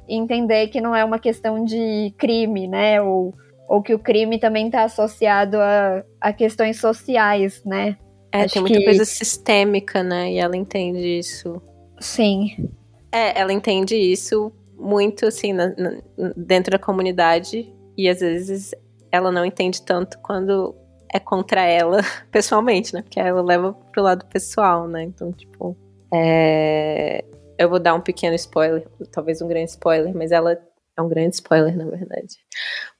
entender 0.08 0.68
que 0.68 0.82
não 0.82 0.96
é 0.96 1.04
uma 1.04 1.20
questão 1.20 1.64
de 1.64 2.14
crime, 2.18 2.68
né? 2.68 3.02
Ou, 3.02 3.34
ou 3.68 3.82
que 3.82 3.94
o 3.94 4.00
crime 4.00 4.40
também 4.40 4.66
está 4.68 4.84
associado 4.84 5.58
a, 5.60 6.04
a 6.20 6.34
questões 6.34 6.80
sociais, 6.80 7.64
né? 7.66 7.98
É, 8.32 8.44
Acho 8.44 8.54
tem 8.54 8.62
muita 8.62 8.80
que... 8.80 8.86
coisa 8.86 9.06
sistêmica, 9.06 10.02
né? 10.02 10.32
E 10.32 10.38
ela 10.38 10.56
entende 10.56 11.20
isso. 11.20 11.62
Sim. 12.00 12.70
É, 13.12 13.40
ela 13.40 13.52
entende 13.52 13.96
isso 13.96 14.52
muito, 14.78 15.26
assim, 15.26 15.52
na, 15.54 15.68
na, 15.70 16.02
dentro 16.36 16.72
da 16.72 16.80
comunidade. 16.80 17.72
E 17.98 18.08
às 18.08 18.22
vezes 18.22 18.74
ela 19.12 19.32
não 19.32 19.46
entende 19.46 19.82
tanto 19.82 20.18
quando 20.20 20.74
é 21.14 21.20
contra 21.20 21.62
ela 21.62 22.00
pessoalmente, 22.32 22.94
né? 22.94 23.02
Porque 23.02 23.20
ela 23.20 23.42
leva 23.42 23.74
pro 23.92 24.02
lado 24.02 24.26
pessoal, 24.28 24.88
né? 24.88 25.04
Então, 25.04 25.32
tipo. 25.34 25.78
É... 26.14 27.26
Eu 27.58 27.70
vou 27.70 27.80
dar 27.80 27.94
um 27.94 28.02
pequeno 28.02 28.34
spoiler, 28.36 28.88
talvez 29.12 29.40
um 29.42 29.48
grande 29.48 29.72
spoiler, 29.72 30.16
mas 30.16 30.32
ela. 30.32 30.58
É 30.98 31.02
um 31.02 31.08
grande 31.08 31.36
spoiler, 31.36 31.78
na 31.78 31.86
verdade. 31.86 32.36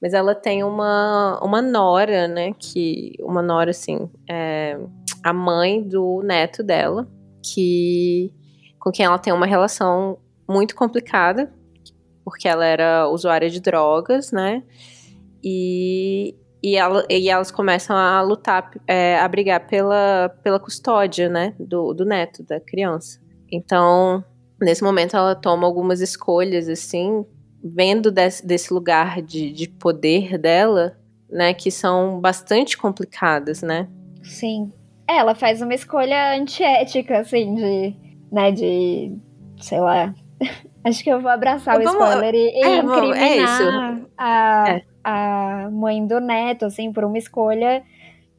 Mas 0.00 0.14
ela 0.14 0.34
tem 0.34 0.62
uma, 0.62 1.38
uma 1.42 1.60
nora, 1.62 2.28
né? 2.28 2.52
Que. 2.58 3.14
Uma 3.20 3.42
nora, 3.42 3.70
assim. 3.70 4.10
É 4.30 4.78
a 5.22 5.32
mãe 5.32 5.82
do 5.82 6.22
neto 6.22 6.62
dela, 6.62 7.08
que 7.42 8.32
com 8.78 8.90
quem 8.90 9.06
ela 9.06 9.18
tem 9.18 9.32
uma 9.32 9.46
relação 9.46 10.18
muito 10.48 10.74
complicada, 10.74 11.52
porque 12.24 12.48
ela 12.48 12.64
era 12.64 13.08
usuária 13.08 13.48
de 13.48 13.60
drogas, 13.60 14.32
né? 14.32 14.62
E, 15.42 16.34
e, 16.62 16.76
ela, 16.76 17.04
e 17.08 17.28
elas 17.28 17.50
começam 17.50 17.96
a 17.96 18.20
lutar, 18.22 18.70
é, 18.86 19.18
a 19.18 19.28
brigar 19.28 19.66
pela, 19.66 20.28
pela 20.42 20.58
custódia, 20.58 21.28
né? 21.28 21.54
Do, 21.58 21.92
do 21.94 22.04
neto, 22.04 22.42
da 22.42 22.60
criança. 22.60 23.20
Então, 23.50 24.24
nesse 24.60 24.82
momento, 24.82 25.16
ela 25.16 25.34
toma 25.34 25.66
algumas 25.66 26.00
escolhas, 26.00 26.68
assim, 26.68 27.24
vendo 27.62 28.10
desse, 28.10 28.46
desse 28.46 28.72
lugar 28.72 29.22
de, 29.22 29.52
de 29.52 29.68
poder 29.68 30.38
dela, 30.38 30.96
né? 31.30 31.54
Que 31.54 31.70
são 31.70 32.20
bastante 32.20 32.76
complicadas, 32.76 33.62
né? 33.62 33.88
Sim. 34.22 34.72
É, 35.08 35.16
ela 35.16 35.34
faz 35.34 35.60
uma 35.60 35.74
escolha 35.74 36.34
antiética, 36.34 37.18
assim, 37.18 37.54
de. 37.54 37.94
né, 38.30 38.50
de. 38.50 39.16
sei 39.60 39.80
lá. 39.80 40.14
Acho 40.84 41.04
que 41.04 41.10
eu 41.10 41.20
vou 41.20 41.30
abraçar 41.30 41.78
o 41.78 41.82
spoiler 41.82 42.34
e, 42.34 42.58
e 42.58 42.62
é, 42.62 42.78
incriminar 42.78 43.98
é 43.98 44.02
a, 44.18 44.64
é. 44.68 44.82
a 45.04 45.68
mãe 45.70 46.04
do 46.04 46.20
neto, 46.20 46.64
assim, 46.64 46.92
por 46.92 47.04
uma 47.04 47.18
escolha 47.18 47.84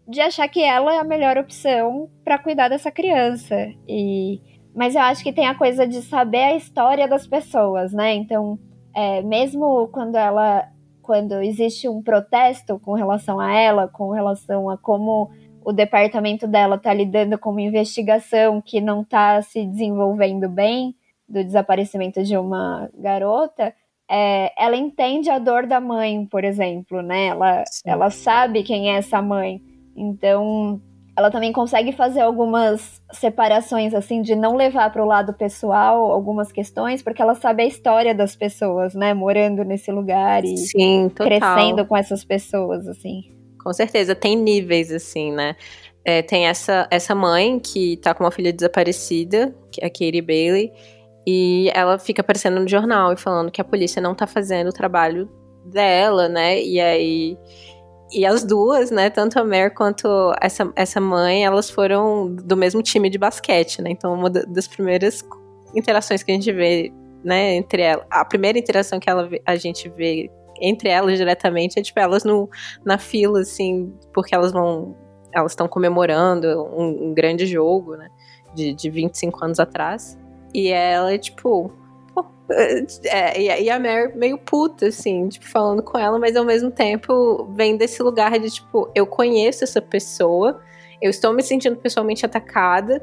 de 0.05 0.19
achar 0.19 0.47
que 0.49 0.61
ela 0.61 0.93
é 0.93 0.99
a 0.99 1.03
melhor 1.03 1.37
opção 1.37 2.09
para 2.23 2.37
cuidar 2.37 2.67
dessa 2.67 2.91
criança. 2.91 3.55
E 3.87 4.41
mas 4.75 4.95
eu 4.95 5.01
acho 5.01 5.23
que 5.23 5.31
tem 5.31 5.47
a 5.47 5.55
coisa 5.55 5.87
de 5.87 6.01
saber 6.01 6.43
a 6.43 6.55
história 6.55 7.07
das 7.07 7.27
pessoas, 7.27 7.93
né? 7.93 8.15
Então, 8.15 8.57
é, 8.93 9.21
mesmo 9.21 9.87
quando 9.89 10.15
ela 10.15 10.67
quando 11.01 11.41
existe 11.41 11.87
um 11.89 12.01
protesto 12.01 12.79
com 12.79 12.93
relação 12.93 13.39
a 13.39 13.53
ela, 13.53 13.89
com 13.89 14.09
relação 14.11 14.69
a 14.69 14.77
como 14.77 15.29
o 15.65 15.73
departamento 15.73 16.47
dela 16.47 16.75
está 16.75 16.93
lidando 16.93 17.37
com 17.37 17.51
uma 17.51 17.61
investigação 17.61 18.61
que 18.61 18.79
não 18.79 19.01
está 19.01 19.41
se 19.41 19.65
desenvolvendo 19.65 20.47
bem 20.49 20.95
do 21.27 21.43
desaparecimento 21.43 22.23
de 22.23 22.37
uma 22.37 22.89
garota, 22.93 23.73
é, 24.09 24.51
ela 24.57 24.75
entende 24.75 25.29
a 25.29 25.39
dor 25.39 25.65
da 25.65 25.79
mãe, 25.79 26.25
por 26.25 26.43
exemplo, 26.43 27.01
né? 27.01 27.27
Ela, 27.27 27.63
ela 27.85 28.09
sabe 28.09 28.63
quem 28.63 28.91
é 28.91 28.97
essa 28.97 29.21
mãe. 29.21 29.61
Então, 29.95 30.81
ela 31.15 31.31
também 31.31 31.51
consegue 31.51 31.91
fazer 31.91 32.21
algumas 32.21 33.01
separações, 33.11 33.93
assim, 33.93 34.21
de 34.21 34.35
não 34.35 34.55
levar 34.55 34.91
para 34.91 35.03
o 35.03 35.07
lado 35.07 35.33
pessoal 35.33 36.11
algumas 36.11 36.51
questões, 36.51 37.01
porque 37.01 37.21
ela 37.21 37.35
sabe 37.35 37.63
a 37.63 37.67
história 37.67 38.13
das 38.13 38.35
pessoas, 38.35 38.93
né? 38.93 39.13
Morando 39.13 39.63
nesse 39.63 39.91
lugar 39.91 40.43
e 40.43 40.57
Sim, 40.57 41.09
crescendo 41.09 41.85
com 41.85 41.95
essas 41.95 42.23
pessoas, 42.25 42.87
assim. 42.87 43.32
Com 43.63 43.73
certeza, 43.73 44.13
tem 44.13 44.35
níveis, 44.35 44.91
assim, 44.91 45.31
né? 45.31 45.55
É, 46.05 46.21
tem 46.21 46.47
essa, 46.47 46.85
essa 46.91 47.15
mãe 47.15 47.59
que 47.59 47.97
tá 47.97 48.13
com 48.13 48.25
uma 48.25 48.31
filha 48.31 48.51
desaparecida, 48.51 49.55
é 49.79 49.85
a 49.85 49.89
Katie 49.89 50.21
Bailey, 50.21 50.71
e 51.25 51.71
ela 51.73 51.97
fica 51.97 52.21
aparecendo 52.21 52.59
no 52.59 52.67
jornal 52.67 53.13
e 53.13 53.17
falando 53.17 53.49
que 53.49 53.61
a 53.61 53.63
polícia 53.63 54.01
não 54.01 54.13
tá 54.13 54.27
fazendo 54.27 54.67
o 54.67 54.73
trabalho 54.73 55.29
dela, 55.65 56.27
né? 56.27 56.61
E 56.61 56.79
aí. 56.79 57.37
E 58.11 58.25
as 58.25 58.43
duas, 58.43 58.91
né? 58.91 59.09
Tanto 59.09 59.39
a 59.39 59.43
Mare 59.43 59.73
quanto 59.73 60.07
essa, 60.41 60.71
essa 60.75 60.99
mãe, 61.01 61.45
elas 61.45 61.69
foram 61.69 62.35
do 62.35 62.55
mesmo 62.55 62.83
time 62.83 63.09
de 63.09 63.17
basquete, 63.17 63.81
né? 63.81 63.89
Então, 63.89 64.13
uma 64.13 64.29
das 64.29 64.67
primeiras 64.67 65.23
interações 65.73 66.21
que 66.21 66.31
a 66.31 66.35
gente 66.35 66.51
vê, 66.51 66.91
né, 67.23 67.55
entre 67.55 67.81
elas. 67.81 68.05
A 68.11 68.23
primeira 68.23 68.59
interação 68.59 68.99
que 68.99 69.09
ela, 69.09 69.27
a 69.45 69.55
gente 69.55 69.89
vê 69.89 70.29
entre 70.59 70.89
elas 70.89 71.17
diretamente, 71.17 71.79
é 71.79 71.81
tipo 71.81 71.99
elas 71.99 72.23
no, 72.23 72.49
na 72.83 72.97
fila, 72.97 73.41
assim, 73.41 73.93
porque 74.13 74.33
elas 74.33 74.51
vão. 74.51 74.95
Elas 75.31 75.53
estão 75.53 75.67
comemorando 75.67 76.47
um, 76.75 77.09
um, 77.09 77.13
grande 77.13 77.45
jogo, 77.45 77.95
né? 77.95 78.09
De, 78.53 78.73
de 78.73 78.89
25 78.89 79.43
anos 79.43 79.59
atrás. 79.59 80.17
E 80.53 80.69
ela, 80.69 81.17
tipo. 81.17 81.71
É, 83.05 83.61
e 83.61 83.69
a 83.69 83.79
Mary 83.79 84.15
meio 84.15 84.37
puta, 84.37 84.87
assim, 84.87 85.27
tipo, 85.29 85.47
falando 85.47 85.81
com 85.81 85.97
ela, 85.97 86.19
mas 86.19 86.35
ao 86.35 86.43
mesmo 86.43 86.69
tempo 86.69 87.45
vem 87.55 87.77
desse 87.77 88.03
lugar 88.03 88.37
de, 88.37 88.49
tipo, 88.49 88.91
eu 88.93 89.07
conheço 89.07 89.63
essa 89.63 89.81
pessoa, 89.81 90.61
eu 91.01 91.09
estou 91.09 91.33
me 91.33 91.41
sentindo 91.41 91.77
pessoalmente 91.77 92.25
atacada, 92.25 93.01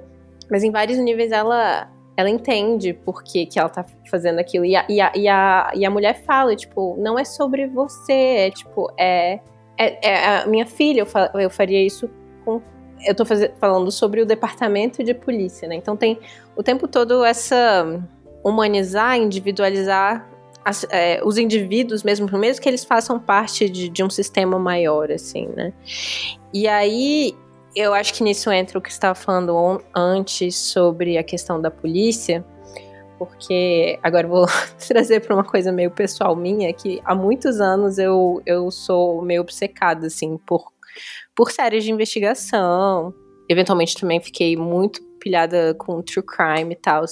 mas 0.50 0.62
em 0.62 0.70
vários 0.70 0.98
níveis 0.98 1.32
ela 1.32 1.90
ela 2.20 2.30
entende 2.30 2.92
por 2.92 3.22
que, 3.22 3.46
que 3.46 3.58
ela 3.58 3.68
tá 3.68 3.84
fazendo 4.10 4.38
aquilo. 4.38 4.64
E 4.64 4.76
a, 4.76 4.84
e, 4.88 5.00
a, 5.00 5.12
e, 5.14 5.28
a, 5.28 5.72
e 5.74 5.84
a 5.84 5.90
mulher 5.90 6.22
fala, 6.24 6.54
tipo, 6.54 6.96
não 6.98 7.18
é 7.18 7.24
sobre 7.24 7.66
você, 7.66 8.12
é 8.12 8.50
tipo, 8.50 8.92
é, 8.98 9.40
é, 9.78 10.08
é 10.08 10.38
a 10.42 10.46
minha 10.46 10.66
filha, 10.66 11.00
eu, 11.00 11.06
fa, 11.06 11.30
eu 11.34 11.50
faria 11.50 11.84
isso 11.84 12.08
com. 12.44 12.60
Eu 13.04 13.14
tô 13.14 13.24
faz, 13.24 13.50
falando 13.58 13.90
sobre 13.90 14.20
o 14.20 14.26
departamento 14.26 15.02
de 15.02 15.14
polícia, 15.14 15.66
né? 15.66 15.74
Então 15.74 15.96
tem 15.96 16.18
o 16.54 16.62
tempo 16.62 16.86
todo 16.86 17.24
essa 17.24 18.00
humanizar, 18.44 19.16
individualizar 19.16 20.28
as, 20.64 20.86
é, 20.90 21.20
os 21.24 21.38
indivíduos 21.38 22.02
mesmo, 22.02 22.26
mesmo 22.38 22.62
que 22.62 22.68
eles 22.68 22.84
façam 22.84 23.18
parte 23.18 23.68
de, 23.68 23.88
de 23.88 24.04
um 24.04 24.10
sistema 24.10 24.58
maior, 24.58 25.10
assim, 25.10 25.48
né? 25.56 25.72
E 26.52 26.68
aí 26.68 27.34
eu 27.74 27.94
acho 27.94 28.14
que 28.14 28.22
nisso 28.22 28.50
entra 28.50 28.78
o 28.78 28.82
que 28.82 28.90
estava 28.90 29.14
falando 29.14 29.82
antes 29.94 30.56
sobre 30.56 31.16
a 31.16 31.22
questão 31.22 31.60
da 31.60 31.70
polícia, 31.70 32.44
porque 33.18 33.98
agora 34.02 34.26
vou 34.26 34.46
trazer 34.88 35.20
para 35.20 35.34
uma 35.34 35.44
coisa 35.44 35.70
meio 35.70 35.90
pessoal 35.90 36.34
minha, 36.34 36.72
que 36.72 37.00
há 37.04 37.14
muitos 37.14 37.60
anos 37.60 37.98
eu, 37.98 38.42
eu 38.44 38.70
sou 38.70 39.22
meio 39.22 39.42
obcecada, 39.42 40.06
assim, 40.06 40.38
por, 40.38 40.72
por 41.34 41.50
séries 41.50 41.84
de 41.84 41.92
investigação. 41.92 43.14
Eventualmente 43.48 43.96
também 43.96 44.20
fiquei 44.20 44.56
muito 44.56 45.02
pilhada 45.20 45.74
com 45.74 46.00
true 46.02 46.24
crime 46.24 46.72
e 46.72 46.76
tal. 46.76 47.04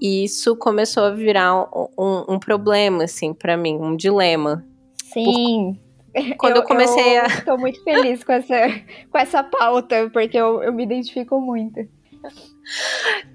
E 0.00 0.24
isso 0.24 0.56
começou 0.56 1.04
a 1.04 1.10
virar 1.10 1.54
um, 1.54 1.88
um, 1.98 2.34
um 2.34 2.38
problema, 2.38 3.04
assim, 3.04 3.34
para 3.34 3.56
mim, 3.56 3.76
um 3.76 3.96
dilema. 3.96 4.64
Sim. 5.12 5.74
Por 5.74 5.87
quando 6.38 6.56
eu, 6.56 6.62
eu 6.62 6.66
comecei 6.66 7.18
eu 7.18 7.22
a. 7.22 7.40
Tô 7.42 7.56
muito 7.56 7.82
feliz 7.82 8.22
com 8.24 8.32
essa, 8.32 8.54
com 9.10 9.18
essa 9.18 9.42
pauta, 9.42 10.10
porque 10.12 10.36
eu, 10.36 10.62
eu 10.62 10.72
me 10.72 10.84
identifico 10.84 11.40
muito. 11.40 11.86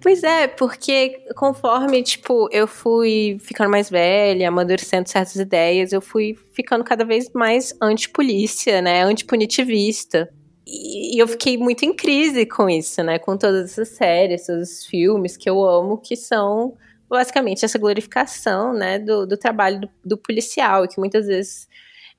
Pois 0.02 0.24
é, 0.24 0.48
porque 0.48 1.26
conforme, 1.36 2.04
tipo, 2.04 2.48
eu 2.52 2.67
fui 2.67 3.38
ficando 3.39 3.69
mais 3.72 3.89
velha, 3.89 4.50
amadurecendo 4.50 5.10
certas 5.10 5.36
ideias, 5.36 5.91
eu 5.91 6.02
fui 6.02 6.38
ficando 6.54 6.84
cada 6.84 7.04
vez 7.04 7.32
mais 7.34 7.74
anti-polícia, 7.82 8.82
né, 8.82 9.04
antipunitivista. 9.04 10.30
E, 10.67 11.15
e 11.15 11.19
eu 11.19 11.28
fiquei 11.28 11.58
muito 11.58 11.84
em 11.84 11.93
crise 11.93 12.46
com 12.46 12.69
isso, 12.69 13.02
né, 13.04 13.17
com 13.17 13.38
todas 13.38 13.72
essas 13.72 13.89
séries, 13.89 14.48
esses 14.48 14.86
filmes 14.86 15.36
que 15.36 15.50
eu 15.50 15.63
amo, 15.63 15.98
que 15.98 16.15
são 16.15 16.78
basicamente 17.10 17.63
essa 17.65 17.80
glorificação, 17.80 18.74
né, 18.74 19.00
do, 19.00 19.26
do 19.26 19.38
trabalho 19.38 19.82
do, 19.82 19.89
do 20.04 20.17
policial, 20.17 20.88
que 20.88 21.00
muitas 21.00 21.28
vezes 21.28 21.67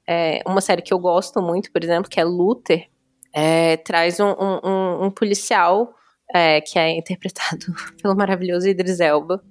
é, 0.09 0.43
uma 0.47 0.61
série 0.61 0.83
que 0.83 0.93
eu 0.93 0.99
gosto 0.99 1.41
muito, 1.41 1.73
por 1.73 1.83
exemplo, 1.83 2.11
que 2.11 2.21
é 2.21 2.25
Luther, 2.25 2.89
é, 3.33 3.77
traz 3.79 4.21
um, 4.21 4.27
um, 4.27 5.05
um 5.07 5.11
policial 5.11 5.95
é, 6.33 6.61
que 6.61 6.79
é 6.79 6.97
interpretado 6.97 7.67
pelo 8.01 8.17
maravilhoso 8.17 8.69
Idris 8.69 9.01
Elba. 9.01 9.43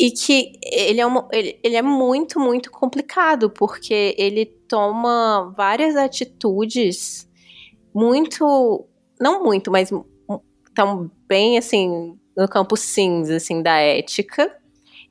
E 0.00 0.12
que 0.12 0.52
ele 0.62 1.00
é, 1.00 1.06
uma, 1.06 1.28
ele, 1.32 1.58
ele 1.62 1.74
é 1.74 1.82
muito, 1.82 2.38
muito 2.38 2.70
complicado, 2.70 3.50
porque 3.50 4.14
ele 4.16 4.46
toma 4.46 5.52
várias 5.56 5.96
atitudes 5.96 7.28
muito. 7.92 8.86
Não 9.20 9.42
muito, 9.42 9.72
mas 9.72 9.90
tão 10.72 11.10
bem 11.26 11.58
assim, 11.58 12.16
no 12.36 12.48
campo 12.48 12.76
cinza, 12.76 13.36
assim, 13.36 13.60
da 13.60 13.76
ética. 13.78 14.56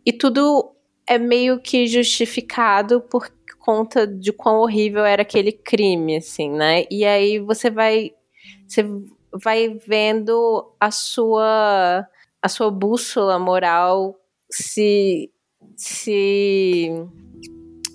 E 0.05 0.13
tudo 0.13 0.73
é 1.05 1.17
meio 1.17 1.59
que 1.59 1.85
justificado 1.85 3.01
por 3.01 3.29
conta 3.67 4.07
de 4.07 4.31
quão 4.31 4.61
horrível 4.61 5.03
era 5.03 5.23
aquele 5.23 5.51
crime, 5.51 6.15
assim, 6.15 6.49
né? 6.49 6.85
E 6.89 7.03
aí 7.03 7.37
você 7.37 7.69
vai. 7.69 8.13
Você 8.65 8.85
vai 9.33 9.77
vendo 9.85 10.73
a 10.79 10.89
sua 10.89 12.07
a 12.41 12.47
sua 12.47 12.71
bússola 12.71 13.37
moral 13.37 14.17
se 14.49 15.29
se 15.75 16.89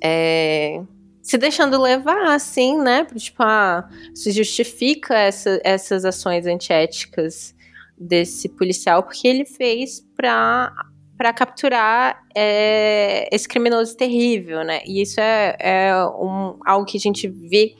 é, 0.04 0.82
se 1.22 1.38
deixando 1.38 1.80
levar 1.80 2.34
assim, 2.34 2.76
né? 2.78 3.06
Tipo, 3.06 3.42
ah, 3.42 3.88
se 4.14 4.30
justifica 4.30 5.16
essa, 5.16 5.58
essas 5.64 6.04
ações 6.04 6.46
antiéticas 6.46 7.54
desse 7.96 8.46
policial 8.46 9.02
porque 9.02 9.26
ele 9.26 9.46
fez 9.46 10.06
para 10.14 10.91
para 11.22 11.32
capturar 11.32 12.20
é, 12.34 13.28
esse 13.32 13.46
criminoso 13.46 13.96
terrível, 13.96 14.64
né? 14.64 14.80
E 14.84 15.00
isso 15.00 15.20
é, 15.20 15.56
é 15.60 16.04
um, 16.04 16.58
algo 16.66 16.84
que 16.84 16.96
a 16.96 17.00
gente 17.00 17.28
vê 17.28 17.76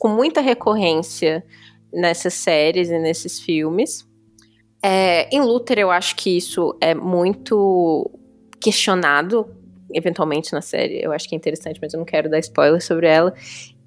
com 0.00 0.08
muita 0.08 0.40
recorrência 0.40 1.44
nessas 1.92 2.34
séries 2.34 2.90
e 2.90 2.98
nesses 2.98 3.38
filmes. 3.38 4.04
É, 4.82 5.32
em 5.32 5.40
Luther, 5.40 5.78
eu 5.78 5.92
acho 5.92 6.16
que 6.16 6.36
isso 6.36 6.76
é 6.80 6.92
muito 6.92 8.10
questionado, 8.60 9.48
eventualmente, 9.94 10.52
na 10.52 10.60
série. 10.60 11.00
Eu 11.00 11.12
acho 11.12 11.28
que 11.28 11.36
é 11.36 11.38
interessante, 11.38 11.78
mas 11.80 11.94
eu 11.94 11.98
não 11.98 12.04
quero 12.04 12.28
dar 12.28 12.40
spoiler 12.40 12.82
sobre 12.82 13.06
ela. 13.06 13.32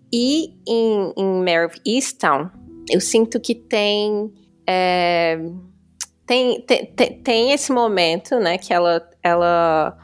E 0.09 0.53
em, 0.65 1.13
em 1.17 1.43
Mare 1.43 1.65
of 1.65 1.81
Easttown, 1.85 2.49
eu 2.89 3.01
sinto 3.01 3.41
que 3.41 3.55
tem. 3.55 4.31
É, 4.65 5.37
tem, 6.25 6.61
tem, 6.61 6.85
tem, 7.21 7.51
esse 7.51 7.71
momento, 7.71 8.39
né, 8.39 8.57
que 8.57 8.73
ela, 8.73 9.07
ela 9.21 9.97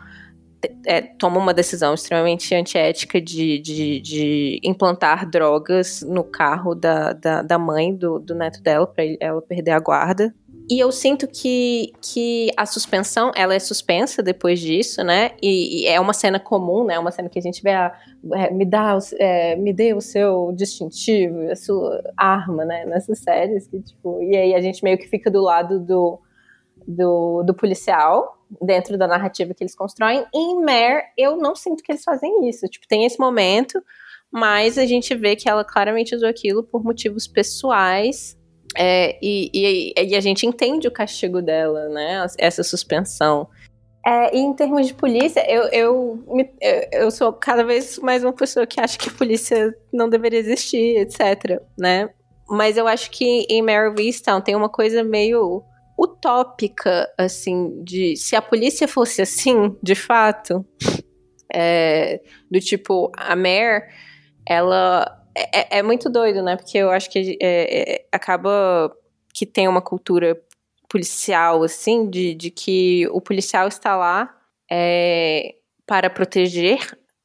é, 0.85 1.01
toma 1.01 1.37
uma 1.39 1.53
decisão 1.53 1.93
extremamente 1.93 2.53
antiética 2.53 3.21
de, 3.21 3.59
de, 3.59 4.01
de 4.01 4.59
implantar 4.63 5.29
drogas 5.29 6.01
no 6.01 6.23
carro 6.23 6.75
da, 6.75 7.13
da, 7.13 7.41
da 7.41 7.57
mãe 7.57 7.95
do, 7.95 8.19
do 8.19 8.35
neto 8.35 8.61
dela, 8.61 8.85
para 8.85 9.03
ela 9.19 9.41
perder 9.41 9.71
a 9.71 9.79
guarda. 9.79 10.33
E 10.69 10.79
eu 10.79 10.91
sinto 10.91 11.27
que, 11.27 11.91
que 11.99 12.51
a 12.55 12.63
suspensão, 12.63 13.31
ela 13.35 13.55
é 13.55 13.59
suspensa 13.59 14.21
depois 14.21 14.59
disso, 14.59 15.03
né? 15.03 15.31
E, 15.41 15.81
e 15.81 15.87
é 15.87 15.99
uma 15.99 16.13
cena 16.13 16.39
comum, 16.39 16.83
né? 16.83 16.99
Uma 16.99 17.11
cena 17.11 17.27
que 17.27 17.39
a 17.39 17.41
gente 17.41 17.63
vê, 17.63 17.71
a, 17.71 17.91
é, 18.33 18.51
me, 18.51 18.65
dá, 18.65 18.95
é, 19.17 19.55
me 19.55 19.73
dê 19.73 19.95
o 19.95 20.01
seu 20.01 20.51
distintivo, 20.55 21.49
a 21.49 21.55
sua 21.55 22.03
arma, 22.15 22.65
né? 22.65 22.85
Nessas 22.85 23.17
séries, 23.17 23.67
que 23.67 23.81
tipo... 23.81 24.21
E 24.21 24.37
aí 24.37 24.53
a 24.53 24.61
gente 24.61 24.83
meio 24.83 24.95
que 24.99 25.07
fica 25.07 25.31
do 25.31 25.41
lado 25.41 25.79
do, 25.79 26.19
do, 26.87 27.41
do 27.41 27.53
policial, 27.55 28.37
dentro 28.61 28.95
da 28.95 29.07
narrativa 29.07 29.55
que 29.55 29.63
eles 29.63 29.75
constroem. 29.75 30.23
Em 30.31 30.61
Mare, 30.61 31.03
eu 31.17 31.35
não 31.35 31.55
sinto 31.55 31.81
que 31.81 31.91
eles 31.91 32.03
fazem 32.03 32.47
isso. 32.47 32.67
Tipo, 32.67 32.87
tem 32.87 33.05
esse 33.05 33.19
momento, 33.19 33.81
mas 34.31 34.77
a 34.77 34.85
gente 34.85 35.15
vê 35.15 35.35
que 35.35 35.49
ela 35.49 35.65
claramente 35.65 36.15
usou 36.15 36.29
aquilo 36.29 36.63
por 36.63 36.83
motivos 36.83 37.27
pessoais 37.27 38.38
é, 38.77 39.17
e, 39.21 39.49
e, 39.53 39.93
e, 39.97 40.15
a 40.15 40.19
gente 40.19 40.45
entende 40.45 40.87
o 40.87 40.91
castigo 40.91 41.41
dela, 41.41 41.89
né? 41.89 42.25
Essa 42.37 42.63
suspensão. 42.63 43.47
É, 44.05 44.35
e 44.35 44.39
em 44.39 44.53
termos 44.53 44.87
de 44.87 44.93
polícia, 44.93 45.43
eu, 45.51 45.63
eu, 45.69 46.23
eu 46.91 47.11
sou 47.11 47.33
cada 47.33 47.63
vez 47.63 47.97
mais 47.99 48.23
uma 48.23 48.33
pessoa 48.33 48.65
que 48.65 48.79
acha 48.79 48.97
que 48.97 49.09
a 49.09 49.13
polícia 49.13 49.75
não 49.91 50.07
deveria 50.07 50.39
existir, 50.39 50.97
etc, 50.97 51.61
né? 51.77 52.09
Mas 52.47 52.77
eu 52.77 52.87
acho 52.87 53.11
que 53.11 53.45
em 53.49 53.61
Mary 53.61 54.07
Easttown 54.07 54.41
tem 54.41 54.55
uma 54.55 54.69
coisa 54.69 55.03
meio 55.03 55.63
utópica, 55.99 57.11
assim, 57.17 57.83
de 57.83 58.15
se 58.15 58.35
a 58.35 58.41
polícia 58.41 58.87
fosse 58.87 59.21
assim, 59.21 59.75
de 59.83 59.95
fato, 59.95 60.65
é, 61.53 62.21
do 62.49 62.59
tipo, 62.59 63.11
a 63.17 63.35
Mare, 63.35 63.83
ela 64.47 65.18
é, 65.39 65.59
é, 65.59 65.79
é, 65.79 65.83
muito 65.83 66.09
doido, 66.09 66.43
né? 66.43 66.57
Porque 66.57 66.77
eu 66.77 66.91
acho 66.91 67.09
que 67.09 67.37
é, 67.41 67.93
é, 67.95 68.05
acaba 68.11 68.91
que 69.33 69.45
tem 69.45 69.67
uma 69.67 69.81
cultura 69.81 70.39
policial, 70.89 71.63
assim, 71.63 72.09
de, 72.09 72.33
de 72.33 72.51
que 72.51 73.07
o 73.11 73.21
policial 73.21 73.67
está 73.67 73.95
lá 73.95 74.35
é, 74.69 75.55
para 75.85 76.09
proteger 76.09 76.79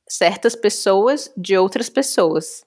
certas 0.09 0.55
pessoas 0.55 1.33
de 1.37 1.57
outras 1.57 1.89
pessoas. 1.89 2.65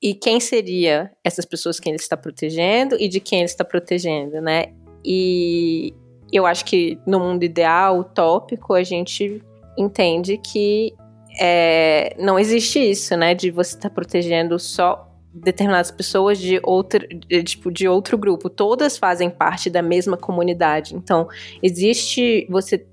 E 0.00 0.14
quem 0.14 0.38
seria 0.38 1.10
essas 1.24 1.44
pessoas 1.44 1.80
que 1.80 1.88
ele 1.88 1.96
está 1.96 2.16
protegendo 2.16 2.94
e 3.00 3.08
de 3.08 3.20
quem 3.20 3.40
ele 3.40 3.46
está 3.46 3.64
protegendo, 3.64 4.40
né? 4.40 4.66
E 5.04 5.94
eu 6.32 6.46
acho 6.46 6.64
que 6.64 6.98
no 7.06 7.18
mundo 7.18 7.42
ideal, 7.42 7.98
utópico, 7.98 8.74
a 8.74 8.82
gente 8.82 9.42
entende 9.76 10.38
que 10.38 10.94
é, 11.40 12.14
não 12.18 12.38
existe 12.38 12.78
isso, 12.78 13.16
né? 13.16 13.34
De 13.34 13.50
você 13.50 13.74
estar 13.74 13.88
tá 13.88 13.94
protegendo 13.94 14.58
só 14.58 15.10
determinadas 15.32 15.90
pessoas 15.90 16.38
de 16.38 16.60
outro, 16.62 17.06
de, 17.08 17.42
tipo, 17.42 17.70
de 17.72 17.88
outro 17.88 18.16
grupo. 18.16 18.48
Todas 18.48 18.96
fazem 18.96 19.28
parte 19.28 19.68
da 19.68 19.82
mesma 19.82 20.16
comunidade. 20.16 20.94
Então, 20.94 21.28
existe. 21.62 22.46
Você. 22.48 22.86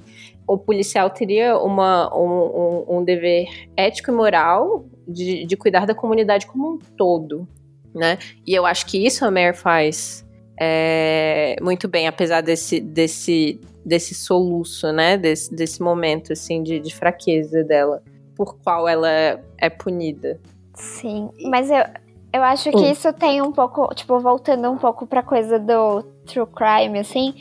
O 0.48 0.58
policial 0.58 1.10
teria 1.10 1.58
uma, 1.58 2.14
um, 2.18 2.26
um, 2.90 2.98
um 2.98 3.04
dever 3.04 3.46
ético 3.78 4.12
e 4.12 4.14
moral 4.14 4.86
de, 5.08 5.46
de 5.46 5.56
cuidar 5.56 5.86
da 5.86 5.94
comunidade 5.94 6.46
como 6.46 6.74
um 6.74 6.80
todo, 6.98 7.48
né? 7.94 8.18
E 8.46 8.54
eu 8.54 8.66
acho 8.66 8.86
que 8.88 9.06
isso 9.06 9.24
a 9.24 9.32
Mare 9.32 9.56
faz 9.56 10.28
é, 10.60 11.56
muito 11.62 11.88
bem, 11.88 12.08
apesar 12.08 12.42
desse, 12.42 12.82
desse, 12.82 13.62
desse 13.86 14.14
soluço, 14.14 14.92
né? 14.92 15.16
Desse, 15.16 15.56
desse 15.56 15.82
momento, 15.82 16.34
assim, 16.34 16.64
de, 16.64 16.80
de 16.80 16.94
fraqueza 16.94 17.64
dela 17.64 18.04
por 18.36 18.58
qual 18.60 18.88
ela 18.88 19.10
é 19.58 19.70
punida. 19.70 20.40
Sim, 20.74 21.30
mas 21.50 21.70
eu, 21.70 21.84
eu 22.34 22.44
acho 22.44 22.72
que 22.72 22.78
hum. 22.78 22.92
isso 22.92 23.12
tem 23.14 23.42
um 23.42 23.52
pouco, 23.52 23.94
tipo, 23.94 24.20
voltando 24.20 24.70
um 24.70 24.78
pouco 24.78 25.06
pra 25.06 25.22
coisa 25.22 25.60
do 25.60 26.02
true 26.26 26.48
crime, 26.48 27.00
assim, 27.00 27.34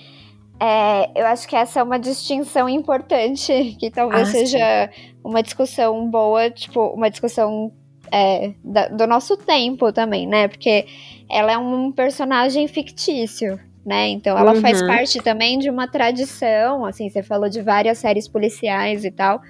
é, 0.58 1.10
eu 1.18 1.26
acho 1.26 1.48
que 1.48 1.56
essa 1.56 1.80
é 1.80 1.82
uma 1.82 1.98
distinção 1.98 2.68
importante, 2.68 3.76
que 3.80 3.90
talvez 3.90 4.28
ah, 4.28 4.32
seja 4.32 4.90
sim. 4.92 5.14
uma 5.24 5.42
discussão 5.42 6.08
boa, 6.10 6.50
tipo, 6.50 6.88
uma 6.88 7.08
discussão 7.08 7.72
é, 8.12 8.52
da, 8.62 8.88
do 8.88 9.06
nosso 9.06 9.36
tempo 9.36 9.92
também, 9.92 10.26
né? 10.26 10.48
Porque 10.48 10.86
ela 11.30 11.52
é 11.52 11.58
um 11.58 11.92
personagem 11.92 12.66
fictício, 12.68 13.58
né? 13.86 14.08
Então 14.08 14.36
ela 14.36 14.52
uhum. 14.54 14.60
faz 14.60 14.82
parte 14.82 15.22
também 15.22 15.58
de 15.58 15.70
uma 15.70 15.88
tradição, 15.88 16.84
assim, 16.84 17.08
você 17.08 17.22
falou 17.22 17.48
de 17.48 17.62
várias 17.62 17.98
séries 17.98 18.28
policiais 18.28 19.04
e 19.04 19.10
tal 19.10 19.40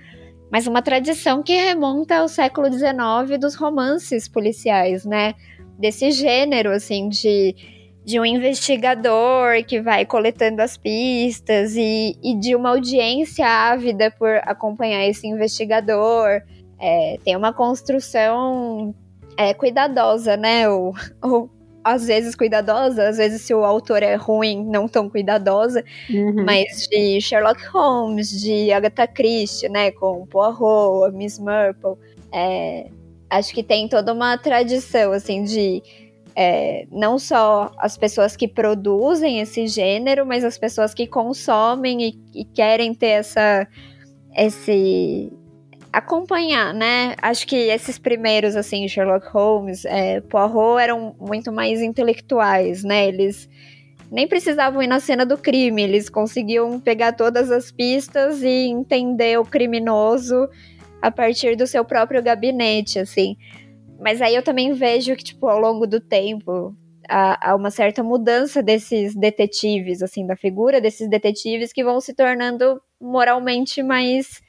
mas 0.51 0.67
uma 0.67 0.83
tradição 0.83 1.43
que 1.43 1.55
remonta 1.55 2.17
ao 2.17 2.29
século 2.29 2.71
XIX 2.71 3.39
dos 3.39 3.55
romances 3.55 4.29
policiais, 4.29 5.05
né? 5.05 5.35
Desse 5.79 6.11
gênero, 6.11 6.73
assim, 6.73 7.09
de, 7.09 7.55
de 8.05 8.19
um 8.19 8.25
investigador 8.25 9.65
que 9.65 9.81
vai 9.81 10.05
coletando 10.05 10.61
as 10.61 10.77
pistas 10.77 11.77
e, 11.77 12.19
e 12.23 12.35
de 12.39 12.57
uma 12.57 12.71
audiência 12.71 13.47
ávida 13.47 14.11
por 14.11 14.41
acompanhar 14.45 15.07
esse 15.07 15.27
investigador. 15.27 16.43
É, 16.79 17.19
tem 17.25 17.37
uma 17.37 17.53
construção 17.53 18.95
é, 19.37 19.55
cuidadosa, 19.55 20.37
né? 20.37 20.69
O, 20.69 20.93
o 21.23 21.60
às 21.83 22.07
vezes 22.07 22.35
cuidadosa, 22.35 23.09
às 23.09 23.17
vezes 23.17 23.43
se 23.43 23.55
o 23.55 23.65
autor 23.65 24.03
é 24.03 24.15
ruim, 24.15 24.65
não 24.65 24.87
tão 24.87 25.09
cuidadosa, 25.09 25.85
uhum. 26.09 26.45
mas 26.45 26.87
de 26.89 27.21
Sherlock 27.21 27.65
Holmes, 27.67 28.41
de 28.41 28.73
Agatha 28.73 29.07
Christie, 29.07 29.69
né, 29.69 29.91
com 29.91 30.27
Poirot, 30.27 31.15
Miss 31.17 31.39
Marple, 31.39 31.95
é, 32.33 32.89
acho 33.29 33.55
que 33.55 33.63
tem 33.63 33.89
toda 33.89 34.13
uma 34.13 34.37
tradição, 34.37 35.13
assim, 35.13 35.45
de 35.45 35.83
é, 36.35 36.87
não 36.91 37.19
só 37.19 37.73
as 37.79 37.97
pessoas 37.97 38.37
que 38.37 38.47
produzem 38.47 39.41
esse 39.41 39.67
gênero, 39.67 40.25
mas 40.27 40.45
as 40.45 40.59
pessoas 40.59 40.95
que 40.95 41.07
consomem 41.07 42.03
e, 42.03 42.41
e 42.41 42.45
querem 42.45 42.95
ter 42.95 43.09
essa, 43.09 43.67
esse, 44.37 45.33
acompanhar, 45.93 46.73
né? 46.73 47.15
Acho 47.21 47.47
que 47.47 47.57
esses 47.57 47.99
primeiros, 47.99 48.57
assim, 48.57 48.87
Sherlock 48.87 49.27
Holmes, 49.29 49.85
é, 49.85 50.21
Poirot 50.21 50.81
eram 50.81 51.15
muito 51.19 51.53
mais 51.53 51.81
intelectuais, 51.81 52.85
né? 52.85 53.09
Eles 53.09 53.49
nem 54.11 54.27
precisavam 54.27 54.83
ir 54.83 54.87
na 54.87 55.01
cena 55.01 55.25
do 55.25 55.39
crime, 55.39 55.83
eles 55.83 56.09
conseguiam 56.09 56.81
pegar 56.81 57.13
todas 57.13 57.51
as 57.51 57.71
pistas 57.71 58.43
e 58.43 58.67
entender 58.67 59.39
o 59.39 59.45
criminoso 59.45 60.49
a 61.01 61.11
partir 61.11 61.57
do 61.57 61.67
seu 61.67 61.85
próprio 61.85 62.23
gabinete, 62.23 62.99
assim. 62.99 63.37
Mas 64.01 64.21
aí 64.21 64.35
eu 64.35 64.43
também 64.43 64.73
vejo 64.73 65.15
que, 65.15 65.25
tipo, 65.25 65.47
ao 65.47 65.59
longo 65.59 65.87
do 65.87 66.01
tempo, 66.01 66.75
há, 67.09 67.51
há 67.51 67.55
uma 67.55 67.71
certa 67.71 68.03
mudança 68.03 68.63
desses 68.63 69.15
detetives, 69.15 70.03
assim, 70.03 70.27
da 70.27 70.37
figura 70.37 70.81
desses 70.81 71.09
detetives 71.09 71.73
que 71.73 71.85
vão 71.85 72.01
se 72.01 72.15
tornando 72.15 72.81
moralmente 73.01 73.83
mais 73.83 74.41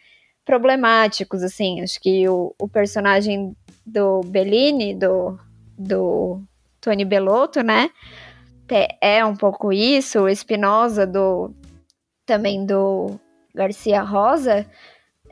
problemáticos, 0.45 1.43
assim. 1.43 1.81
Acho 1.81 1.99
que 1.99 2.27
o, 2.27 2.53
o 2.59 2.67
personagem 2.67 3.55
do 3.85 4.21
Bellini, 4.21 4.93
do, 4.93 5.37
do 5.77 6.41
Tony 6.79 7.05
Bellotto, 7.05 7.61
né? 7.61 7.89
É 9.01 9.25
um 9.25 9.35
pouco 9.35 9.73
isso, 9.73 10.21
o 10.21 10.29
Espinosa 10.29 11.05
do 11.05 11.53
também 12.25 12.65
do 12.65 13.19
Garcia 13.53 14.01
Rosa 14.01 14.65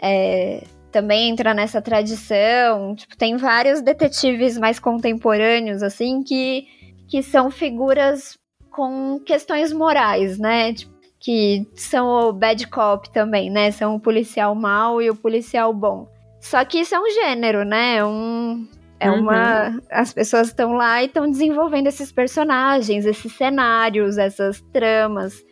é, 0.02 0.64
também 0.92 1.30
entra 1.30 1.54
nessa 1.54 1.82
tradição. 1.82 2.96
Tipo, 2.96 3.18
tem 3.18 3.38
vários 3.38 3.82
detetives 3.82 4.58
mais 4.58 4.80
contemporâneos, 4.80 5.82
assim, 5.84 6.24
que, 6.24 6.68
que 7.08 7.24
são 7.24 7.50
figuras 7.50 8.38
com 8.70 9.20
questões 9.20 9.72
morais, 9.72 10.38
né? 10.38 10.74
Tipo, 10.74 10.99
que 11.20 11.68
são 11.76 12.08
o 12.08 12.34
bad 12.34 12.66
cop 12.68 13.10
também, 13.12 13.50
né? 13.50 13.72
São 13.72 13.96
o 13.96 14.00
policial 14.00 14.56
mau 14.56 15.02
e 15.02 15.10
o 15.10 15.16
policial 15.16 15.74
bom. 15.74 16.08
Só 16.40 16.64
que 16.64 16.80
isso 16.80 16.96
é 16.96 17.00
um 17.00 17.10
gênero, 17.10 17.66
né? 17.66 18.04
Um, 18.04 18.68
é 19.00 19.12
uhum. 19.12 19.20
uma. 19.20 19.82
As 19.92 20.14
pessoas 20.14 20.48
estão 20.48 20.74
lá 20.74 21.02
e 21.04 21.08
estão 21.08 21.30
desenvolvendo 21.30 21.88
esses 21.88 22.12
personagens, 22.12 23.06
esses 23.06 23.34
cenários, 23.34 24.18
essas 24.18 24.62
tramas. 24.74 25.44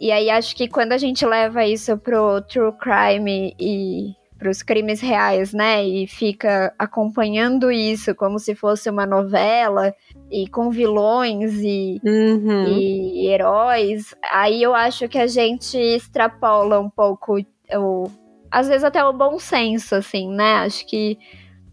E 0.00 0.10
aí 0.10 0.30
acho 0.30 0.56
que 0.56 0.68
quando 0.68 0.92
a 0.92 0.98
gente 0.98 1.24
leva 1.24 1.64
isso 1.64 1.96
pro 1.96 2.40
true 2.42 2.72
crime 2.72 3.54
e 3.58 4.14
pros 4.42 4.60
crimes 4.60 5.00
reais, 5.00 5.52
né? 5.52 5.86
E 5.86 6.04
fica 6.08 6.74
acompanhando 6.76 7.70
isso 7.70 8.12
como 8.12 8.40
se 8.40 8.56
fosse 8.56 8.90
uma 8.90 9.06
novela 9.06 9.94
e 10.28 10.48
com 10.48 10.68
vilões 10.68 11.60
e, 11.62 12.00
uhum. 12.04 12.64
e 12.66 13.28
heróis, 13.28 14.12
aí 14.32 14.60
eu 14.60 14.74
acho 14.74 15.08
que 15.08 15.18
a 15.18 15.28
gente 15.28 15.78
extrapola 15.78 16.80
um 16.80 16.90
pouco 16.90 17.38
o, 17.72 18.10
às 18.50 18.66
vezes 18.66 18.82
até 18.82 19.04
o 19.04 19.12
bom 19.12 19.38
senso, 19.38 19.94
assim, 19.94 20.28
né? 20.28 20.54
Acho 20.56 20.84
que 20.88 21.16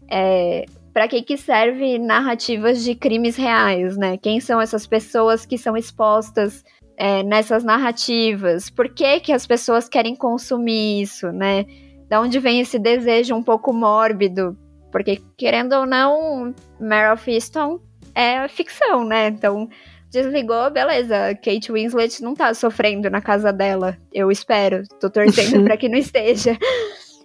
é, 0.08 0.64
para 0.94 1.08
que 1.08 1.22
que 1.22 1.36
serve 1.36 1.98
narrativas 1.98 2.84
de 2.84 2.94
crimes 2.94 3.34
reais, 3.34 3.96
né? 3.96 4.16
Quem 4.16 4.38
são 4.38 4.60
essas 4.60 4.86
pessoas 4.86 5.44
que 5.44 5.58
são 5.58 5.76
expostas 5.76 6.64
é, 6.96 7.24
nessas 7.24 7.64
narrativas? 7.64 8.70
Por 8.70 8.94
que 8.94 9.18
que 9.18 9.32
as 9.32 9.44
pessoas 9.44 9.88
querem 9.88 10.14
consumir 10.14 11.02
isso, 11.02 11.32
né? 11.32 11.66
Da 12.10 12.20
onde 12.20 12.40
vem 12.40 12.60
esse 12.60 12.76
desejo 12.76 13.36
um 13.36 13.42
pouco 13.42 13.72
mórbido? 13.72 14.58
Porque, 14.90 15.22
querendo 15.38 15.74
ou 15.74 15.86
não, 15.86 16.52
Meryl 16.80 17.16
Fiston 17.16 17.78
é 18.12 18.48
ficção, 18.48 19.04
né? 19.04 19.28
Então, 19.28 19.68
desligou, 20.10 20.68
beleza. 20.72 21.36
Kate 21.36 21.70
Winslet 21.70 22.20
não 22.20 22.34
tá 22.34 22.52
sofrendo 22.52 23.08
na 23.08 23.20
casa 23.20 23.52
dela. 23.52 23.96
Eu 24.12 24.28
espero. 24.28 24.82
Tô 24.98 25.08
torcendo 25.08 25.62
para 25.64 25.76
que 25.76 25.88
não 25.88 25.96
esteja. 25.96 26.58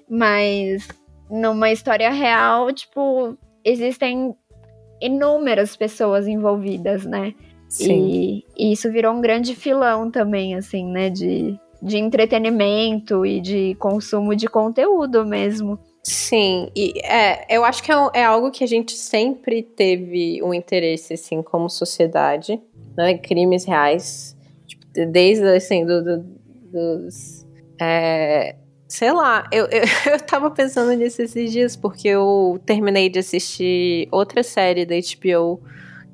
Mas 0.07 0.87
numa 1.31 1.71
história 1.71 2.11
real, 2.11 2.71
tipo, 2.71 3.35
existem 3.63 4.35
inúmeras 5.01 5.75
pessoas 5.75 6.27
envolvidas, 6.27 7.05
né? 7.05 7.33
Sim. 7.67 8.43
E, 8.55 8.67
e 8.69 8.73
isso 8.73 8.91
virou 8.91 9.15
um 9.15 9.21
grande 9.21 9.55
filão 9.55 10.11
também, 10.11 10.53
assim, 10.53 10.85
né? 10.85 11.09
De, 11.09 11.59
de 11.85 11.97
entretenimento 11.97 13.23
e 13.23 13.39
de 13.39 13.75
consumo 13.75 14.35
de 14.35 14.47
conteúdo 14.47 15.23
mesmo. 15.23 15.79
Sim, 16.03 16.69
e 16.75 16.99
é, 17.03 17.45
eu 17.55 17.63
acho 17.63 17.83
que 17.83 17.91
é, 17.91 17.95
é, 18.15 18.23
algo 18.23 18.49
que 18.49 18.63
a 18.63 18.67
gente 18.67 18.93
sempre 18.93 19.61
teve 19.61 20.41
um 20.43 20.53
interesse, 20.53 21.13
assim, 21.13 21.43
como 21.43 21.69
sociedade, 21.69 22.59
né? 22.97 23.17
Crimes 23.19 23.65
reais, 23.65 24.35
tipo, 24.65 24.85
desde, 25.11 25.45
assim, 25.47 25.85
do, 25.85 26.03
do, 26.03 26.25
dos... 26.71 27.45
É, 27.79 28.55
sei 28.87 29.11
lá, 29.11 29.47
eu, 29.51 29.65
eu, 29.65 29.83
eu 30.13 30.19
tava 30.19 30.49
pensando 30.49 30.91
nisso 30.93 31.21
esses 31.21 31.51
dias, 31.51 31.75
porque 31.75 32.07
eu 32.07 32.59
terminei 32.65 33.09
de 33.09 33.19
assistir 33.19 34.07
outra 34.11 34.41
série 34.41 34.85
da 34.85 34.95
HBO, 34.95 35.61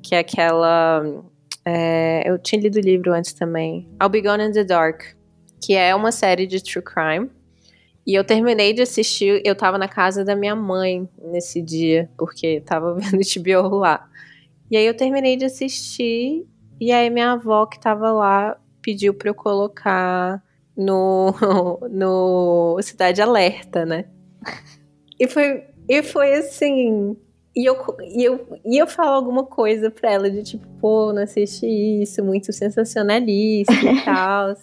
que 0.02 0.14
é 0.14 0.18
aquela... 0.18 1.02
É, 1.64 2.22
eu 2.26 2.38
tinha 2.38 2.60
lido 2.60 2.76
o 2.76 2.80
livro 2.80 3.12
antes 3.12 3.32
também, 3.32 3.88
I'll 4.02 4.08
Be 4.08 4.20
Gone 4.20 4.42
in 4.42 4.52
the 4.52 4.64
Dark, 4.64 5.02
que 5.62 5.74
é 5.74 5.94
uma 5.94 6.10
série 6.10 6.46
de 6.46 6.62
true 6.62 6.82
crime, 6.82 7.30
e 8.06 8.14
eu 8.14 8.24
terminei 8.24 8.72
de 8.72 8.82
assistir, 8.82 9.40
eu 9.44 9.54
tava 9.54 9.78
na 9.78 9.86
casa 9.86 10.24
da 10.24 10.34
minha 10.34 10.56
mãe 10.56 11.08
nesse 11.22 11.62
dia, 11.62 12.10
porque 12.18 12.60
tava 12.60 12.94
vendo 12.98 13.20
HBO 13.20 13.76
lá. 13.76 14.08
E 14.70 14.76
aí 14.76 14.84
eu 14.84 14.96
terminei 14.96 15.36
de 15.36 15.44
assistir, 15.44 16.46
e 16.80 16.90
aí 16.90 17.08
minha 17.10 17.32
avó 17.32 17.64
que 17.66 17.78
tava 17.78 18.10
lá 18.10 18.58
pediu 18.82 19.14
pra 19.14 19.30
eu 19.30 19.34
colocar 19.34 20.42
no, 20.76 21.32
no 21.88 22.78
Cidade 22.82 23.22
Alerta, 23.22 23.86
né? 23.86 24.06
E 25.18 25.28
foi, 25.28 25.62
e 25.88 26.02
foi 26.02 26.34
assim. 26.34 27.16
E 27.54 27.68
eu, 27.68 27.76
e, 28.00 28.24
eu, 28.24 28.58
e 28.64 28.78
eu 28.78 28.86
falo 28.86 29.10
alguma 29.10 29.44
coisa 29.44 29.90
pra 29.90 30.10
ela 30.10 30.30
de 30.30 30.42
tipo, 30.42 30.66
pô, 30.80 31.12
não 31.12 31.22
assisti 31.22 31.66
isso, 32.02 32.24
muito 32.24 32.52
sensacionalista 32.52 33.72
e 33.74 34.00
tal. 34.04 34.56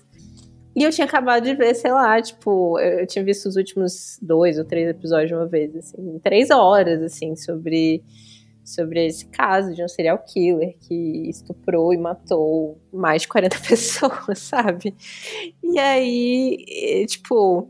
E 0.76 0.84
eu 0.84 0.92
tinha 0.92 1.06
acabado 1.06 1.44
de 1.44 1.56
ver, 1.56 1.74
sei 1.74 1.92
lá, 1.92 2.22
tipo, 2.22 2.80
eu 2.80 3.06
tinha 3.08 3.24
visto 3.24 3.48
os 3.48 3.56
últimos 3.56 4.20
dois 4.22 4.58
ou 4.58 4.66
três 4.66 4.90
episódios 4.90 5.30
de 5.30 5.36
uma 5.36 5.48
vez, 5.48 5.76
assim, 5.76 6.20
três 6.20 6.52
horas, 6.52 7.02
assim, 7.02 7.36
sobre, 7.36 8.04
sobre 8.64 9.06
esse 9.06 9.26
caso 9.28 9.74
de 9.74 9.84
um 9.84 9.88
serial 9.88 10.20
killer 10.20 10.76
que 10.80 11.30
estuprou 11.30 11.94
e 11.94 11.98
matou 11.98 12.80
mais 12.94 13.24
de 13.24 13.28
40 13.28 13.58
pessoas, 13.68 14.40
sabe? 14.40 14.96
E 15.64 15.80
aí, 15.80 17.06
tipo, 17.08 17.68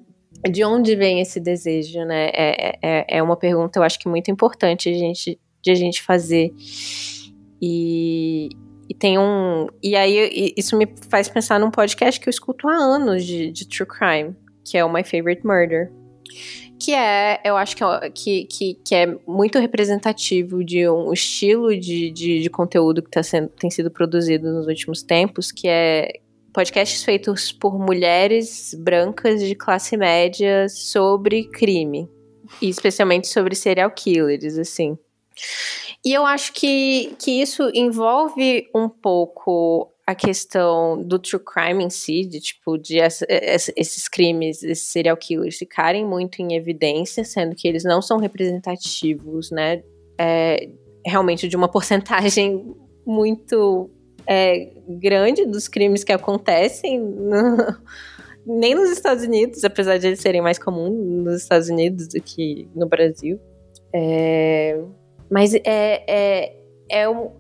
de 0.48 0.64
onde 0.64 0.96
vem 0.96 1.20
esse 1.20 1.40
desejo, 1.40 2.04
né? 2.06 2.30
É, 2.34 2.78
é, 2.82 3.06
é 3.18 3.24
uma 3.24 3.36
pergunta, 3.36 3.80
eu 3.80 3.84
acho 3.84 3.98
que 4.00 4.08
muito 4.08 4.30
importante 4.30 4.90
a 4.90 4.94
gente, 4.94 5.40
de 5.62 5.72
a 5.72 5.76
gente 5.76 6.02
fazer. 6.02 6.54
E, 7.62 8.50
e 8.90 8.94
tem 8.96 9.20
um. 9.20 9.68
E 9.84 9.96
aí, 9.96 10.52
isso 10.58 10.76
me 10.76 10.88
faz 11.10 11.30
pensar 11.30 11.60
num 11.60 11.70
podcast 11.70 12.20
que 12.20 12.28
eu 12.28 12.32
escuto 12.32 12.68
há 12.68 12.74
anos 12.74 13.24
de, 13.24 13.52
de 13.52 13.68
True 13.68 13.88
Crime, 13.88 14.36
que 14.66 14.78
é 14.80 14.84
o 14.84 14.92
My 14.92 15.04
Favorite 15.04 15.46
Murder. 15.46 15.92
Que 16.80 16.94
é, 16.94 17.40
eu 17.44 17.56
acho 17.56 17.76
que 17.76 17.84
é, 17.84 18.10
que, 18.10 18.46
que, 18.46 18.74
que 18.84 18.96
é 18.96 19.06
muito 19.28 19.60
representativo 19.60 20.64
de 20.64 20.90
um 20.90 21.14
estilo 21.14 21.78
de, 21.78 22.10
de, 22.10 22.42
de 22.42 22.50
conteúdo 22.50 23.04
que 23.04 23.12
tá 23.12 23.22
sendo, 23.22 23.50
tem 23.50 23.70
sido 23.70 23.92
produzido 23.92 24.52
nos 24.52 24.66
últimos 24.66 25.04
tempos, 25.04 25.52
que 25.52 25.68
é 25.68 26.14
podcasts 26.52 27.04
feitos 27.04 27.52
por 27.52 27.78
mulheres 27.78 28.74
brancas 28.74 29.40
de 29.42 29.54
classe 29.54 29.96
média 29.98 30.68
sobre 30.68 31.44
crime. 31.44 32.10
E 32.60 32.70
especialmente 32.70 33.28
sobre 33.28 33.54
serial 33.54 33.92
killers, 33.92 34.58
assim. 34.58 34.98
E 36.06 36.14
eu 36.14 36.26
acho 36.26 36.54
que, 36.54 37.14
que 37.20 37.42
isso 37.42 37.70
envolve 37.74 38.70
um 38.74 38.88
pouco 38.88 39.92
a 40.08 40.16
questão 40.16 41.04
do 41.04 41.20
true 41.20 41.40
crime 41.44 41.84
em 41.84 41.90
si, 41.90 42.26
de 42.26 42.40
tipo, 42.40 42.78
de 42.78 42.98
essa, 42.98 43.28
esses 43.30 44.08
crimes, 44.08 44.64
esses 44.64 44.88
serial 44.88 45.16
killers 45.16 45.58
ficarem 45.58 46.04
muito 46.04 46.42
em 46.42 46.56
evidência, 46.56 47.24
sendo 47.24 47.56
que 47.56 47.68
eles 47.68 47.84
não 47.84 48.02
são 48.02 48.18
representativos, 48.18 49.52
né? 49.52 49.84
É, 50.18 50.70
realmente 51.06 51.48
de 51.48 51.56
uma 51.56 51.68
porcentagem 51.70 52.76
muito 53.06 53.90
é, 54.26 54.72
grande 54.88 55.46
dos 55.46 55.68
crimes 55.68 56.04
que 56.04 56.12
acontecem. 56.12 57.00
No, 57.00 57.58
nem 58.48 58.74
nos 58.74 58.90
Estados 58.90 59.24
Unidos, 59.24 59.64
apesar 59.64 60.00
de 60.00 60.08
eles 60.08 60.22
serem 60.22 60.42
mais 60.42 60.58
comuns 60.58 61.24
nos 61.24 61.44
Estados 61.44 61.70
Unidos 61.70 62.08
do 62.08 62.20
que 62.20 62.68
no 62.74 62.88
Brasil. 62.88 63.40
É, 63.94 64.82
mas 65.30 65.54
é, 65.54 65.62
é, 65.66 66.56
é 66.90 67.10
um, 67.10 67.32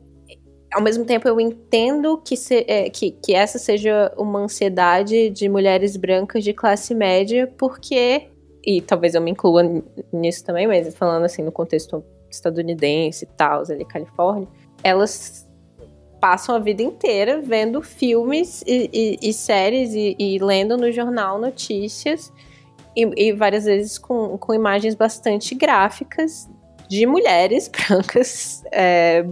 ao 0.73 0.81
mesmo 0.81 1.05
tempo 1.05 1.27
eu 1.27 1.39
entendo 1.39 2.17
que, 2.17 2.37
se, 2.37 2.65
é, 2.67 2.89
que, 2.89 3.11
que 3.11 3.33
essa 3.33 3.57
seja 3.57 4.13
uma 4.17 4.39
ansiedade 4.39 5.29
de 5.29 5.49
mulheres 5.49 5.97
brancas 5.97 6.43
de 6.43 6.53
classe 6.53 6.93
média, 6.93 7.51
porque, 7.57 8.29
e 8.63 8.81
talvez 8.81 9.15
eu 9.15 9.21
me 9.21 9.31
inclua 9.31 9.63
nisso 10.13 10.45
também, 10.45 10.67
mas 10.67 10.95
falando 10.95 11.25
assim 11.25 11.41
no 11.41 11.51
contexto 11.51 12.03
estadunidense 12.29 13.25
e 13.25 13.27
tal, 13.27 13.63
ali 13.69 13.83
Califórnia, 13.83 14.47
elas 14.83 15.47
passam 16.21 16.53
a 16.53 16.59
vida 16.59 16.83
inteira 16.83 17.41
vendo 17.41 17.81
filmes 17.81 18.61
e, 18.67 18.89
e, 18.93 19.29
e 19.29 19.33
séries 19.33 19.93
e, 19.93 20.15
e, 20.19 20.37
lendo 20.37 20.77
no 20.77 20.91
jornal 20.91 21.39
notícias 21.39 22.31
e, 22.95 23.31
várias 23.31 23.63
vezes 23.63 23.97
com, 23.97 24.37
com 24.37 24.53
imagens 24.53 24.95
bastante 24.95 25.55
gráficas 25.55 26.49
de 26.89 27.05
mulheres 27.05 27.69
brancas 27.87 28.63
é, 28.71 29.25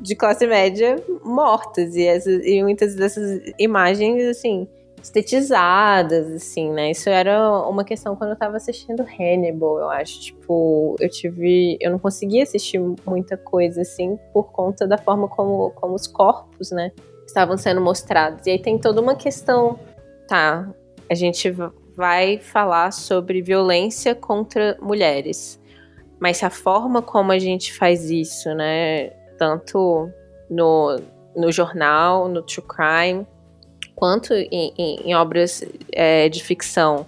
de 0.00 0.14
classe 0.14 0.46
média 0.46 0.96
mortas. 1.24 1.96
E, 1.96 2.06
essas, 2.06 2.44
e 2.44 2.62
muitas 2.62 2.94
dessas 2.94 3.40
imagens, 3.58 4.22
assim, 4.24 4.68
estetizadas, 5.02 6.30
assim, 6.32 6.70
né? 6.70 6.90
Isso 6.90 7.08
era 7.08 7.50
uma 7.66 7.84
questão 7.84 8.14
quando 8.14 8.30
eu 8.30 8.36
tava 8.36 8.56
assistindo 8.56 9.02
Hannibal, 9.02 9.78
eu 9.78 9.88
acho. 9.88 10.20
Tipo, 10.20 10.96
eu 11.00 11.08
tive. 11.08 11.78
Eu 11.80 11.90
não 11.90 11.98
conseguia 11.98 12.42
assistir 12.42 12.78
muita 13.06 13.36
coisa, 13.36 13.82
assim, 13.82 14.18
por 14.32 14.52
conta 14.52 14.86
da 14.86 14.98
forma 14.98 15.28
como, 15.28 15.70
como 15.70 15.94
os 15.94 16.06
corpos, 16.06 16.70
né? 16.70 16.92
Estavam 17.26 17.56
sendo 17.56 17.80
mostrados. 17.80 18.46
E 18.46 18.50
aí 18.50 18.58
tem 18.58 18.78
toda 18.78 19.00
uma 19.00 19.16
questão. 19.16 19.78
Tá, 20.26 20.70
a 21.10 21.14
gente 21.14 21.50
vai 21.96 22.38
falar 22.38 22.92
sobre 22.92 23.40
violência 23.40 24.14
contra 24.14 24.76
mulheres. 24.80 25.57
Mas 26.20 26.42
a 26.42 26.50
forma 26.50 27.00
como 27.00 27.32
a 27.32 27.38
gente 27.38 27.72
faz 27.72 28.10
isso, 28.10 28.52
né? 28.54 29.10
Tanto 29.38 30.10
no, 30.50 31.00
no 31.36 31.52
jornal, 31.52 32.28
no 32.28 32.42
true 32.42 32.66
crime, 32.66 33.26
quanto 33.94 34.34
em, 34.34 34.72
em, 34.76 34.96
em 35.10 35.14
obras 35.14 35.64
é, 35.92 36.28
de 36.28 36.42
ficção, 36.42 37.06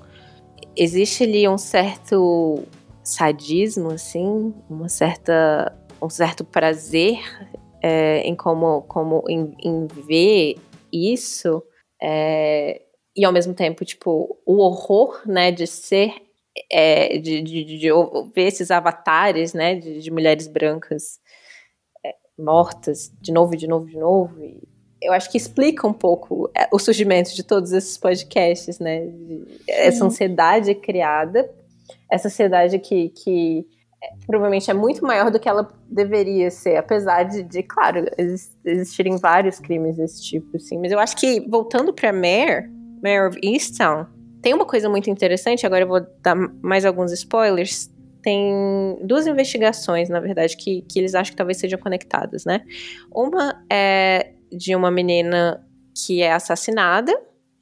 existe 0.76 1.24
ali 1.24 1.48
um 1.48 1.58
certo 1.58 2.62
sadismo, 3.02 3.90
assim, 3.90 4.54
uma 4.68 4.88
certa, 4.88 5.76
um 6.00 6.08
certo 6.08 6.44
prazer 6.44 7.18
é, 7.82 8.20
em 8.20 8.34
como, 8.36 8.82
como 8.82 9.24
em, 9.28 9.54
em 9.62 9.86
ver 9.86 10.56
isso 10.92 11.62
é, 12.00 12.80
e 13.16 13.24
ao 13.24 13.32
mesmo 13.32 13.54
tempo, 13.54 13.84
tipo, 13.84 14.38
o 14.46 14.58
horror, 14.58 15.20
né, 15.26 15.50
de 15.50 15.66
ser, 15.66 16.14
é, 16.70 17.18
de, 17.18 17.42
de, 17.42 17.64
de, 17.64 17.88
ver 18.34 18.48
esses 18.48 18.70
avatares, 18.70 19.54
né, 19.54 19.76
de, 19.76 20.00
de 20.00 20.10
mulheres 20.10 20.46
brancas 20.46 21.20
é, 22.04 22.14
mortas 22.38 23.12
de 23.20 23.32
novo, 23.32 23.56
de 23.56 23.66
novo, 23.66 23.86
de 23.86 23.96
novo, 23.96 24.42
e 24.42 24.60
eu 25.02 25.12
acho 25.12 25.30
que 25.30 25.36
explica 25.36 25.86
um 25.86 25.92
pouco 25.92 26.50
é, 26.54 26.68
o 26.70 26.78
surgimento 26.78 27.34
de 27.34 27.42
todos 27.42 27.72
esses 27.72 27.96
podcasts, 27.96 28.78
né? 28.78 29.08
Essa 29.66 30.04
ansiedade 30.04 30.74
criada, 30.74 31.50
essa 32.10 32.28
ansiedade 32.28 32.78
que, 32.78 33.08
que 33.08 33.66
é, 34.02 34.08
provavelmente 34.26 34.70
é 34.70 34.74
muito 34.74 35.02
maior 35.04 35.30
do 35.30 35.40
que 35.40 35.48
ela 35.48 35.68
deveria 35.88 36.50
ser, 36.50 36.76
apesar 36.76 37.22
de, 37.22 37.42
de 37.42 37.62
claro, 37.62 38.04
existirem 38.64 39.16
vários 39.16 39.58
crimes 39.58 39.96
desse 39.96 40.22
tipo, 40.22 40.56
assim. 40.56 40.78
Mas 40.78 40.92
eu 40.92 40.98
acho 40.98 41.16
que, 41.16 41.40
voltando 41.48 41.94
para 41.94 42.12
Mare, 42.12 42.68
Mare 43.02 43.28
of 43.28 43.40
Easttown, 43.42 44.06
tem 44.42 44.54
uma 44.54 44.66
coisa 44.66 44.88
muito 44.88 45.10
interessante, 45.10 45.66
agora 45.66 45.84
eu 45.84 45.88
vou 45.88 46.06
dar 46.22 46.34
mais 46.62 46.84
alguns 46.84 47.12
spoilers. 47.12 47.90
Tem 48.22 48.98
duas 49.02 49.26
investigações, 49.26 50.08
na 50.08 50.20
verdade, 50.20 50.56
que, 50.56 50.82
que 50.82 50.98
eles 50.98 51.14
acham 51.14 51.32
que 51.32 51.36
talvez 51.36 51.58
sejam 51.58 51.78
conectadas, 51.78 52.44
né? 52.44 52.62
Uma 53.10 53.64
é 53.70 54.32
de 54.52 54.74
uma 54.74 54.90
menina 54.90 55.64
que 55.94 56.22
é 56.22 56.32
assassinada 56.32 57.18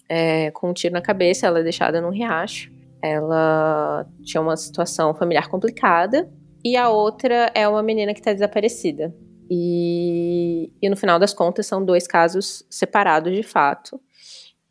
é, 0.08 0.50
com 0.52 0.70
um 0.70 0.72
tiro 0.72 0.94
na 0.94 1.02
cabeça, 1.02 1.46
ela 1.46 1.60
é 1.60 1.62
deixada 1.62 2.00
num 2.00 2.10
riacho. 2.10 2.72
Ela 3.02 4.06
tinha 4.24 4.40
uma 4.40 4.56
situação 4.56 5.14
familiar 5.14 5.48
complicada. 5.48 6.28
E 6.64 6.76
a 6.76 6.88
outra 6.88 7.52
é 7.54 7.68
uma 7.68 7.82
menina 7.82 8.12
que 8.12 8.20
está 8.20 8.32
desaparecida. 8.32 9.14
E, 9.50 10.72
e 10.82 10.88
no 10.88 10.96
final 10.96 11.18
das 11.18 11.32
contas 11.32 11.66
são 11.66 11.84
dois 11.84 12.06
casos 12.06 12.64
separados 12.68 13.34
de 13.34 13.42
fato. 13.42 14.00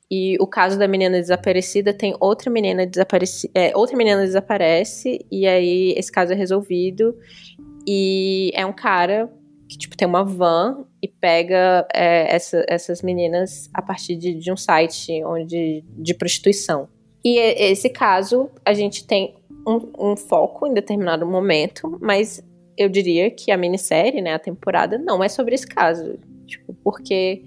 E 0.10 0.38
o 0.40 0.48
caso 0.48 0.80
da 0.80 0.88
menina 0.88 1.20
desaparecida 1.20 1.94
tem 1.94 2.16
outra 2.20 2.50
menina 2.50 2.88
desaparece, 2.88 3.52
é, 3.54 3.76
outra 3.76 3.98
menina 3.98 4.22
desaparece 4.22 5.26
e 5.30 5.46
aí 5.46 5.94
esse 5.98 6.10
caso 6.10 6.32
é 6.32 6.36
resolvido 6.36 7.14
e 7.86 8.52
é 8.54 8.66
um 8.66 8.72
cara 8.72 9.30
que 9.68 9.78
tipo 9.78 9.98
tem 9.98 10.08
uma 10.08 10.24
van 10.24 10.86
e 11.04 11.10
pega 11.10 11.86
é, 11.94 12.34
essa, 12.34 12.64
essas 12.70 13.02
meninas 13.02 13.70
a 13.74 13.82
partir 13.82 14.16
de, 14.16 14.34
de, 14.34 14.50
um 14.50 14.56
site 14.56 15.22
onde 15.26 15.84
de 15.90 16.14
prostituição. 16.14 16.88
E 17.24 17.38
esse 17.38 17.90
caso 17.90 18.50
a 18.64 18.74
gente 18.74 19.06
tem 19.06 19.36
um, 19.68 20.12
um, 20.12 20.16
foco 20.16 20.66
em 20.66 20.74
determinado 20.74 21.26
momento, 21.26 21.98
mas 22.02 22.42
eu 22.78 22.88
diria 22.88 23.30
que 23.30 23.52
a 23.52 23.58
minissérie, 23.58 24.22
né, 24.22 24.34
a 24.34 24.40
temporada, 24.40 24.98
não 24.98 25.22
é 25.22 25.28
sobre 25.28 25.54
esse 25.54 25.68
caso, 25.68 26.18
tipo, 26.46 26.74
porque 26.82 27.44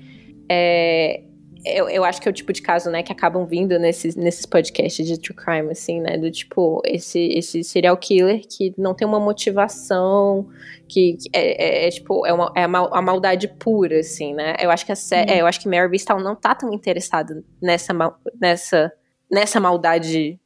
é, 0.51 1.23
eu, 1.65 1.89
eu 1.89 2.05
acho 2.05 2.21
que 2.21 2.29
é 2.29 2.31
o 2.31 2.35
tipo 2.35 2.53
de 2.53 2.63
caso, 2.63 2.91
né, 2.91 3.03
que 3.03 3.13
acabam 3.13 3.45
vindo 3.45 3.79
nesses, 3.79 4.17
nesses 4.17 4.47
podcasts 4.47 5.07
de 5.07 5.19
true 5.19 5.35
crime, 5.35 5.71
assim, 5.71 6.01
né, 6.01 6.17
do 6.17 6.31
tipo, 6.31 6.81
esse, 6.85 7.19
esse 7.35 7.63
serial 7.63 7.97
killer 7.97 8.41
que 8.49 8.75
não 8.79 8.95
tem 8.95 9.07
uma 9.07 9.21
motivação, 9.21 10.49
que, 10.89 11.19
que 11.19 11.29
é, 11.33 11.85
é, 11.85 11.87
é, 11.87 11.91
tipo, 11.91 12.27
é, 12.27 12.33
uma, 12.33 12.53
é 12.57 12.67
maldade 12.67 13.49
pura, 13.49 14.01
assim, 14.01 14.33
né, 14.35 14.55
eu 14.61 14.71
acho 14.71 14.87
que 14.87 14.93
a 14.93 14.95
uhum. 14.95 15.25
é, 15.29 15.41
eu 15.41 15.47
acho 15.47 15.61
que 15.61 15.69
Mary 15.69 15.89
Bistal 15.89 16.21
não 16.21 16.35
tá 16.35 16.55
tão 16.55 16.73
interessada 16.73 17.45
nessa, 17.61 17.93
nessa, 18.41 18.93
nessa 19.31 19.61
maldade 19.61 20.41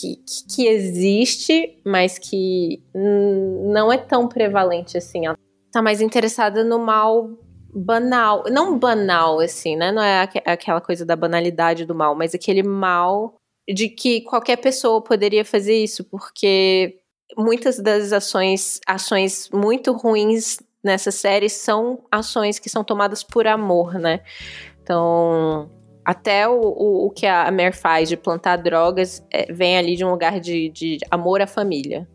que, 0.00 0.16
que, 0.54 0.66
existe, 0.66 1.78
mas 1.84 2.18
que 2.18 2.82
não 2.94 3.92
é 3.92 3.98
tão 3.98 4.28
prevalente, 4.28 4.96
assim, 4.96 5.26
ela 5.26 5.36
tá 5.70 5.82
mais 5.82 6.00
interessada 6.00 6.64
no 6.64 6.78
mal 6.78 7.30
banal, 7.72 8.44
não 8.50 8.78
banal 8.78 9.40
assim, 9.40 9.76
né? 9.76 9.90
Não 9.90 10.02
é 10.02 10.28
aquela 10.44 10.80
coisa 10.80 11.06
da 11.06 11.16
banalidade 11.16 11.86
do 11.86 11.94
mal, 11.94 12.14
mas 12.14 12.34
aquele 12.34 12.62
mal 12.62 13.34
de 13.68 13.88
que 13.88 14.20
qualquer 14.22 14.56
pessoa 14.56 15.02
poderia 15.02 15.44
fazer 15.44 15.76
isso, 15.76 16.04
porque 16.04 16.98
muitas 17.36 17.78
das 17.78 18.12
ações, 18.12 18.80
ações 18.86 19.48
muito 19.52 19.92
ruins 19.92 20.58
nessa 20.82 21.10
série 21.10 21.48
são 21.48 22.00
ações 22.10 22.58
que 22.58 22.68
são 22.68 22.82
tomadas 22.82 23.22
por 23.22 23.46
amor, 23.46 23.94
né? 23.94 24.20
Então, 24.82 25.70
até 26.04 26.48
o, 26.48 26.60
o, 26.60 27.06
o 27.06 27.10
que 27.10 27.26
a 27.26 27.50
Mer 27.50 27.72
faz 27.72 28.08
de 28.08 28.16
plantar 28.16 28.56
drogas 28.56 29.24
é, 29.30 29.52
vem 29.52 29.78
ali 29.78 29.96
de 29.96 30.04
um 30.04 30.10
lugar 30.10 30.40
de, 30.40 30.68
de 30.70 30.98
amor 31.10 31.40
à 31.40 31.46
família. 31.46 32.08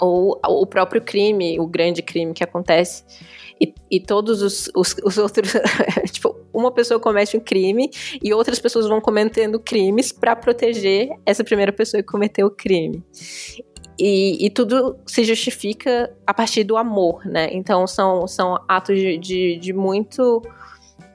Ou 0.00 0.38
o 0.44 0.66
próprio 0.66 1.00
crime, 1.00 1.58
o 1.58 1.66
grande 1.66 2.02
crime 2.02 2.34
que 2.34 2.44
acontece 2.44 3.04
e, 3.60 3.74
e 3.90 4.00
todos 4.00 4.42
os, 4.42 4.70
os, 4.74 4.94
os 5.04 5.18
outros. 5.18 5.52
tipo, 6.12 6.36
uma 6.52 6.70
pessoa 6.70 7.00
comete 7.00 7.36
um 7.36 7.40
crime 7.40 7.90
e 8.22 8.32
outras 8.32 8.58
pessoas 8.58 8.86
vão 8.86 9.00
cometendo 9.00 9.58
crimes 9.58 10.12
para 10.12 10.36
proteger 10.36 11.10
essa 11.24 11.42
primeira 11.42 11.72
pessoa 11.72 12.02
que 12.02 12.08
cometeu 12.08 12.46
o 12.46 12.50
crime. 12.50 13.02
E, 13.98 14.44
e, 14.44 14.50
tudo 14.50 14.98
se 15.06 15.24
justifica 15.24 16.14
a 16.26 16.34
partir 16.34 16.64
do 16.64 16.76
amor, 16.76 17.24
né? 17.24 17.48
Então 17.50 17.86
são, 17.86 18.28
são 18.28 18.62
atos 18.68 18.98
de, 18.98 19.16
de, 19.16 19.56
de 19.56 19.72
muito. 19.72 20.42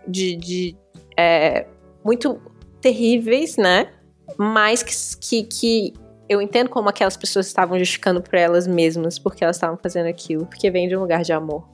de, 0.08 0.36
de 0.36 0.76
é, 1.16 1.68
muito 2.04 2.42
terríveis, 2.82 3.56
né? 3.56 3.92
Mas 4.36 4.82
que, 5.16 5.44
que, 5.44 5.94
eu 6.32 6.42
entendo 6.42 6.70
como 6.70 6.88
aquelas 6.88 7.18
pessoas 7.18 7.48
estavam 7.48 7.78
justificando 7.78 8.22
para 8.22 8.40
elas 8.40 8.66
mesmas 8.66 9.20
porque 9.20 9.44
elas 9.44 9.58
estavam 9.58 9.78
fazendo 9.78 10.08
aquilo, 10.08 10.46
porque 10.46 10.72
vem 10.72 10.88
de 10.88 10.96
um 10.96 11.02
lugar 11.02 11.24
de 11.24 11.34
amor. 11.34 11.68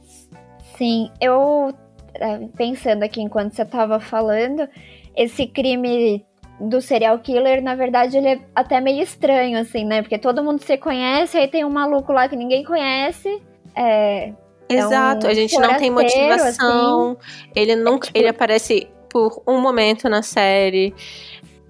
Sim, 0.76 1.12
eu 1.22 1.74
é, 2.16 2.39
pensando 2.58 3.03
aqui 3.03 3.22
enquanto 3.22 3.53
você 3.53 3.62
estava 3.62 3.99
falando, 3.99 4.68
esse 5.16 5.45
crime 5.45 6.26
do 6.60 6.82
serial 6.82 7.20
killer, 7.20 7.62
na 7.62 7.76
verdade, 7.76 8.18
ele 8.18 8.28
é 8.30 8.39
até 8.55 8.82
meio 8.82 9.03
estranho, 9.03 9.60
assim, 9.60 9.86
né? 9.86 10.01
Porque 10.01 10.18
todo 10.18 10.43
mundo 10.43 10.60
se 10.64 10.76
conhece, 10.78 11.38
aí 11.38 11.47
tem 11.47 11.64
um 11.64 11.70
maluco 11.70 12.12
lá 12.12 12.28
que 12.28 12.36
ninguém 12.36 12.64
conhece. 12.64 13.39
É, 13.76 14.34
Exato, 14.68 15.28
é 15.28 15.30
um 15.30 15.32
a 15.32 15.36
gente 15.36 15.55
não 15.60 15.78
tem 15.78 15.91
motivação. 15.91 17.12
Assim. 17.12 17.49
Ele 17.55 17.76
não, 17.76 17.97
é, 17.97 17.99
tipo, 17.99 18.18
ele 18.18 18.28
aparece 18.28 18.88
por 19.08 19.43
um 19.47 19.62
momento 19.62 20.10
na 20.10 20.24
série. 20.24 20.95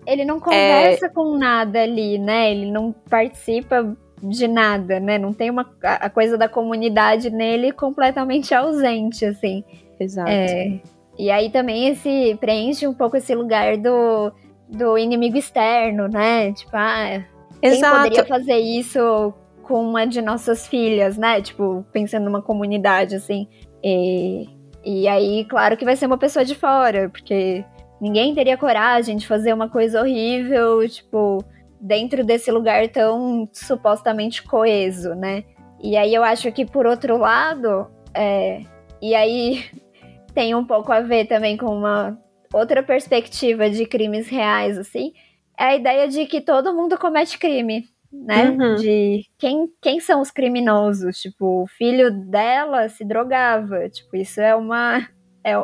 Ele 0.08 0.24
não 0.24 0.39
conversa 0.39 1.08
é... 1.08 1.10
com 1.10 1.38
nada 1.38 1.82
ali, 1.84 2.18
né? 2.18 2.51
Ele 2.51 2.72
não 2.72 2.95
participa 3.10 3.95
de 4.24 4.47
nada, 4.47 4.99
né? 4.99 5.18
Não 5.18 5.34
tem 5.34 5.49
uma 5.49 5.70
a 5.84 6.10
coisa 6.10 6.38
da 6.38 6.47
comunidade 6.47 7.30
nele 7.30 7.74
completamente 7.74 8.55
ausente, 8.55 9.26
assim. 9.26 9.64
Exato. 9.99 10.30
É, 10.30 10.80
e 11.20 11.30
aí 11.30 11.49
também 11.49 11.89
esse 11.89 12.38
preenche 12.39 12.88
um 12.88 12.93
pouco 12.93 13.18
esse 13.18 13.36
lugar 13.36 13.78
do, 13.78 14.32
do 14.70 14.97
inimigo 14.97 15.38
externo, 15.38 16.08
né? 16.08 16.53
Tipo, 16.53 16.72
ah, 16.74 17.24
Exato. 17.62 17.93
quem 17.93 18.03
poderia 18.03 18.26
fazer 18.26 18.58
isso 18.58 19.34
com 19.64 19.82
uma 19.82 20.05
de 20.05 20.22
nossas 20.22 20.68
filhas, 20.68 21.18
né? 21.18 21.41
Tipo, 21.41 21.86
pensando 21.91 22.26
numa 22.26 22.41
comunidade, 22.41 23.16
assim. 23.16 23.47
E, 23.84 24.47
e 24.86 25.08
aí, 25.08 25.45
claro 25.45 25.76
que 25.76 25.84
vai 25.84 25.95
ser 25.95 26.05
uma 26.05 26.18
pessoa 26.18 26.45
de 26.45 26.55
fora, 26.55 27.10
porque 27.10 27.66
ninguém 28.02 28.34
teria 28.34 28.58
coragem 28.58 29.18
de 29.18 29.28
fazer 29.28 29.54
uma 29.54 29.70
coisa 29.70 30.02
horrível, 30.02 30.88
tipo, 30.88 31.43
dentro 31.80 32.24
desse 32.24 32.52
lugar 32.52 32.88
tão 32.89 33.48
supostamente 33.52 34.43
coeso, 34.43 35.14
né? 35.16 35.43
E 35.82 35.95
aí 35.95 36.14
eu 36.14 36.24
acho 36.24 36.52
que 36.52 36.66
por 36.66 36.86
outro 36.86 37.18
lado, 37.18 37.88
é, 38.14 38.62
e 39.02 39.14
aí 39.14 39.64
tem 40.34 40.56
um 40.56 40.66
pouco 40.66 40.91
a 40.91 41.02
ver 41.02 41.28
também 41.28 41.58
com 41.58 41.68
uma 41.68 42.18
outra 42.54 42.82
perspectiva 42.82 43.70
de 43.70 43.86
crimes 43.86 44.28
reais, 44.28 44.78
assim, 44.78 45.14
é 45.58 45.66
a 45.66 45.76
ideia 45.76 46.08
de 46.08 46.26
que 46.26 46.39
todo 46.39 46.74
mundo 46.74 46.98
comete 46.98 47.38
crime, 47.38 47.86
né? 48.12 48.50
Uhum. 48.50 48.76
De 48.76 49.24
quem, 49.38 49.68
quem 49.82 50.00
são 50.00 50.22
os 50.22 50.32
criminosos. 50.32 51.20
Tipo, 51.20 51.64
o 51.64 51.68
filho 51.68 52.12
dela 52.12 52.88
se 52.89 53.04
drogava. 53.04 53.89
Tipo, 53.89 54.16
isso 54.16 54.39
é 54.39 54.56
uma, 54.56 55.08
é, 55.43 55.56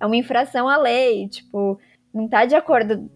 é 0.00 0.06
uma 0.06 0.16
infração 0.16 0.68
à 0.68 0.76
lei. 0.76 1.28
Tipo, 1.28 1.78
não 2.12 2.28
tá 2.28 2.44
de 2.44 2.54
acordo 2.54 3.10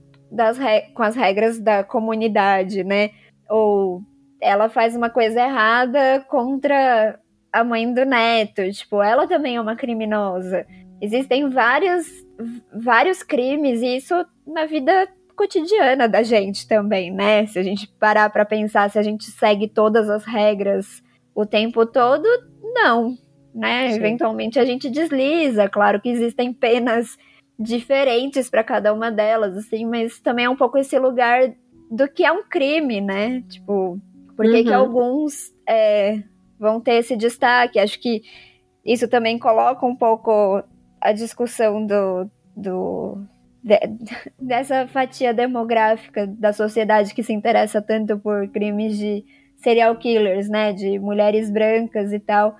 com 0.94 1.02
as 1.02 1.16
regras 1.16 1.58
da 1.58 1.82
comunidade, 1.82 2.84
né? 2.84 3.10
Ou 3.48 4.02
ela 4.40 4.68
faz 4.68 4.96
uma 4.96 5.10
coisa 5.10 5.40
errada 5.40 6.24
contra 6.28 7.18
a 7.52 7.64
mãe 7.64 7.92
do 7.92 8.04
neto. 8.04 8.70
Tipo, 8.70 9.02
ela 9.02 9.26
também 9.26 9.56
é 9.56 9.60
uma 9.60 9.76
criminosa. 9.76 10.66
Existem 11.00 11.48
vários, 11.48 12.06
vários 12.72 13.22
crimes, 13.22 13.80
e 13.80 13.96
isso 13.96 14.14
na 14.46 14.66
vida 14.66 15.08
cotidiana 15.34 16.06
da 16.06 16.22
gente 16.22 16.68
também, 16.68 17.10
né? 17.10 17.46
Se 17.46 17.58
a 17.58 17.62
gente 17.62 17.88
parar 17.98 18.28
para 18.28 18.44
pensar 18.44 18.90
se 18.90 18.98
a 18.98 19.02
gente 19.02 19.24
segue 19.30 19.66
todas 19.66 20.10
as 20.10 20.24
regras 20.24 21.02
o 21.34 21.46
tempo 21.46 21.86
todo, 21.86 22.26
não, 22.62 23.16
né? 23.54 23.90
Sim. 23.90 23.96
Eventualmente 23.96 24.58
a 24.58 24.64
gente 24.64 24.88
desliza, 24.88 25.68
claro 25.68 26.00
que 26.00 26.08
existem 26.08 26.52
penas 26.52 27.16
diferentes 27.58 28.48
para 28.48 28.64
cada 28.64 28.92
uma 28.92 29.10
delas, 29.10 29.56
assim, 29.56 29.84
mas 29.84 30.18
também 30.18 30.46
é 30.46 30.50
um 30.50 30.56
pouco 30.56 30.78
esse 30.78 30.98
lugar 30.98 31.52
do 31.90 32.08
que 32.08 32.24
é 32.24 32.32
um 32.32 32.42
crime, 32.42 33.00
né? 33.00 33.42
Tipo, 33.48 34.00
por 34.36 34.46
que, 34.46 34.58
uhum. 34.58 34.64
que 34.64 34.72
alguns 34.72 35.52
é, 35.68 36.22
vão 36.58 36.80
ter 36.80 36.94
esse 36.94 37.16
destaque? 37.16 37.78
Acho 37.78 38.00
que 38.00 38.22
isso 38.84 39.08
também 39.08 39.38
coloca 39.38 39.84
um 39.84 39.94
pouco 39.94 40.62
a 41.00 41.12
discussão 41.12 41.84
do, 41.84 42.30
do 42.56 43.18
de, 43.62 43.78
dessa 44.40 44.86
fatia 44.88 45.34
demográfica 45.34 46.26
da 46.26 46.52
sociedade 46.52 47.14
que 47.14 47.22
se 47.22 47.32
interessa 47.32 47.82
tanto 47.82 48.18
por 48.18 48.48
crimes 48.48 48.96
de 48.96 49.24
serial 49.56 49.94
killers, 49.96 50.48
né, 50.48 50.72
de 50.72 50.98
mulheres 50.98 51.50
brancas 51.50 52.12
e 52.12 52.18
tal. 52.18 52.56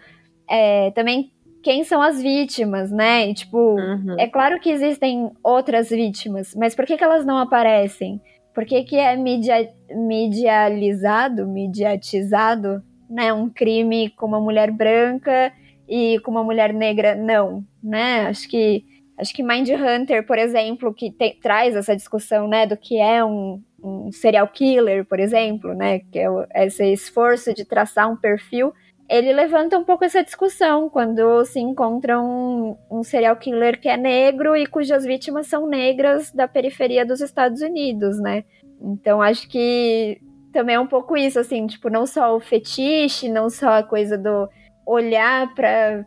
É, 0.50 0.90
também 0.90 1.30
quem 1.62 1.84
são 1.84 2.00
as 2.02 2.20
vítimas, 2.20 2.90
né? 2.90 3.28
E, 3.28 3.34
tipo, 3.34 3.58
uhum. 3.58 4.16
é 4.18 4.26
claro 4.26 4.58
que 4.58 4.70
existem 4.70 5.30
outras 5.42 5.90
vítimas, 5.90 6.54
mas 6.54 6.74
por 6.74 6.84
que, 6.86 6.96
que 6.96 7.04
elas 7.04 7.24
não 7.24 7.38
aparecem? 7.38 8.20
Por 8.54 8.64
que, 8.64 8.82
que 8.82 8.96
é 8.96 9.16
media, 9.16 9.68
medializado, 9.90 11.46
mediatizado, 11.46 12.82
né? 13.08 13.32
Um 13.32 13.48
crime 13.48 14.10
com 14.10 14.26
uma 14.26 14.40
mulher 14.40 14.70
branca 14.70 15.52
e 15.88 16.18
com 16.20 16.30
uma 16.30 16.42
mulher 16.42 16.72
negra 16.72 17.14
não, 17.14 17.64
né? 17.82 18.26
Acho 18.26 18.48
que 18.48 18.84
Acho 19.20 19.34
que 19.34 19.42
Mind 19.42 19.68
Hunter, 19.68 20.26
por 20.26 20.38
exemplo, 20.38 20.94
que 20.94 21.10
te, 21.10 21.36
traz 21.42 21.76
essa 21.76 21.94
discussão, 21.94 22.48
né, 22.48 22.66
do 22.66 22.74
que 22.74 22.98
é 22.98 23.22
um, 23.22 23.62
um 23.82 24.10
serial 24.10 24.48
killer, 24.48 25.04
por 25.04 25.20
exemplo, 25.20 25.74
né, 25.74 25.98
que 26.10 26.18
é 26.18 26.30
o, 26.30 26.46
esse 26.54 26.90
esforço 26.90 27.52
de 27.52 27.66
traçar 27.66 28.10
um 28.10 28.16
perfil, 28.16 28.72
ele 29.10 29.32
levanta 29.32 29.76
um 29.76 29.82
pouco 29.82 30.04
essa 30.04 30.22
discussão 30.22 30.88
quando 30.88 31.44
se 31.44 31.58
encontra 31.58 32.20
um, 32.20 32.76
um 32.88 33.02
serial 33.02 33.36
killer 33.36 33.80
que 33.80 33.88
é 33.88 33.96
negro 33.96 34.56
e 34.56 34.66
cujas 34.66 35.04
vítimas 35.04 35.48
são 35.48 35.66
negras 35.66 36.30
da 36.30 36.46
periferia 36.46 37.04
dos 37.04 37.20
Estados 37.20 37.60
Unidos, 37.60 38.20
né? 38.20 38.44
Então 38.80 39.20
acho 39.20 39.48
que 39.48 40.20
também 40.52 40.76
é 40.76 40.80
um 40.80 40.86
pouco 40.86 41.16
isso, 41.16 41.40
assim, 41.40 41.66
tipo, 41.66 41.90
não 41.90 42.06
só 42.06 42.36
o 42.36 42.40
fetiche, 42.40 43.28
não 43.28 43.50
só 43.50 43.78
a 43.78 43.82
coisa 43.82 44.16
do 44.16 44.48
olhar 44.86 45.52
para 45.54 46.06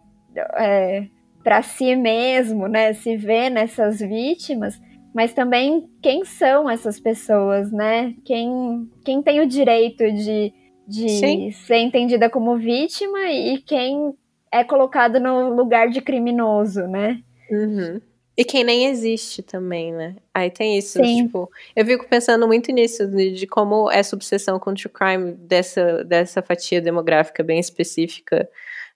é, 0.58 1.06
para 1.43 1.62
si 1.62 1.97
mesmo, 1.97 2.70
né? 2.70 2.93
Se 2.93 3.18
vê 3.18 3.49
nessas 3.49 3.99
vítimas, 3.99 4.80
mas 5.14 5.34
também 5.34 5.89
quem 6.01 6.24
são 6.24 6.70
essas 6.70 7.01
pessoas, 7.01 7.70
né? 7.70 8.16
Quem, 8.24 8.89
quem 9.04 9.22
tem 9.22 9.41
o 9.41 9.45
direito 9.45 10.10
de, 10.10 10.54
de 10.88 11.51
ser 11.51 11.77
entendida 11.77 12.29
como 12.29 12.57
vítima 12.57 13.31
e 13.31 13.59
quem 13.59 14.13
é 14.51 14.63
colocado 14.63 15.19
no 15.19 15.53
lugar 15.53 15.89
de 15.89 16.01
criminoso, 16.01 16.81
né? 16.88 17.21
Uhum. 17.49 18.01
E 18.36 18.43
quem 18.43 18.63
nem 18.63 18.88
existe 18.88 19.43
também, 19.43 19.93
né? 19.93 20.15
Aí 20.34 20.49
tem 20.49 20.77
isso, 20.77 20.97
Sim. 20.97 21.25
tipo, 21.25 21.49
eu 21.75 21.86
fico 21.86 22.07
pensando 22.07 22.47
muito 22.47 22.71
nisso, 22.71 23.07
de, 23.07 23.31
de, 23.31 23.47
como 23.47 23.91
essa 23.91 24.15
obsessão 24.15 24.59
com 24.59 24.71
o 24.71 24.73
true 24.73 24.91
crime 24.91 25.34
dessa, 25.34 26.03
dessa 26.03 26.41
fatia 26.41 26.81
demográfica 26.81 27.43
bem 27.43 27.59
específica 27.59 28.49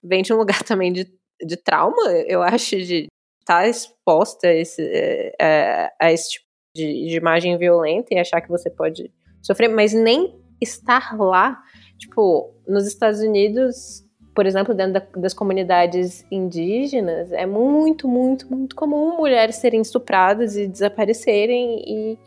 vem 0.04 0.24
de 0.24 0.34
um 0.34 0.38
lugar 0.38 0.62
também 0.64 0.92
de 0.92 1.06
de 1.42 1.56
trauma, 1.56 2.12
eu 2.28 2.42
acho, 2.42 2.78
de 2.78 3.08
estar 3.40 3.62
tá 3.62 3.68
exposta 3.68 4.48
a 4.48 4.54
esse, 4.54 4.82
é, 4.82 5.36
é, 5.40 5.92
a 6.00 6.12
esse 6.12 6.32
tipo 6.32 6.46
de, 6.76 7.08
de, 7.08 7.18
imagem 7.18 7.58
violenta 7.58 8.14
e 8.14 8.20
achar 8.20 8.42
que 8.42 8.50
você 8.50 8.70
pode 8.70 9.12
sofrer, 9.42 9.68
mas 9.68 9.94
nem 9.94 10.36
estar 10.62 11.18
lá, 11.18 11.62
tipo, 11.98 12.54
nos 12.68 12.88
Estados 12.88 13.20
Unidos, 13.20 14.06
por 14.36 14.46
exemplo, 14.46 14.74
dentro 14.74 14.94
da, 14.94 15.08
das 15.22 15.34
comunidades 15.34 16.26
indígenas, 16.32 17.32
é 17.32 17.46
muito, 17.46 18.08
muito, 18.08 18.50
muito 18.50 18.76
comum 18.76 19.18
mulheres 19.18 19.56
serem 19.56 19.82
estupradas 19.82 20.56
e 20.56 20.68
desaparecerem 20.68 21.84
e, 21.88 22.18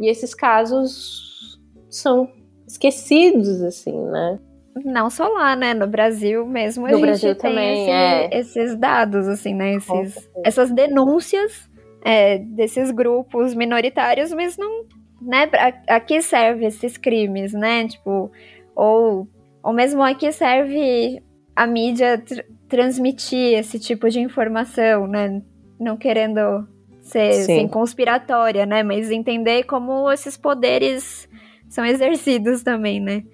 e 0.00 0.08
esses 0.08 0.34
casos 0.34 1.60
são 1.88 2.28
esquecidos, 2.66 3.62
assim, 3.62 3.98
né? 4.06 4.38
Não 4.84 5.10
só 5.10 5.28
lá, 5.28 5.54
né? 5.54 5.74
No 5.74 5.86
Brasil 5.86 6.46
mesmo. 6.46 6.88
No 6.88 7.00
Brasil 7.00 7.36
também, 7.36 7.82
esse, 7.82 7.90
é. 7.90 8.38
Esses 8.38 8.76
dados, 8.76 9.28
assim, 9.28 9.54
né? 9.54 9.74
Esses, 9.74 10.30
essas 10.44 10.70
denúncias 10.70 11.68
é, 12.04 12.38
desses 12.38 12.90
grupos 12.90 13.54
minoritários, 13.54 14.32
mas 14.32 14.56
não. 14.56 14.86
Né? 15.24 15.48
A, 15.54 15.96
a 15.96 16.00
que 16.00 16.20
serve 16.20 16.66
esses 16.66 16.96
crimes, 16.96 17.52
né? 17.52 17.86
Tipo, 17.86 18.30
ou, 18.74 19.28
ou 19.62 19.72
mesmo 19.72 20.02
a 20.02 20.14
que 20.14 20.32
serve 20.32 21.22
a 21.54 21.66
mídia 21.66 22.18
tr 22.18 22.42
transmitir 22.68 23.58
esse 23.58 23.78
tipo 23.78 24.08
de 24.08 24.18
informação, 24.18 25.06
né? 25.06 25.42
Não 25.78 25.94
querendo 25.94 26.66
ser 27.02 27.28
assim, 27.28 27.68
conspiratória, 27.68 28.64
né? 28.64 28.82
Mas 28.82 29.10
entender 29.10 29.64
como 29.64 30.10
esses 30.10 30.38
poderes 30.38 31.28
são 31.68 31.84
exercidos 31.84 32.62
também, 32.62 32.98
né? 32.98 33.24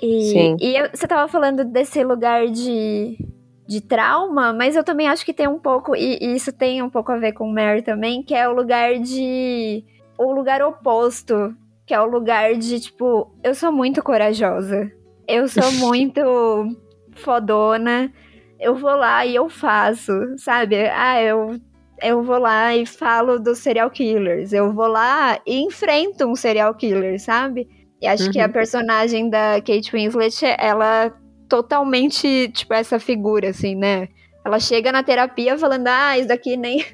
E, 0.00 0.22
Sim. 0.30 0.56
e 0.60 0.76
eu, 0.76 0.90
você 0.92 1.06
tava 1.06 1.26
falando 1.28 1.64
desse 1.64 2.04
lugar 2.04 2.46
de, 2.48 3.16
de 3.66 3.80
trauma, 3.80 4.52
mas 4.52 4.76
eu 4.76 4.84
também 4.84 5.08
acho 5.08 5.24
que 5.24 5.32
tem 5.32 5.48
um 5.48 5.58
pouco, 5.58 5.96
e, 5.96 6.18
e, 6.20 6.34
isso 6.34 6.52
tem 6.52 6.82
um 6.82 6.90
pouco 6.90 7.10
a 7.10 7.16
ver 7.16 7.32
com 7.32 7.50
Mary 7.50 7.82
também, 7.82 8.22
que 8.22 8.34
é 8.34 8.48
o 8.48 8.54
lugar 8.54 8.98
de. 8.98 9.84
O 10.18 10.32
lugar 10.32 10.62
oposto, 10.62 11.54
que 11.86 11.94
é 11.94 12.00
o 12.00 12.06
lugar 12.06 12.54
de, 12.54 12.80
tipo, 12.80 13.34
eu 13.42 13.54
sou 13.54 13.72
muito 13.72 14.02
corajosa. 14.02 14.90
Eu 15.26 15.48
sou 15.48 15.70
muito 15.78 16.20
fodona. 17.16 18.12
Eu 18.58 18.74
vou 18.74 18.94
lá 18.94 19.26
e 19.26 19.34
eu 19.34 19.48
faço, 19.48 20.12
sabe? 20.38 20.76
Ah, 20.88 21.20
eu 21.20 21.58
eu 22.02 22.22
vou 22.22 22.38
lá 22.38 22.74
e 22.74 22.84
falo 22.84 23.38
dos 23.38 23.58
serial 23.58 23.90
killers. 23.90 24.52
Eu 24.52 24.72
vou 24.72 24.86
lá 24.86 25.38
e 25.46 25.60
enfrento 25.62 26.26
um 26.26 26.34
serial 26.34 26.74
killer, 26.74 27.20
sabe? 27.20 27.68
E 28.00 28.06
acho 28.06 28.26
uhum. 28.26 28.32
que 28.32 28.40
a 28.40 28.46
uhum. 28.46 28.52
personagem 28.52 29.30
da 29.30 29.60
Kate 29.60 29.90
Winslet, 29.92 30.44
ela 30.58 31.12
totalmente, 31.48 32.50
tipo, 32.52 32.74
essa 32.74 32.98
figura, 32.98 33.50
assim, 33.50 33.74
né? 33.74 34.08
Ela 34.44 34.58
chega 34.58 34.92
na 34.92 35.02
terapia 35.02 35.56
falando, 35.56 35.86
ah, 35.88 36.18
isso 36.18 36.28
daqui 36.28 36.56
nem. 36.56 36.84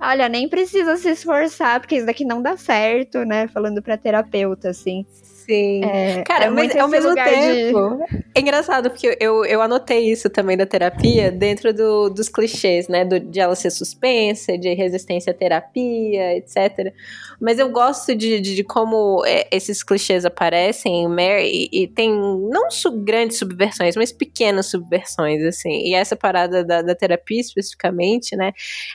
Olha, 0.00 0.28
nem 0.28 0.48
precisa 0.48 0.96
se 0.96 1.10
esforçar, 1.10 1.78
porque 1.80 1.96
isso 1.96 2.06
daqui 2.06 2.24
não 2.24 2.40
dá 2.42 2.56
certo, 2.56 3.24
né? 3.24 3.46
Falando 3.48 3.82
pra 3.82 3.98
terapeuta, 3.98 4.70
assim. 4.70 5.04
Sim. 5.50 5.84
É, 5.84 6.22
Cara, 6.22 6.44
é 6.44 6.50
mas 6.50 6.76
ao 6.76 6.86
mesmo 6.86 7.12
tempo. 7.12 8.06
De... 8.08 8.24
É 8.36 8.40
engraçado, 8.40 8.88
porque 8.88 9.16
eu, 9.18 9.44
eu 9.44 9.60
anotei 9.60 10.08
isso 10.08 10.30
também 10.30 10.56
da 10.56 10.64
terapia 10.64 11.32
dentro 11.32 11.74
do, 11.74 12.08
dos 12.08 12.28
clichês, 12.28 12.86
né? 12.86 13.04
Do, 13.04 13.18
de 13.18 13.40
ela 13.40 13.56
ser 13.56 13.72
suspensa, 13.72 14.56
de 14.56 14.72
resistência 14.74 15.32
à 15.32 15.34
terapia, 15.34 16.36
etc. 16.36 16.94
Mas 17.40 17.58
eu 17.58 17.68
gosto 17.68 18.14
de, 18.14 18.40
de, 18.40 18.54
de 18.54 18.62
como 18.62 19.24
é, 19.26 19.48
esses 19.50 19.82
clichês 19.82 20.24
aparecem 20.24 21.02
em 21.02 21.08
Mary 21.08 21.68
e, 21.72 21.82
e 21.82 21.88
tem 21.88 22.12
não 22.12 22.70
sub, 22.70 23.02
grandes 23.02 23.36
subversões, 23.36 23.96
mas 23.96 24.12
pequenas 24.12 24.66
subversões, 24.66 25.42
assim. 25.42 25.82
E 25.82 25.94
essa 25.94 26.14
parada 26.14 26.64
da, 26.64 26.80
da 26.80 26.94
terapia 26.94 27.40
especificamente, 27.40 28.36
né? 28.36 28.52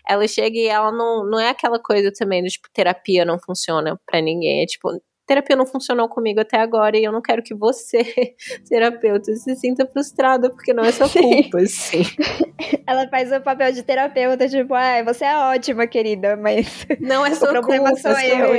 Ela 0.08 0.26
chega 0.26 0.58
e 0.58 0.68
ela 0.68 0.90
não, 0.90 1.30
não 1.30 1.38
é 1.38 1.50
aquela 1.50 1.80
coisa 1.80 2.14
também 2.18 2.42
do 2.42 2.48
tipo, 2.48 2.70
terapia 2.72 3.26
não 3.26 3.38
funciona 3.38 4.00
para 4.06 4.22
ninguém. 4.22 4.64
É 4.64 4.66
tipo, 4.66 4.90
terapia 5.26 5.56
não 5.56 5.66
funcionou 5.66 6.08
comigo 6.08 6.40
até 6.40 6.60
agora 6.60 6.98
e 6.98 7.04
eu 7.04 7.12
não 7.12 7.22
quero 7.22 7.42
que 7.42 7.54
você, 7.54 8.04
terapeuta, 8.70 9.34
se 9.34 9.56
sinta 9.56 9.86
frustrada 9.88 10.50
porque 10.50 10.74
não 10.74 10.84
é 10.84 10.92
sua 10.92 11.10
culpa, 11.10 11.60
assim. 11.60 12.04
Ela 12.88 13.08
faz 13.10 13.32
o 13.32 13.42
papel 13.42 13.72
de 13.72 13.84
terapeuta, 13.84 14.48
tipo, 14.48 14.74
ah, 14.74 15.04
você 15.04 15.26
é 15.26 15.38
ótima, 15.38 15.88
querida, 15.88 16.36
mas 16.36 16.86
não 17.02 17.26
é 17.26 17.34
sua 17.34 17.50
o 17.50 17.52
problema 17.54 17.90
culpa, 17.90 18.02
sou 18.02 18.20
eu. 18.20 18.56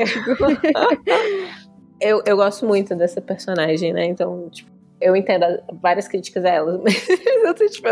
eu. 2.01 2.23
eu. 2.27 2.37
gosto 2.37 2.67
muito 2.67 2.95
dessa 2.97 3.21
personagem, 3.21 3.93
né? 3.93 4.05
Então, 4.07 4.49
tipo, 4.51 4.71
eu 5.01 5.15
entendo 5.15 5.45
várias 5.81 6.09
críticas 6.09 6.45
a 6.45 6.49
ela, 6.49 6.81
mas 6.83 7.09
eu 7.09 7.55
tô, 7.55 7.67
tipo, 7.69 7.89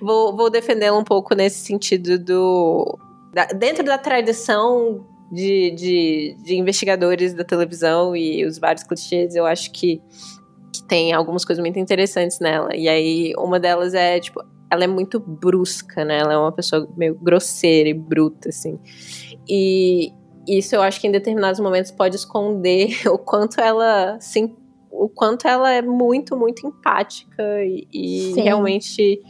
vou, 0.00 0.34
vou 0.34 0.50
defendê-la 0.50 0.96
um 0.96 1.04
pouco 1.04 1.34
nesse 1.34 1.58
sentido 1.58 2.18
do. 2.18 2.98
Da, 3.34 3.46
dentro 3.46 3.82
da 3.82 3.96
tradição 3.96 5.06
de, 5.32 5.70
de, 5.70 6.36
de 6.44 6.56
investigadores 6.56 7.32
da 7.32 7.42
televisão 7.42 8.14
e 8.14 8.44
os 8.44 8.58
vários 8.58 8.84
clichês, 8.84 9.34
eu 9.34 9.46
acho 9.46 9.72
que, 9.72 10.02
que 10.74 10.84
tem 10.86 11.14
algumas 11.14 11.42
coisas 11.42 11.62
muito 11.62 11.78
interessantes 11.78 12.38
nela. 12.38 12.76
E 12.76 12.86
aí, 12.86 13.32
uma 13.38 13.58
delas 13.58 13.94
é, 13.94 14.20
tipo, 14.20 14.44
ela 14.70 14.84
é 14.84 14.86
muito 14.86 15.18
brusca, 15.18 16.04
né? 16.04 16.18
Ela 16.18 16.34
é 16.34 16.36
uma 16.36 16.52
pessoa 16.52 16.86
meio 16.98 17.14
grosseira 17.14 17.88
e 17.88 17.94
bruta, 17.94 18.50
assim. 18.50 18.78
E 19.48 20.12
isso 20.46 20.74
eu 20.74 20.82
acho 20.82 21.00
que 21.00 21.06
em 21.06 21.10
determinados 21.10 21.60
momentos 21.60 21.90
pode 21.90 22.16
esconder 22.16 22.90
o 23.08 23.16
quanto 23.16 23.58
ela 23.58 24.18
se 24.20 24.54
o 24.90 25.08
quanto 25.08 25.48
ela 25.48 25.72
é 25.72 25.80
muito, 25.80 26.36
muito 26.36 26.66
empática 26.66 27.42
e, 27.64 27.88
e 27.90 28.32
realmente 28.34 29.20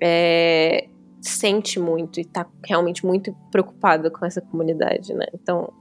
é, 0.00 0.88
sente 1.28 1.78
muito 1.78 2.20
e 2.20 2.24
tá 2.24 2.46
realmente 2.64 3.04
muito 3.04 3.34
preocupada 3.50 4.10
com 4.10 4.24
essa 4.24 4.40
comunidade, 4.40 5.14
né? 5.14 5.26
Então. 5.34 5.72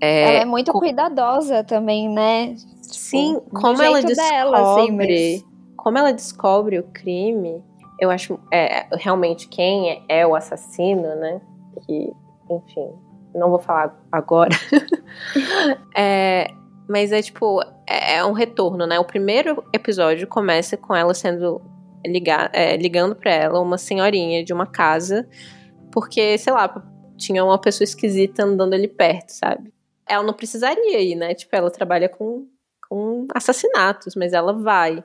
É, 0.00 0.22
ela 0.22 0.42
é 0.42 0.44
muito 0.44 0.72
com... 0.72 0.78
cuidadosa 0.78 1.64
também, 1.64 2.08
né? 2.08 2.54
Sim, 2.82 3.34
tipo, 3.34 3.60
como 3.60 3.82
ela 3.82 4.02
descobre. 4.02 4.30
Dela, 4.30 4.74
assim, 4.74 4.90
mas... 4.92 5.44
Como 5.76 5.98
ela 5.98 6.12
descobre 6.12 6.78
o 6.78 6.82
crime, 6.82 7.62
eu 8.00 8.10
acho 8.10 8.38
é, 8.52 8.86
realmente 8.96 9.48
quem 9.48 9.90
é, 9.90 10.20
é 10.20 10.26
o 10.26 10.34
assassino, 10.34 11.14
né? 11.16 11.40
Que, 11.86 12.12
enfim, 12.50 12.90
não 13.34 13.50
vou 13.50 13.58
falar 13.58 13.96
agora. 14.10 14.50
é, 15.96 16.48
mas 16.88 17.12
é 17.12 17.22
tipo, 17.22 17.60
é, 17.88 18.16
é, 18.16 18.24
um 18.24 18.32
retorno, 18.32 18.86
né? 18.86 18.98
O 18.98 19.04
primeiro 19.04 19.64
episódio 19.72 20.26
começa 20.26 20.76
com 20.76 20.94
ela 20.94 21.14
sendo 21.14 21.60
ligar, 22.06 22.50
é, 22.52 22.76
ligando 22.76 23.14
para 23.14 23.32
ela 23.32 23.60
uma 23.60 23.78
senhorinha 23.78 24.44
de 24.44 24.52
uma 24.52 24.66
casa, 24.66 25.28
porque, 25.92 26.36
sei 26.38 26.52
lá, 26.52 26.68
tinha 27.16 27.44
uma 27.44 27.58
pessoa 27.58 27.84
esquisita 27.84 28.44
andando 28.44 28.74
ali 28.74 28.88
perto, 28.88 29.30
sabe? 29.30 29.72
Ela 30.08 30.22
não 30.22 30.34
precisaria 30.34 31.00
ir, 31.00 31.14
né? 31.14 31.34
Tipo, 31.34 31.56
ela 31.56 31.70
trabalha 31.70 32.08
com, 32.08 32.46
com 32.88 33.26
assassinatos, 33.34 34.14
mas 34.14 34.32
ela 34.32 34.52
vai. 34.52 35.02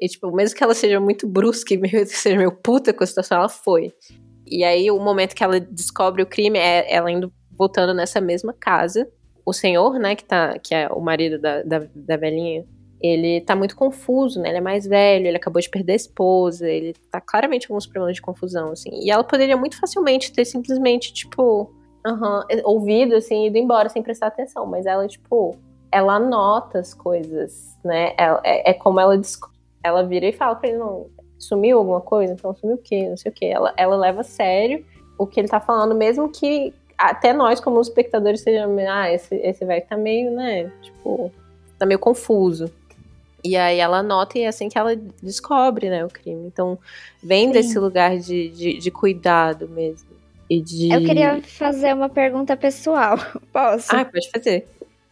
E, 0.00 0.08
tipo, 0.08 0.30
mesmo 0.30 0.56
que 0.56 0.62
ela 0.62 0.74
seja 0.74 1.00
muito 1.00 1.26
brusca 1.26 1.72
e 1.74 1.76
meio, 1.78 2.06
seja 2.06 2.36
meio 2.36 2.52
puta 2.52 2.92
com 2.92 3.02
a 3.02 3.06
situação, 3.06 3.38
ela 3.38 3.48
foi. 3.48 3.92
E 4.46 4.62
aí, 4.62 4.90
o 4.90 4.98
momento 4.98 5.34
que 5.34 5.42
ela 5.42 5.58
descobre 5.58 6.22
o 6.22 6.26
crime 6.26 6.58
é 6.58 6.92
ela 6.92 7.10
indo 7.10 7.32
voltando 7.50 7.94
nessa 7.94 8.20
mesma 8.20 8.52
casa. 8.52 9.10
O 9.44 9.52
senhor, 9.52 9.98
né, 9.98 10.14
que, 10.14 10.24
tá, 10.24 10.58
que 10.58 10.74
é 10.74 10.88
o 10.88 11.00
marido 11.00 11.38
da, 11.38 11.62
da, 11.62 11.86
da 11.94 12.16
velhinha, 12.16 12.66
ele 13.00 13.40
tá 13.42 13.54
muito 13.54 13.76
confuso, 13.76 14.40
né? 14.40 14.48
Ele 14.48 14.58
é 14.58 14.60
mais 14.60 14.86
velho, 14.86 15.26
ele 15.26 15.36
acabou 15.36 15.60
de 15.60 15.68
perder 15.68 15.92
a 15.92 15.96
esposa, 15.96 16.68
ele 16.68 16.94
tá 17.10 17.20
claramente 17.20 17.68
com 17.68 17.74
alguns 17.74 17.86
problemas 17.86 18.16
de 18.16 18.22
confusão, 18.22 18.70
assim. 18.70 18.90
E 18.92 19.10
ela 19.10 19.22
poderia 19.22 19.56
muito 19.56 19.78
facilmente 19.78 20.32
ter 20.32 20.44
simplesmente, 20.44 21.12
tipo, 21.12 21.70
uhum, 22.06 22.40
ouvido, 22.64 23.14
assim, 23.14 23.46
ido 23.46 23.58
embora 23.58 23.88
sem 23.88 24.02
prestar 24.02 24.28
atenção. 24.28 24.66
Mas 24.66 24.86
ela, 24.86 25.06
tipo, 25.06 25.56
ela 25.92 26.14
anota 26.14 26.78
as 26.78 26.94
coisas, 26.94 27.76
né? 27.84 28.14
Ela, 28.16 28.40
é, 28.44 28.70
é, 28.70 28.74
como 28.74 28.98
ela 28.98 29.20
ela 29.84 30.02
vira 30.02 30.26
e 30.26 30.32
fala 30.32 30.56
pra 30.56 30.68
ele, 30.68 30.78
não, 30.78 31.06
sumiu 31.38 31.78
alguma 31.78 32.00
coisa? 32.00 32.32
Então 32.32 32.54
sumiu 32.54 32.76
o 32.76 32.82
quê? 32.82 33.08
Não 33.08 33.16
sei 33.16 33.30
o 33.30 33.34
quê. 33.34 33.46
Ela, 33.46 33.72
ela 33.76 33.96
leva 33.96 34.22
a 34.22 34.24
sério 34.24 34.84
o 35.18 35.26
que 35.26 35.40
ele 35.40 35.48
tá 35.48 35.60
falando, 35.60 35.94
mesmo 35.94 36.28
que 36.28 36.74
até 36.98 37.32
nós, 37.32 37.60
como 37.60 37.80
espectadores, 37.80 38.40
sejamos, 38.40 38.82
ah, 38.84 39.10
esse, 39.12 39.34
esse 39.36 39.64
velho 39.64 39.84
tá 39.86 39.96
meio, 39.96 40.30
né, 40.30 40.70
tipo, 40.82 41.30
tá 41.78 41.86
meio 41.86 41.98
confuso. 41.98 42.70
E 43.46 43.56
aí 43.56 43.78
ela 43.78 44.02
nota 44.02 44.38
e 44.38 44.42
é 44.42 44.48
assim 44.48 44.68
que 44.68 44.76
ela 44.76 44.96
descobre, 45.22 45.88
né, 45.88 46.04
o 46.04 46.08
crime. 46.08 46.48
Então, 46.48 46.76
vem 47.22 47.46
Sim. 47.46 47.52
desse 47.52 47.78
lugar 47.78 48.18
de, 48.18 48.48
de, 48.48 48.78
de, 48.78 48.90
cuidado 48.90 49.68
mesmo. 49.68 50.08
E 50.50 50.60
de... 50.60 50.92
Eu 50.92 51.04
queria 51.04 51.40
fazer 51.42 51.94
uma 51.94 52.08
pergunta 52.08 52.56
pessoal. 52.56 53.16
Posso? 53.52 53.94
Ah, 53.94 54.04
pode 54.04 54.28
fazer. 54.30 54.66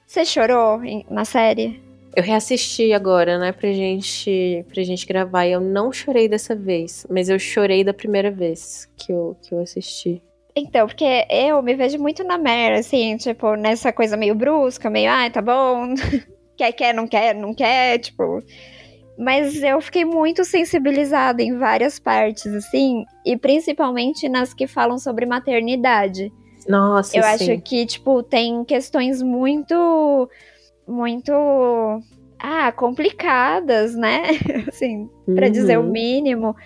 Você 0.05 0.24
chorou 0.24 0.80
na 1.09 1.24
série? 1.24 1.80
Eu 2.16 2.24
reassisti 2.24 2.93
agora, 2.93 3.39
né, 3.39 3.53
pra 3.53 3.72
gente, 3.72 4.64
pra 4.68 4.82
gente 4.82 5.07
gravar. 5.07 5.47
E 5.47 5.53
eu 5.53 5.61
não 5.61 5.93
chorei 5.93 6.28
dessa 6.28 6.57
vez, 6.57 7.07
mas 7.09 7.28
eu 7.28 7.39
chorei 7.39 7.85
da 7.85 7.95
primeira 7.95 8.32
vez 8.32 8.89
que 8.97 9.12
eu, 9.12 9.37
que 9.43 9.55
eu 9.55 9.61
assisti. 9.61 10.20
Então, 10.57 10.89
porque 10.89 11.26
eu 11.30 11.62
me 11.62 11.74
vejo 11.74 11.99
muito 11.99 12.22
na 12.24 12.37
Mare, 12.37 12.78
assim, 12.78 13.16
tipo, 13.16 13.55
nessa 13.55 13.93
coisa 13.93 14.16
meio 14.16 14.35
brusca, 14.35 14.89
meio, 14.89 15.11
ai, 15.11 15.26
ah, 15.26 15.30
tá 15.30 15.43
bom, 15.43 15.95
quer, 16.57 16.72
quer, 16.72 16.94
não 16.94 17.07
quer, 17.07 17.34
não 17.34 17.55
quer, 17.55 17.98
tipo. 17.98 18.42
Mas 19.16 19.62
eu 19.62 19.80
fiquei 19.80 20.05
muito 20.05 20.44
sensibilizada 20.44 21.42
em 21.42 21.57
várias 21.57 21.98
partes, 21.98 22.52
assim, 22.52 23.05
e 23.24 23.36
principalmente 23.36 24.28
nas 24.28 24.52
que 24.52 24.66
falam 24.66 24.98
sobre 24.98 25.24
maternidade. 25.24 26.32
Nossa, 26.68 27.16
Eu 27.16 27.22
sim. 27.22 27.28
acho 27.28 27.62
que, 27.62 27.86
tipo, 27.86 28.22
tem 28.22 28.64
questões 28.64 29.22
muito. 29.22 30.28
Muito. 30.86 31.32
Ah, 32.38 32.72
complicadas, 32.72 33.94
né? 33.94 34.22
assim, 34.68 35.09
para 35.34 35.48
dizer 35.48 35.78
o 35.78 35.82
uhum. 35.82 35.90
mínimo 35.90 36.57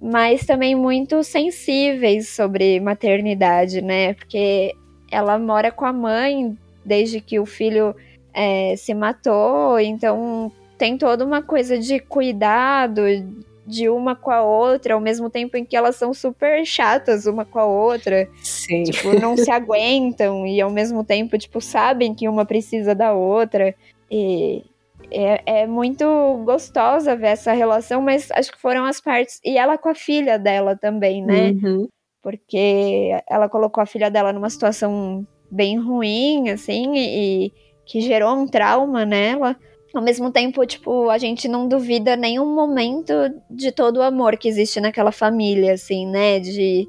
mas 0.00 0.46
também 0.46 0.74
muito 0.74 1.22
sensíveis 1.22 2.28
sobre 2.30 2.80
maternidade, 2.80 3.82
né? 3.82 4.14
Porque 4.14 4.74
ela 5.10 5.38
mora 5.38 5.70
com 5.70 5.84
a 5.84 5.92
mãe 5.92 6.56
desde 6.84 7.20
que 7.20 7.38
o 7.38 7.44
filho 7.44 7.94
é, 8.32 8.74
se 8.76 8.94
matou, 8.94 9.78
então 9.78 10.52
tem 10.78 10.96
toda 10.96 11.24
uma 11.24 11.42
coisa 11.42 11.78
de 11.78 12.00
cuidado 12.00 13.02
de 13.66 13.88
uma 13.88 14.16
com 14.16 14.30
a 14.30 14.42
outra, 14.42 14.94
ao 14.94 15.00
mesmo 15.00 15.30
tempo 15.30 15.56
em 15.56 15.64
que 15.64 15.76
elas 15.76 15.94
são 15.94 16.12
super 16.12 16.64
chatas 16.66 17.26
uma 17.26 17.44
com 17.44 17.58
a 17.58 17.64
outra. 17.64 18.28
Sim. 18.42 18.82
Tipo, 18.82 19.18
não 19.18 19.36
se 19.36 19.48
aguentam 19.52 20.46
e 20.46 20.60
ao 20.60 20.70
mesmo 20.70 21.04
tempo, 21.04 21.38
tipo, 21.38 21.60
sabem 21.60 22.14
que 22.14 22.28
uma 22.28 22.44
precisa 22.44 22.94
da 22.94 23.12
outra. 23.12 23.74
E 24.10 24.64
é, 25.10 25.60
é, 25.60 25.66
muito 25.66 26.04
gostosa 26.44 27.16
ver 27.16 27.28
essa 27.28 27.52
relação, 27.52 28.02
mas 28.02 28.30
acho 28.32 28.50
que 28.50 28.60
foram 28.60 28.84
as 28.84 29.00
partes. 29.00 29.40
E 29.44 29.56
ela 29.56 29.78
com 29.78 29.88
a 29.88 29.94
filha 29.94 30.38
dela 30.38 30.76
também, 30.76 31.22
né? 31.22 31.50
Uhum. 31.50 31.88
Porque 32.22 33.10
ela 33.28 33.48
colocou 33.48 33.82
a 33.82 33.86
filha 33.86 34.10
dela 34.10 34.32
numa 34.32 34.50
situação 34.50 35.26
bem 35.50 35.78
ruim, 35.78 36.50
assim, 36.50 36.94
e, 36.94 37.46
e 37.46 37.52
que 37.90 38.00
gerou 38.00 38.36
um 38.36 38.46
trauma 38.46 39.04
nela. 39.04 39.56
Ao 39.92 40.00
mesmo 40.00 40.30
tempo, 40.30 40.64
tipo, 40.64 41.10
a 41.10 41.18
gente 41.18 41.48
não 41.48 41.66
duvida 41.66 42.14
nenhum 42.16 42.54
momento 42.54 43.12
de 43.50 43.72
todo 43.72 43.96
o 43.96 44.02
amor 44.02 44.36
que 44.36 44.48
existe 44.48 44.80
naquela 44.80 45.10
família, 45.10 45.72
assim, 45.72 46.06
né? 46.06 46.38
De, 46.38 46.86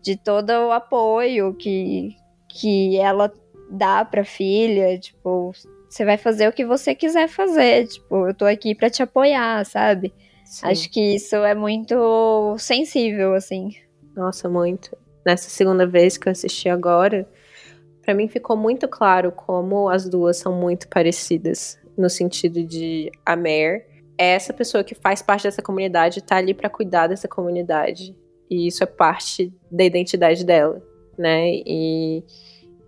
de 0.00 0.16
todo 0.16 0.50
o 0.50 0.70
apoio 0.70 1.52
que, 1.54 2.14
que 2.48 2.96
ela 2.98 3.32
dá 3.68 4.04
pra 4.04 4.24
filha, 4.24 4.96
tipo, 4.96 5.50
você 5.88 6.04
vai 6.04 6.16
fazer 6.16 6.48
o 6.48 6.52
que 6.52 6.64
você 6.64 6.94
quiser 6.94 7.26
fazer. 7.26 7.88
Tipo, 7.88 8.28
eu 8.28 8.34
tô 8.34 8.44
aqui 8.44 8.76
para 8.76 8.88
te 8.88 9.02
apoiar, 9.02 9.66
sabe? 9.66 10.14
Sim. 10.44 10.68
Acho 10.68 10.88
que 10.88 11.16
isso 11.16 11.34
é 11.34 11.56
muito 11.56 12.54
sensível, 12.58 13.34
assim. 13.34 13.70
Nossa, 14.14 14.48
muito. 14.48 14.96
Nessa 15.26 15.50
segunda 15.50 15.84
vez 15.84 16.16
que 16.16 16.28
eu 16.28 16.30
assisti 16.30 16.68
agora, 16.68 17.28
para 18.04 18.14
mim 18.14 18.28
ficou 18.28 18.56
muito 18.56 18.86
claro 18.88 19.32
como 19.32 19.88
as 19.88 20.08
duas 20.08 20.36
são 20.36 20.52
muito 20.52 20.88
parecidas. 20.88 21.78
No 21.96 22.10
sentido 22.10 22.62
de 22.62 23.10
a 23.24 23.36
Mare 23.36 23.84
é 24.18 24.34
essa 24.34 24.52
pessoa 24.52 24.84
que 24.84 24.94
faz 24.94 25.22
parte 25.22 25.44
dessa 25.44 25.62
comunidade, 25.62 26.22
tá 26.22 26.36
ali 26.36 26.52
para 26.52 26.68
cuidar 26.68 27.06
dessa 27.06 27.28
comunidade. 27.28 28.16
E 28.50 28.66
isso 28.66 28.82
é 28.82 28.86
parte 28.86 29.52
da 29.70 29.84
identidade 29.84 30.44
dela, 30.44 30.82
né? 31.16 31.50
E, 31.66 32.22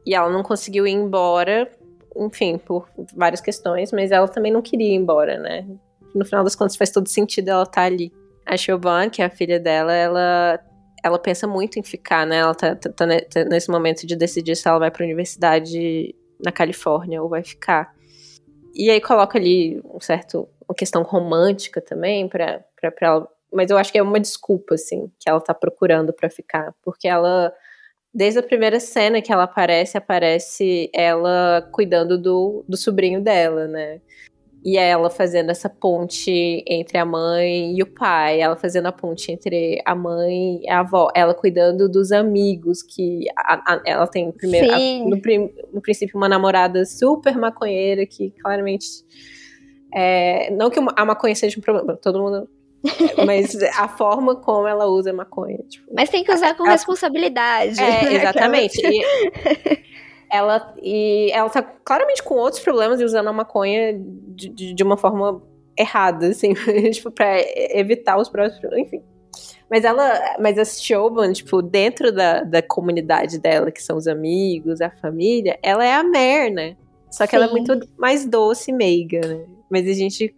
e 0.05 0.15
ela 0.15 0.31
não 0.31 0.43
conseguiu 0.43 0.87
ir 0.87 0.93
embora 0.93 1.71
enfim, 2.19 2.59
por 2.59 2.89
várias 3.15 3.41
questões, 3.41 3.93
mas 3.93 4.11
ela 4.11 4.27
também 4.27 4.53
não 4.53 4.63
queria 4.63 4.89
ir 4.89 4.95
embora, 4.95 5.39
né? 5.39 5.67
No 6.15 6.25
final 6.25 6.43
das 6.43 6.55
contas 6.55 6.77
faz 6.77 6.91
todo 6.91 7.09
sentido 7.09 7.49
ela 7.49 7.63
estar 7.63 7.73
tá 7.73 7.83
ali. 7.83 8.13
A 8.45 8.57
Siobhan, 8.57 9.11
que 9.11 9.21
é 9.21 9.25
a 9.25 9.31
filha 9.31 9.61
dela, 9.61 9.93
ela 9.93 10.61
ela 11.07 11.19
pensa 11.19 11.47
muito 11.47 11.79
em 11.79 11.83
ficar, 11.83 12.27
né? 12.27 12.39
Ela 12.39 12.55
tá, 12.55 12.75
tá, 12.75 12.91
tá, 12.91 13.07
tá 13.07 13.45
nesse 13.45 13.71
momento 13.71 14.07
de 14.07 14.17
decidir 14.17 14.57
se 14.57 14.69
ela 14.69 14.79
vai 14.79 14.91
para 14.91 15.05
a 15.05 15.07
universidade 15.07 16.15
na 16.43 16.53
Califórnia 16.53 17.23
ou 17.23 17.29
vai 17.29 17.43
ficar. 17.43 17.95
E 18.75 18.91
aí 18.91 19.01
coloca 19.01 19.39
ali 19.39 19.81
um 19.85 20.01
certo 20.01 20.49
uma 20.69 20.75
questão 20.75 21.03
romântica 21.03 21.81
também 21.81 22.29
para 22.29 22.65
para 22.81 22.93
ela, 23.01 23.29
mas 23.53 23.71
eu 23.71 23.79
acho 23.79 23.93
que 23.93 23.99
é 23.99 24.03
uma 24.03 24.21
desculpa 24.21 24.75
assim 24.75 25.11
que 25.19 25.29
ela 25.29 25.41
tá 25.41 25.55
procurando 25.55 26.13
para 26.13 26.29
ficar, 26.29 26.75
porque 26.83 27.09
ela 27.09 27.53
Desde 28.17 28.39
a 28.39 28.43
primeira 28.43 28.81
cena 28.81 29.21
que 29.21 29.31
ela 29.31 29.43
aparece, 29.43 29.99
aparece 29.99 30.91
ela 30.95 31.61
cuidando 31.71 32.17
do, 32.17 32.65
do 32.67 32.75
sobrinho 32.75 33.21
dela, 33.21 33.69
né? 33.69 34.01
E 34.69 34.77
ela 34.77 35.09
fazendo 35.09 35.51
essa 35.51 35.71
ponte 35.71 36.65
entre 36.67 36.99
a 36.99 37.05
mãe 37.05 37.79
e 37.79 37.83
o 37.85 37.87
pai, 37.87 38.41
ela 38.41 38.57
fazendo 38.57 38.87
a 38.87 38.93
ponte 38.93 39.31
entre 39.31 39.81
a 39.87 39.95
mãe 39.95 40.61
e 40.61 40.69
a 40.69 40.81
avó, 40.81 41.09
ela 41.15 41.33
cuidando 41.33 41.89
dos 41.89 42.11
amigos, 42.11 42.83
que 42.83 43.27
a, 43.37 43.75
a, 43.75 43.83
ela 43.87 44.09
tem 44.09 44.33
primeiro, 44.33 44.75
a, 44.75 44.77
no, 44.77 45.21
no, 45.73 45.81
princípio 45.81 46.17
uma 46.17 46.29
namorada 46.29 46.85
super 46.85 47.39
maconheira, 47.39 48.05
que 48.05 48.33
claramente. 48.43 48.89
É, 49.95 50.51
não 50.51 50.69
que 50.69 50.81
a 50.97 51.05
maconha 51.05 51.37
seja 51.37 51.57
um 51.61 51.63
problema, 51.63 51.97
todo 51.97 52.21
mundo 52.21 52.49
mas 53.25 53.55
a 53.79 53.87
forma 53.87 54.35
como 54.35 54.67
ela 54.67 54.87
usa 54.87 55.11
a 55.11 55.13
maconha. 55.13 55.59
Tipo, 55.69 55.87
Mas 55.95 56.09
tem 56.09 56.25
que 56.25 56.33
usar 56.33 56.57
com 56.57 56.65
responsabilidade. 56.65 57.81
É, 57.81 58.15
exatamente. 58.15 58.81
e 58.85 59.01
ela, 60.31 60.75
e 60.83 61.31
ela 61.33 61.49
tá 61.49 61.63
claramente 61.63 62.23
com 62.23 62.35
outros 62.35 62.63
problemas 62.63 63.01
e 63.01 63.05
usando 63.05 63.29
a 63.29 63.33
maconha 63.33 63.99
de, 63.99 64.49
de, 64.49 64.75
de 64.75 64.83
uma 64.83 64.97
forma 64.97 65.43
errada, 65.79 66.29
assim, 66.29 66.55
tipo, 66.93 67.11
pra 67.11 67.37
evitar 67.73 68.19
os 68.19 68.29
próximos. 68.29 68.77
Enfim. 68.77 69.03
Mas 69.71 69.85
ela. 69.85 70.37
Mas 70.41 70.59
a 70.59 70.65
Showman, 70.65 71.33
tipo, 71.33 71.61
dentro 71.61 72.13
da, 72.13 72.43
da 72.43 72.63
comunidade 72.63 73.39
dela, 73.39 73.71
que 73.71 73.83
são 73.83 73.97
os 73.97 74.07
amigos, 74.07 74.81
a 74.81 74.91
família, 74.91 75.59
ela 75.63 75.85
é 75.85 75.95
a 75.95 76.05
Mer, 76.05 76.51
né? 76.51 76.77
Só 77.11 77.25
que 77.25 77.31
Sim. 77.31 77.37
ela 77.37 77.47
é 77.47 77.51
muito 77.51 77.89
mais 77.97 78.27
doce 78.27 78.71
e 78.71 78.75
meiga, 78.75 79.21
né? 79.21 79.45
Mas 79.71 79.89
a 79.89 79.93
gente 79.93 80.35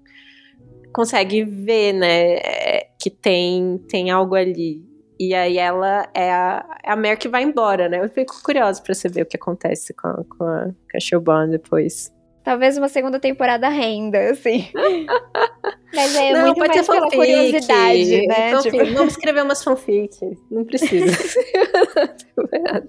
consegue 0.93 1.45
ver, 1.45 1.93
né, 1.93 2.34
é, 2.36 2.89
que 2.99 3.11
tem, 3.11 3.78
tem 3.89 4.11
algo 4.11 4.34
ali. 4.34 4.82
E 5.19 5.35
aí 5.35 5.59
ela 5.59 6.09
é 6.14 6.31
a, 6.31 6.79
é 6.85 6.93
a 6.93 6.97
Mer 6.97 7.19
que 7.19 7.29
vai 7.29 7.43
embora, 7.43 7.89
né? 7.89 8.01
Eu 8.05 8.09
fico 8.09 8.41
curiosa 8.43 8.81
pra 8.81 8.95
saber 8.95 9.23
o 9.23 9.27
que 9.27 9.37
acontece 9.37 9.93
com 9.93 10.07
a, 10.07 10.25
com 10.25 10.45
a, 10.45 11.01
Showban 11.01 11.49
depois. 11.49 12.12
Talvez 12.45 12.79
uma 12.79 12.89
segunda 12.89 13.19
temporada 13.19 13.69
renda, 13.69 14.31
assim. 14.31 14.69
Mas 15.93 16.14
é 16.14 16.33
não, 16.33 16.47
muito 16.47 16.59
mais 16.59 16.71
pela 16.71 16.85
fanfic, 16.85 17.16
curiosidade, 17.16 18.27
né? 18.27 18.49
Então, 18.51 18.62
tipo... 18.62 18.77
Vamos 18.95 19.12
escrever 19.14 19.43
umas 19.43 19.64
fanfic. 19.64 20.16
Não 20.51 20.64
precisa. 20.64 21.07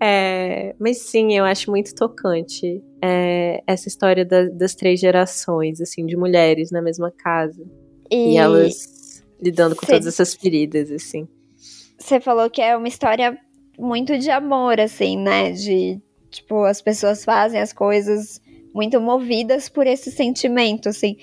é, 0.00 0.74
mas 0.78 0.98
sim, 0.98 1.36
eu 1.36 1.44
acho 1.44 1.70
muito 1.70 1.94
tocante 1.94 2.82
é, 3.02 3.62
essa 3.66 3.88
história 3.88 4.24
da, 4.24 4.44
das 4.44 4.74
três 4.74 5.00
gerações, 5.00 5.80
assim, 5.80 6.06
de 6.06 6.16
mulheres 6.16 6.70
na 6.70 6.82
mesma 6.82 7.10
casa. 7.10 7.62
E, 8.10 8.34
e 8.34 8.36
elas 8.36 8.97
lidando 9.40 9.76
com 9.76 9.86
todas 9.86 10.06
essas 10.06 10.34
feridas, 10.34 10.90
assim. 10.90 11.28
Você 11.98 12.20
falou 12.20 12.48
que 12.48 12.62
é 12.62 12.76
uma 12.76 12.88
história 12.88 13.38
muito 13.78 14.18
de 14.18 14.30
amor, 14.30 14.80
assim, 14.80 15.16
né? 15.16 15.52
De, 15.52 16.00
tipo, 16.30 16.64
as 16.64 16.80
pessoas 16.80 17.24
fazem 17.24 17.60
as 17.60 17.72
coisas 17.72 18.40
muito 18.74 19.00
movidas 19.00 19.68
por 19.68 19.86
esse 19.86 20.10
sentimento, 20.10 20.88
assim. 20.88 21.16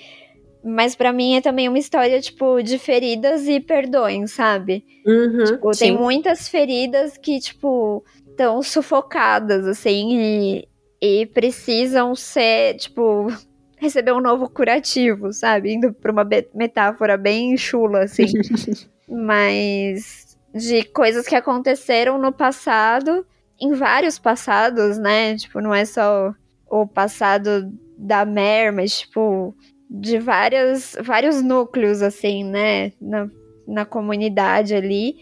Mas 0.64 0.96
para 0.96 1.12
mim 1.12 1.36
é 1.36 1.40
também 1.40 1.68
uma 1.68 1.78
história, 1.78 2.20
tipo, 2.20 2.60
de 2.62 2.78
feridas 2.78 3.46
e 3.46 3.60
perdões, 3.60 4.32
sabe? 4.32 4.84
Uhum, 5.06 5.44
tipo, 5.44 5.70
tem 5.72 5.96
muitas 5.96 6.48
feridas 6.48 7.16
que, 7.16 7.38
tipo, 7.38 8.04
estão 8.28 8.60
sufocadas, 8.62 9.64
assim, 9.66 10.18
e, 10.18 10.68
e 11.00 11.26
precisam 11.26 12.14
ser, 12.14 12.74
tipo, 12.76 13.28
receber 13.76 14.12
um 14.12 14.20
novo 14.20 14.48
curativo, 14.48 15.32
sabe? 15.32 15.74
Indo 15.74 15.92
pra 15.92 16.12
uma 16.12 16.26
metáfora 16.54 17.16
bem 17.16 17.56
chula, 17.56 18.04
assim. 18.04 18.26
Mas 19.08 20.36
de 20.54 20.84
coisas 20.84 21.26
que 21.26 21.34
aconteceram 21.34 22.18
no 22.18 22.32
passado, 22.32 23.26
em 23.60 23.72
vários 23.72 24.18
passados, 24.18 24.98
né? 24.98 25.36
Tipo, 25.36 25.60
não 25.60 25.74
é 25.74 25.84
só 25.84 26.34
o 26.68 26.86
passado 26.86 27.72
da 27.96 28.24
Mer, 28.24 28.72
mas, 28.72 29.00
tipo, 29.00 29.54
de 29.88 30.18
várias, 30.18 30.96
vários 31.00 31.42
núcleos, 31.42 32.02
assim, 32.02 32.44
né, 32.44 32.92
na, 33.00 33.30
na 33.66 33.84
comunidade 33.84 34.74
ali, 34.74 35.16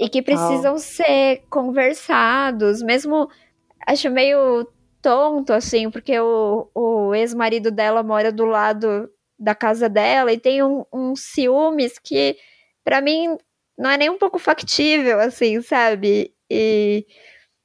e 0.00 0.08
que 0.08 0.22
precisam 0.22 0.74
oh. 0.74 0.78
ser 0.78 1.42
conversados, 1.50 2.82
mesmo, 2.82 3.28
acho 3.86 4.10
meio 4.10 4.66
tonto, 5.02 5.52
assim, 5.52 5.90
porque 5.90 6.18
o, 6.18 6.68
o 6.74 7.14
ex-marido 7.14 7.70
dela 7.70 8.02
mora 8.02 8.32
do 8.32 8.44
lado 8.44 9.08
da 9.38 9.54
casa 9.54 9.88
dela 9.88 10.32
e 10.32 10.38
tem 10.38 10.62
um, 10.62 10.84
um 10.92 11.14
ciúmes 11.14 11.98
que, 11.98 12.36
para 12.84 13.00
mim, 13.00 13.36
não 13.78 13.90
é 13.90 13.96
nem 13.96 14.10
um 14.10 14.18
pouco 14.18 14.38
factível, 14.38 15.20
assim, 15.20 15.60
sabe? 15.62 16.34
E, 16.50 17.06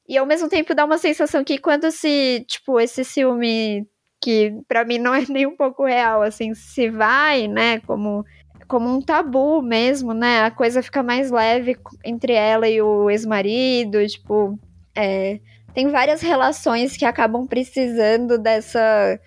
e 0.08 0.16
ao 0.16 0.26
mesmo 0.26 0.48
tempo 0.48 0.74
dá 0.74 0.84
uma 0.84 0.98
sensação 0.98 1.42
que 1.42 1.58
quando 1.58 1.90
se, 1.90 2.44
tipo, 2.48 2.78
esse 2.78 3.04
ciúme 3.04 3.88
que 4.22 4.52
para 4.68 4.84
mim 4.84 4.98
não 4.98 5.14
é 5.14 5.24
nem 5.28 5.46
um 5.46 5.56
pouco 5.56 5.84
real, 5.84 6.22
assim, 6.22 6.54
se 6.54 6.88
vai, 6.90 7.48
né, 7.48 7.80
como 7.80 8.24
como 8.66 8.88
um 8.88 9.00
tabu 9.02 9.60
mesmo, 9.60 10.14
né? 10.14 10.42
A 10.44 10.50
coisa 10.50 10.82
fica 10.82 11.02
mais 11.02 11.30
leve 11.30 11.76
entre 12.02 12.32
ela 12.32 12.66
e 12.66 12.80
o 12.80 13.10
ex-marido, 13.10 14.06
tipo, 14.06 14.58
é, 14.96 15.38
tem 15.74 15.88
várias 15.88 16.22
relações 16.22 16.96
que 16.96 17.04
acabam 17.04 17.46
precisando 17.46 18.38
dessa 18.38 19.18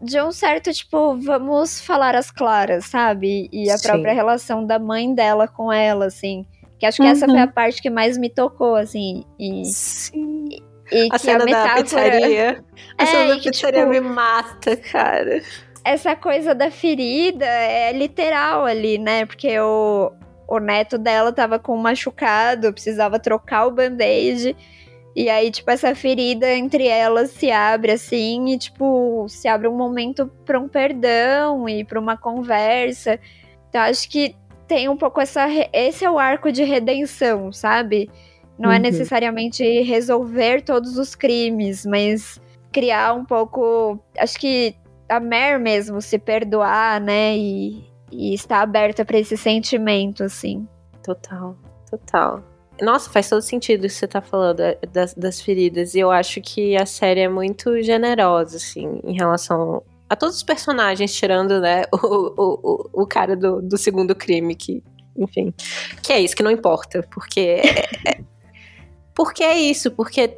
de 0.00 0.20
um 0.20 0.30
certo 0.30 0.72
tipo, 0.72 1.18
vamos 1.20 1.80
falar 1.80 2.14
as 2.14 2.30
claras, 2.30 2.84
sabe? 2.86 3.48
E 3.52 3.68
a 3.68 3.76
Sim. 3.76 3.88
própria 3.88 4.12
relação 4.12 4.64
da 4.64 4.78
mãe 4.78 5.12
dela 5.12 5.48
com 5.48 5.72
ela, 5.72 6.06
assim. 6.06 6.46
Que 6.78 6.86
acho 6.86 6.98
que 6.98 7.02
uhum. 7.02 7.10
essa 7.10 7.26
foi 7.26 7.40
a 7.40 7.46
uhum. 7.46 7.50
parte 7.50 7.82
que 7.82 7.90
mais 7.90 8.16
me 8.16 8.30
tocou, 8.30 8.76
assim. 8.76 9.24
E, 9.38 9.64
Sim. 9.64 10.48
E 10.92 11.08
a 11.10 11.18
cena 11.18 11.42
a 11.42 11.44
metáfora... 11.44 11.74
da 11.74 11.82
pizzaria. 11.82 12.64
A 12.96 13.02
é, 13.02 13.06
cena 13.06 13.34
da 13.34 13.42
pizzaria 13.42 13.80
tipo, 13.80 13.90
me 13.90 14.00
mata, 14.00 14.76
cara. 14.76 15.42
Essa 15.84 16.14
coisa 16.14 16.54
da 16.54 16.70
ferida 16.70 17.44
é 17.44 17.92
literal 17.92 18.64
ali, 18.64 18.98
né? 18.98 19.26
Porque 19.26 19.58
o, 19.58 20.12
o 20.46 20.58
neto 20.60 20.96
dela 20.96 21.32
tava 21.32 21.58
com 21.58 21.74
um 21.74 21.80
machucado, 21.80 22.72
precisava 22.72 23.18
trocar 23.18 23.66
o 23.66 23.72
band-aid. 23.72 24.56
E 25.18 25.28
aí, 25.28 25.50
tipo, 25.50 25.68
essa 25.68 25.96
ferida 25.96 26.48
entre 26.54 26.86
elas 26.86 27.32
se 27.32 27.50
abre 27.50 27.90
assim, 27.90 28.52
e, 28.52 28.56
tipo, 28.56 29.26
se 29.28 29.48
abre 29.48 29.66
um 29.66 29.76
momento 29.76 30.30
para 30.46 30.60
um 30.60 30.68
perdão 30.68 31.68
e 31.68 31.82
para 31.82 31.98
uma 31.98 32.16
conversa. 32.16 33.18
Então, 33.68 33.80
acho 33.80 34.08
que 34.08 34.36
tem 34.68 34.88
um 34.88 34.96
pouco 34.96 35.20
essa. 35.20 35.44
Esse 35.72 36.04
é 36.04 36.10
o 36.10 36.20
arco 36.20 36.52
de 36.52 36.62
redenção, 36.62 37.52
sabe? 37.52 38.08
Não 38.56 38.70
é 38.70 38.74
uhum. 38.74 38.78
é 38.78 38.78
necessariamente 38.78 39.64
resolver 39.82 40.62
todos 40.62 40.96
os 40.96 41.16
crimes, 41.16 41.84
mas 41.84 42.40
criar 42.70 43.12
um 43.12 43.24
pouco. 43.24 43.98
Acho 44.16 44.38
que 44.38 44.76
a 45.08 45.18
Mer 45.18 45.58
mesmo 45.58 46.00
se 46.00 46.16
perdoar, 46.16 47.00
né? 47.00 47.36
E, 47.36 47.84
e 48.12 48.34
estar 48.34 48.60
aberta 48.60 49.04
para 49.04 49.18
esse 49.18 49.36
sentimento, 49.36 50.22
assim. 50.22 50.64
Total, 51.02 51.56
total. 51.90 52.40
Nossa, 52.80 53.10
faz 53.10 53.28
todo 53.28 53.42
sentido 53.42 53.86
isso 53.86 53.96
que 53.96 54.00
você 54.00 54.08
tá 54.08 54.20
falando 54.20 54.60
é, 54.60 54.78
das, 54.92 55.14
das 55.14 55.40
feridas. 55.40 55.94
E 55.94 56.00
eu 56.00 56.10
acho 56.10 56.40
que 56.40 56.76
a 56.76 56.86
série 56.86 57.20
é 57.20 57.28
muito 57.28 57.82
generosa, 57.82 58.56
assim, 58.56 59.00
em 59.04 59.14
relação 59.14 59.82
a 60.08 60.16
todos 60.16 60.36
os 60.36 60.42
personagens, 60.42 61.14
tirando, 61.14 61.60
né, 61.60 61.84
o, 61.92 61.96
o, 62.06 62.60
o, 62.62 63.02
o 63.02 63.06
cara 63.06 63.36
do, 63.36 63.60
do 63.60 63.76
segundo 63.76 64.14
crime, 64.14 64.54
que, 64.54 64.82
enfim. 65.16 65.52
Que 66.02 66.12
é 66.12 66.20
isso, 66.20 66.36
que 66.36 66.42
não 66.42 66.50
importa, 66.50 67.06
porque 67.10 67.40
é, 67.40 68.10
é 68.10 68.28
porque 69.18 69.42
é 69.42 69.58
isso, 69.58 69.90
porque 69.90 70.32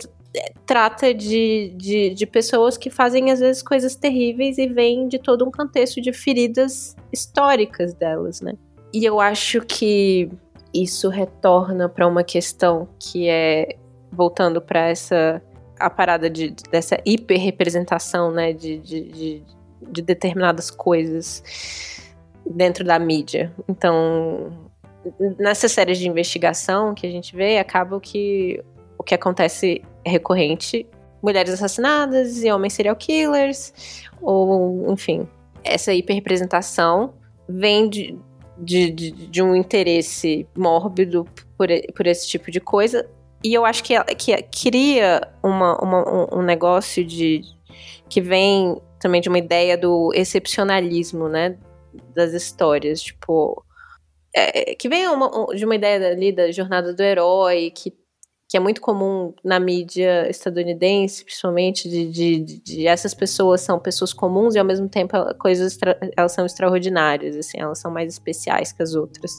trata 0.64 1.12
de, 1.12 1.74
de, 1.76 2.14
de, 2.14 2.26
pessoas 2.26 2.78
que 2.78 2.88
fazem 2.88 3.30
às 3.30 3.41
vezes 3.41 3.62
coisas 3.62 3.95
terríveis 3.95 4.57
e 4.57 4.66
vêm 4.66 5.07
de 5.07 5.18
todo 5.18 5.47
um 5.47 5.51
contexto 5.51 6.01
de 6.01 6.14
feridas 6.14 6.97
históricas 7.12 7.93
delas, 7.93 8.41
né? 8.41 8.55
E 8.91 9.05
eu 9.05 9.20
acho 9.20 9.61
que 9.61 10.30
isso 10.72 11.08
retorna 11.08 11.88
para 11.88 12.06
uma 12.06 12.22
questão 12.22 12.88
que 12.98 13.28
é 13.28 13.76
voltando 14.12 14.60
para 14.60 14.88
essa 14.88 15.42
a 15.78 15.88
parada 15.88 16.28
de, 16.28 16.54
dessa 16.70 17.00
hiperrepresentação, 17.06 18.30
né, 18.30 18.52
de, 18.52 18.76
de, 18.78 19.00
de, 19.10 19.42
de 19.80 20.02
determinadas 20.02 20.70
coisas 20.70 21.42
dentro 22.44 22.84
da 22.84 22.98
mídia. 22.98 23.50
Então, 23.66 24.52
nessas 25.38 25.72
séries 25.72 25.98
de 25.98 26.06
investigação 26.06 26.94
que 26.94 27.06
a 27.06 27.10
gente 27.10 27.34
vê, 27.34 27.58
acaba 27.58 27.98
que 27.98 28.62
o 28.98 29.02
que 29.02 29.14
acontece 29.14 29.82
é 30.04 30.10
recorrente. 30.10 30.86
Mulheres 31.22 31.54
assassinadas 31.54 32.42
e 32.42 32.50
homens 32.50 32.74
serial 32.74 32.96
killers, 32.96 34.04
ou, 34.20 34.92
enfim, 34.92 35.26
essa 35.64 35.92
hiperrepresentação 35.92 37.14
vem 37.48 37.88
de, 37.88 38.18
de, 38.62 38.90
de, 38.90 39.11
de 39.11 39.42
um 39.42 39.54
interesse 39.54 40.46
mórbido 40.56 41.26
por, 41.56 41.68
por 41.94 42.06
esse 42.06 42.28
tipo 42.28 42.50
de 42.50 42.61
coisa. 42.61 43.08
E 43.42 43.54
eu 43.54 43.64
acho 43.64 43.82
que, 43.82 43.98
que 44.14 44.42
cria 44.42 45.20
uma, 45.42 45.76
uma, 45.82 46.34
um 46.34 46.42
negócio 46.42 47.04
de 47.04 47.42
que 48.08 48.20
vem 48.20 48.76
também 48.98 49.20
de 49.20 49.28
uma 49.28 49.38
ideia 49.38 49.78
do 49.78 50.12
excepcionalismo, 50.14 51.28
né? 51.28 51.56
Das 52.14 52.32
histórias, 52.32 53.02
tipo. 53.02 53.64
É, 54.32 54.76
que 54.76 54.88
vem 54.88 55.08
uma, 55.08 55.46
de 55.54 55.64
uma 55.64 55.74
ideia 55.74 56.12
ali 56.12 56.30
da 56.30 56.52
jornada 56.52 56.94
do 56.94 57.02
herói, 57.02 57.72
que 57.74 57.92
que 58.51 58.57
é 58.57 58.61
muito 58.61 58.80
comum 58.80 59.32
na 59.44 59.61
mídia 59.61 60.28
estadunidense, 60.28 61.24
principalmente, 61.24 61.88
de, 61.88 62.11
de, 62.11 62.61
de, 62.61 62.86
essas 62.88 63.14
pessoas 63.14 63.61
são 63.61 63.78
pessoas 63.78 64.12
comuns 64.12 64.57
e 64.57 64.59
ao 64.59 64.64
mesmo 64.64 64.88
tempo 64.88 65.16
coisas 65.38 65.78
elas 66.16 66.32
são 66.32 66.44
extraordinárias, 66.44 67.36
assim, 67.36 67.61
elas 67.61 67.78
são 67.78 67.92
mais 67.92 68.12
especiais 68.12 68.72
que 68.72 68.82
as 68.82 68.96
outras. 68.96 69.30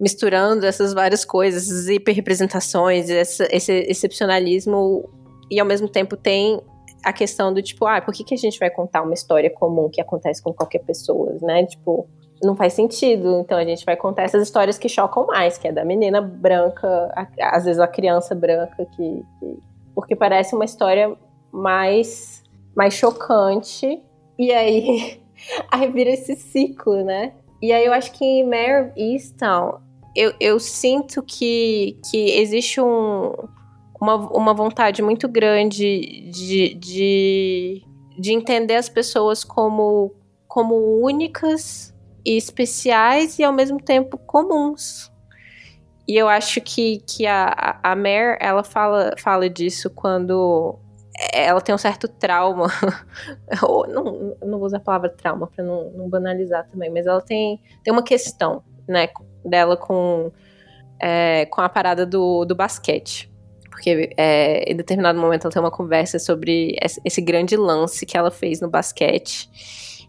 Misturando 0.00 0.64
essas 0.64 0.94
várias 0.94 1.26
coisas, 1.26 1.64
essas 1.64 1.88
hiperrepresentações, 1.88 3.10
essa, 3.10 3.46
esse 3.54 3.70
excepcionalismo, 3.86 5.06
e 5.50 5.60
ao 5.60 5.66
mesmo 5.66 5.86
tempo 5.86 6.16
tem 6.16 6.58
a 7.04 7.12
questão 7.12 7.52
do 7.52 7.62
tipo, 7.62 7.84
ah, 7.84 8.00
por 8.00 8.14
que, 8.14 8.24
que 8.24 8.32
a 8.32 8.38
gente 8.38 8.58
vai 8.58 8.70
contar 8.70 9.02
uma 9.02 9.12
história 9.12 9.50
comum 9.50 9.90
que 9.90 10.00
acontece 10.00 10.42
com 10.42 10.54
qualquer 10.54 10.78
pessoa, 10.78 11.36
né? 11.42 11.66
Tipo, 11.66 12.08
não 12.42 12.54
faz 12.56 12.72
sentido. 12.72 13.40
Então 13.40 13.58
a 13.58 13.64
gente 13.64 13.84
vai 13.84 13.96
contar 13.96 14.22
essas 14.22 14.42
histórias 14.42 14.78
que 14.78 14.88
chocam 14.88 15.26
mais, 15.26 15.58
que 15.58 15.68
é 15.68 15.72
da 15.72 15.84
menina 15.84 16.20
branca, 16.20 17.12
a, 17.14 17.56
às 17.56 17.64
vezes 17.64 17.80
a 17.80 17.86
criança 17.86 18.34
branca, 18.34 18.86
que, 18.96 19.24
que, 19.38 19.58
porque 19.94 20.14
parece 20.14 20.54
uma 20.54 20.64
história 20.64 21.16
mais, 21.52 22.42
mais 22.74 22.94
chocante. 22.94 24.02
E 24.38 24.52
aí 24.52 25.20
aí 25.70 25.90
vira 25.90 26.10
esse 26.10 26.36
ciclo, 26.36 27.04
né? 27.04 27.32
E 27.60 27.72
aí 27.72 27.84
eu 27.84 27.92
acho 27.92 28.12
que 28.12 28.24
em 28.24 28.44
Mare 28.44 28.92
Easton, 28.96 29.80
eu, 30.14 30.32
eu 30.40 30.60
sinto 30.60 31.22
que, 31.22 31.98
que 32.08 32.38
existe 32.38 32.80
um, 32.80 33.32
uma, 34.00 34.14
uma 34.14 34.54
vontade 34.54 35.02
muito 35.02 35.28
grande 35.28 36.30
de, 36.30 36.74
de, 36.74 37.82
de 38.16 38.32
entender 38.32 38.76
as 38.76 38.88
pessoas 38.88 39.42
como, 39.42 40.14
como 40.46 41.00
únicas 41.02 41.92
especiais 42.36 43.38
e 43.38 43.44
ao 43.44 43.52
mesmo 43.52 43.80
tempo 43.80 44.18
comuns. 44.18 45.10
E 46.06 46.16
eu 46.16 46.28
acho 46.28 46.60
que, 46.60 46.98
que 47.06 47.26
a, 47.26 47.78
a 47.82 47.94
Mare, 47.94 48.38
ela 48.40 48.64
fala, 48.64 49.14
fala 49.18 49.48
disso 49.48 49.90
quando 49.90 50.78
ela 51.32 51.60
tem 51.60 51.74
um 51.74 51.78
certo 51.78 52.08
trauma. 52.08 52.68
não, 53.88 54.36
não 54.40 54.58
vou 54.58 54.66
usar 54.66 54.78
a 54.78 54.80
palavra 54.80 55.10
trauma 55.10 55.46
para 55.46 55.64
não, 55.64 55.90
não, 55.90 56.08
banalizar 56.08 56.66
também, 56.68 56.90
mas 56.90 57.06
ela 57.06 57.20
tem, 57.20 57.60
tem 57.82 57.92
uma 57.92 58.02
questão, 58.02 58.62
né, 58.88 59.08
dela 59.44 59.76
com, 59.76 60.32
é, 61.00 61.44
com 61.46 61.60
a 61.60 61.68
parada 61.68 62.06
do, 62.06 62.44
do 62.44 62.54
basquete. 62.54 63.30
Porque 63.68 64.10
é, 64.16 64.70
em 64.70 64.76
determinado 64.76 65.20
momento 65.20 65.44
ela 65.44 65.52
tem 65.52 65.62
uma 65.62 65.70
conversa 65.70 66.18
sobre 66.18 66.74
esse 67.04 67.20
grande 67.20 67.56
lance 67.56 68.06
que 68.06 68.16
ela 68.16 68.30
fez 68.30 68.60
no 68.60 68.68
basquete. 68.68 69.48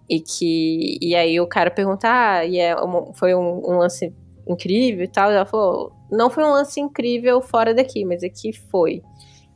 E 0.09 0.19
que. 0.19 0.97
E 1.01 1.15
aí 1.15 1.39
o 1.39 1.47
cara 1.47 1.69
pergunta: 1.69 2.07
Ah, 2.09 2.45
e 2.45 2.57
é 2.59 2.75
foi 3.13 3.35
um, 3.35 3.61
um 3.63 3.77
lance 3.77 4.13
incrível 4.47 5.03
e 5.03 5.07
tal. 5.07 5.31
E 5.31 5.35
ela 5.35 5.45
falou: 5.45 5.91
Não 6.11 6.29
foi 6.29 6.43
um 6.43 6.51
lance 6.51 6.79
incrível 6.79 7.41
fora 7.41 7.73
daqui, 7.73 8.03
mas 8.03 8.23
aqui 8.23 8.51
foi. 8.53 9.03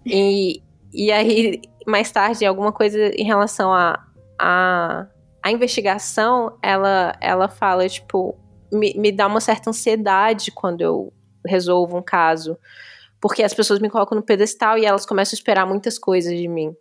E, 0.05 0.61
e 0.93 1.11
aí, 1.11 1.61
mais 1.87 2.11
tarde, 2.11 2.45
alguma 2.45 2.71
coisa 2.71 2.97
em 3.15 3.25
relação 3.25 3.73
a, 3.73 3.99
a, 4.39 5.07
a 5.41 5.51
investigação, 5.51 6.57
ela, 6.61 7.15
ela 7.19 7.47
fala, 7.47 7.87
tipo, 7.89 8.37
me, 8.71 8.93
me 8.95 9.11
dá 9.11 9.27
uma 9.27 9.41
certa 9.41 9.69
ansiedade 9.69 10.51
quando 10.51 10.81
eu 10.81 11.11
resolvo 11.45 11.97
um 11.97 12.01
caso. 12.01 12.57
Porque 13.19 13.41
as 13.41 13.53
pessoas 13.53 13.79
me 13.79 13.89
colocam 13.89 14.17
no 14.17 14.23
pedestal 14.23 14.77
e 14.77 14.85
elas 14.85 15.05
começam 15.05 15.35
a 15.35 15.39
esperar 15.39 15.65
muitas 15.65 15.97
coisas 15.97 16.37
de 16.37 16.47
mim. 16.47 16.75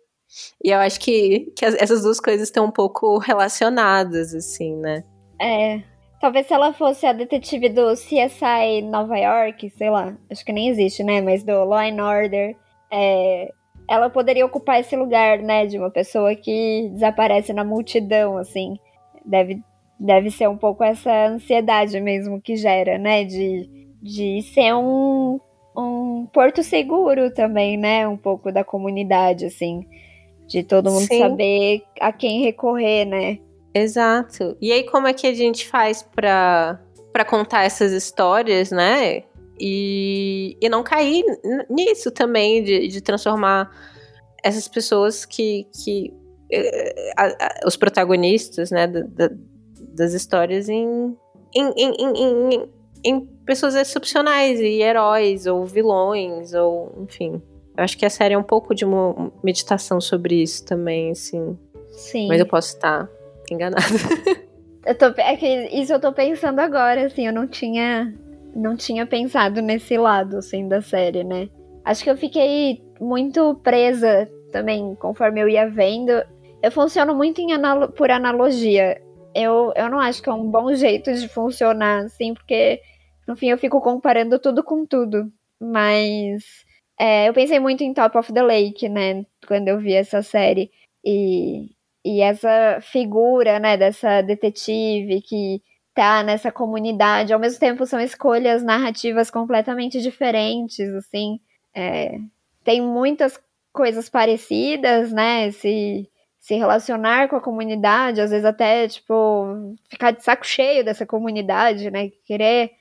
E 0.63 0.69
eu 0.69 0.79
acho 0.79 0.99
que, 0.99 1.51
que 1.55 1.65
essas 1.65 2.03
duas 2.03 2.19
coisas 2.19 2.47
estão 2.47 2.65
um 2.65 2.71
pouco 2.71 3.17
relacionadas, 3.17 4.33
assim, 4.33 4.75
né? 4.75 5.03
É. 5.39 5.81
Talvez 6.19 6.47
se 6.47 6.53
ela 6.53 6.71
fosse 6.71 7.05
a 7.05 7.11
detetive 7.11 7.67
do 7.67 7.93
CSI 7.95 8.81
Nova 8.81 9.17
York, 9.17 9.69
sei 9.71 9.89
lá, 9.89 10.15
acho 10.31 10.45
que 10.45 10.53
nem 10.53 10.69
existe, 10.69 11.03
né? 11.03 11.21
Mas 11.21 11.43
do 11.43 11.65
Law 11.65 11.79
and 11.79 12.01
Order, 12.01 12.55
é, 12.89 13.51
ela 13.89 14.09
poderia 14.09 14.45
ocupar 14.45 14.79
esse 14.79 14.95
lugar, 14.95 15.39
né, 15.39 15.65
de 15.65 15.77
uma 15.77 15.89
pessoa 15.89 16.35
que 16.35 16.89
desaparece 16.93 17.51
na 17.51 17.63
multidão, 17.63 18.37
assim. 18.37 18.77
Deve, 19.25 19.61
deve 19.99 20.31
ser 20.31 20.47
um 20.47 20.57
pouco 20.57 20.83
essa 20.83 21.27
ansiedade 21.27 21.99
mesmo 21.99 22.41
que 22.41 22.55
gera, 22.55 22.97
né, 22.97 23.23
de, 23.23 23.69
de 24.01 24.41
ser 24.53 24.73
um, 24.73 25.39
um 25.75 26.25
porto 26.31 26.63
seguro 26.63 27.33
também, 27.33 27.77
né, 27.77 28.07
um 28.07 28.17
pouco 28.17 28.51
da 28.51 28.63
comunidade, 28.63 29.45
assim. 29.45 29.85
De 30.47 30.63
todo 30.63 30.91
mundo 30.91 31.07
Sim. 31.07 31.19
saber 31.19 31.83
a 31.99 32.11
quem 32.11 32.43
recorrer, 32.43 33.05
né. 33.05 33.39
Exato. 33.73 34.55
E 34.61 34.71
aí, 34.71 34.83
como 34.83 35.07
é 35.07 35.13
que 35.13 35.25
a 35.25 35.33
gente 35.33 35.67
faz 35.67 36.03
pra, 36.03 36.79
pra 37.11 37.25
contar 37.25 37.63
essas 37.63 37.91
histórias, 37.91 38.71
né? 38.71 39.23
E, 39.59 40.57
e 40.61 40.69
não 40.69 40.83
cair 40.83 41.23
nisso 41.69 42.11
também, 42.11 42.63
de, 42.63 42.87
de 42.87 43.01
transformar 43.01 43.71
essas 44.43 44.67
pessoas 44.67 45.25
que. 45.25 45.67
que 45.73 46.13
eh, 46.51 47.13
a, 47.17 47.25
a, 47.25 47.67
os 47.67 47.75
protagonistas, 47.75 48.69
né, 48.69 48.87
da, 48.87 49.01
da, 49.01 49.29
das 49.95 50.13
histórias 50.13 50.69
em, 50.69 51.15
em, 51.55 51.73
em, 51.77 52.53
em, 52.53 52.69
em 53.03 53.25
pessoas 53.45 53.75
excepcionais 53.75 54.59
e 54.59 54.81
heróis 54.81 55.45
ou 55.45 55.65
vilões, 55.65 56.53
ou 56.53 56.93
enfim. 57.01 57.41
Eu 57.75 57.83
acho 57.83 57.97
que 57.97 58.05
a 58.05 58.09
série 58.09 58.33
é 58.33 58.37
um 58.37 58.43
pouco 58.43 58.75
de 58.75 58.85
uma 58.85 59.31
meditação 59.43 59.99
sobre 59.99 60.41
isso 60.41 60.65
também, 60.65 61.11
assim. 61.11 61.57
Sim. 61.91 62.27
Mas 62.27 62.39
eu 62.39 62.45
posso 62.45 62.75
estar 62.75 63.09
enganada. 63.49 63.83
Eu 64.85 64.95
tô, 64.95 65.05
é 65.17 65.37
que 65.37 65.47
isso 65.67 65.93
eu 65.93 65.99
tô 65.99 66.11
pensando 66.11 66.59
agora, 66.59 67.05
assim, 67.05 67.25
eu 67.25 67.31
não 67.31 67.47
tinha 67.47 68.13
não 68.53 68.75
tinha 68.75 69.05
pensado 69.05 69.61
nesse 69.61 69.97
lado, 69.97 70.37
assim, 70.37 70.67
da 70.67 70.81
série, 70.81 71.23
né? 71.23 71.47
Acho 71.85 72.03
que 72.03 72.09
eu 72.09 72.17
fiquei 72.17 72.83
muito 72.99 73.55
presa 73.63 74.29
também, 74.51 74.93
conforme 74.95 75.41
eu 75.41 75.49
ia 75.49 75.69
vendo. 75.69 76.11
Eu 76.61 76.71
funciono 76.71 77.15
muito 77.15 77.41
analo 77.51 77.93
por 77.93 78.11
analogia. 78.11 79.01
Eu, 79.33 79.73
eu 79.75 79.89
não 79.89 79.99
acho 79.99 80.21
que 80.21 80.29
é 80.29 80.33
um 80.33 80.49
bom 80.49 80.73
jeito 80.75 81.13
de 81.13 81.27
funcionar, 81.27 82.03
assim, 82.03 82.33
porque 82.33 82.79
no 83.27 83.35
fim 83.35 83.47
eu 83.47 83.57
fico 83.57 83.81
comparando 83.81 84.37
tudo 84.37 84.63
com 84.63 84.85
tudo. 84.85 85.31
Mas 85.59 86.43
é, 87.05 87.27
eu 87.27 87.33
pensei 87.33 87.59
muito 87.59 87.83
em 87.83 87.93
Top 87.93 88.17
of 88.17 88.31
the 88.31 88.41
Lake, 88.41 88.87
né? 88.87 89.25
Quando 89.45 89.67
eu 89.67 89.77
vi 89.77 89.93
essa 89.93 90.21
série. 90.21 90.71
E, 91.03 91.69
e 92.05 92.21
essa 92.21 92.79
figura, 92.81 93.59
né, 93.59 93.75
dessa 93.75 94.21
detetive 94.21 95.21
que 95.21 95.61
tá 95.93 96.23
nessa 96.23 96.49
comunidade. 96.49 97.33
Ao 97.33 97.39
mesmo 97.41 97.59
tempo, 97.59 97.85
são 97.85 97.99
escolhas 97.99 98.63
narrativas 98.63 99.29
completamente 99.29 100.01
diferentes, 100.01 100.87
assim. 100.95 101.41
É, 101.75 102.19
tem 102.63 102.81
muitas 102.81 103.37
coisas 103.73 104.07
parecidas, 104.09 105.11
né? 105.11 105.51
Se, 105.51 106.09
se 106.39 106.55
relacionar 106.55 107.27
com 107.27 107.35
a 107.35 107.41
comunidade, 107.41 108.21
às 108.21 108.31
vezes 108.31 108.45
até, 108.45 108.87
tipo, 108.87 109.75
ficar 109.89 110.11
de 110.11 110.23
saco 110.23 110.47
cheio 110.47 110.85
dessa 110.85 111.05
comunidade, 111.05 111.91
né? 111.91 112.11
Querer 112.25 112.71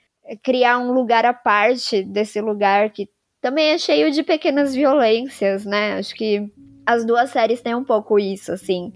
criar 0.45 0.79
um 0.79 0.93
lugar 0.93 1.27
à 1.27 1.35
parte 1.35 2.05
desse 2.05 2.41
lugar 2.41 2.91
que 2.91 3.09
também 3.43 3.71
é 3.71 3.79
cheio 3.79 4.13
de 4.13 4.23
pequenas 4.23 4.73
violências, 4.73 5.67
né? 5.67 5.99
Acho 5.99 6.15
que 6.15 6.49
as 6.87 7.05
duas 7.05 7.31
séries 7.31 7.61
têm 7.61 7.75
um 7.75 7.85
pouco 7.85 8.19
isso, 8.19 8.53
assim, 8.53 8.93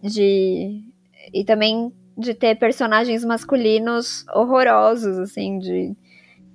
de. 0.00 0.84
E 1.34 1.44
também 1.44 1.92
de 2.16 2.32
ter 2.32 2.56
personagens 2.56 3.24
masculinos 3.24 4.24
horrorosos, 4.32 5.18
assim, 5.18 5.58
de. 5.58 5.96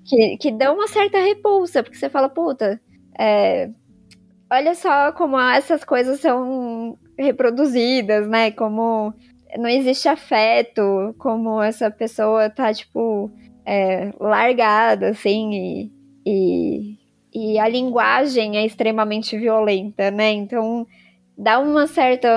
Que, 0.06 0.38
que 0.38 0.52
dão 0.52 0.76
uma 0.76 0.88
certa 0.88 1.18
repulsa, 1.20 1.84
porque 1.84 1.98
você 1.98 2.10
fala, 2.10 2.30
puta, 2.30 2.82
é, 3.20 3.70
olha 4.52 4.74
só 4.74 5.12
como 5.12 5.40
essas 5.40 5.84
coisas 5.84 6.22
são 6.22 6.98
reproduzidas, 7.18 8.28
né? 8.28 8.52
Como 8.52 9.14
não 9.58 9.70
existe 9.70 10.08
afeto, 10.08 11.14
como 11.18 11.62
essa 11.62 11.92
pessoa 11.92 12.50
tá, 12.50 12.74
tipo, 12.74 13.30
é, 13.66 14.14
largada, 14.20 15.10
assim, 15.10 15.54
e, 15.54 15.92
e, 16.26 17.03
e, 17.34 17.58
a 17.60 17.68
linguagem 17.68 18.58
é 18.58 18.66
extremamente 18.66 19.38
violenta, 19.38 20.12
né? 20.12 20.32
Então 20.32 20.86
dá 21.38 21.60
uma 21.60 21.88
certa, 21.88 22.30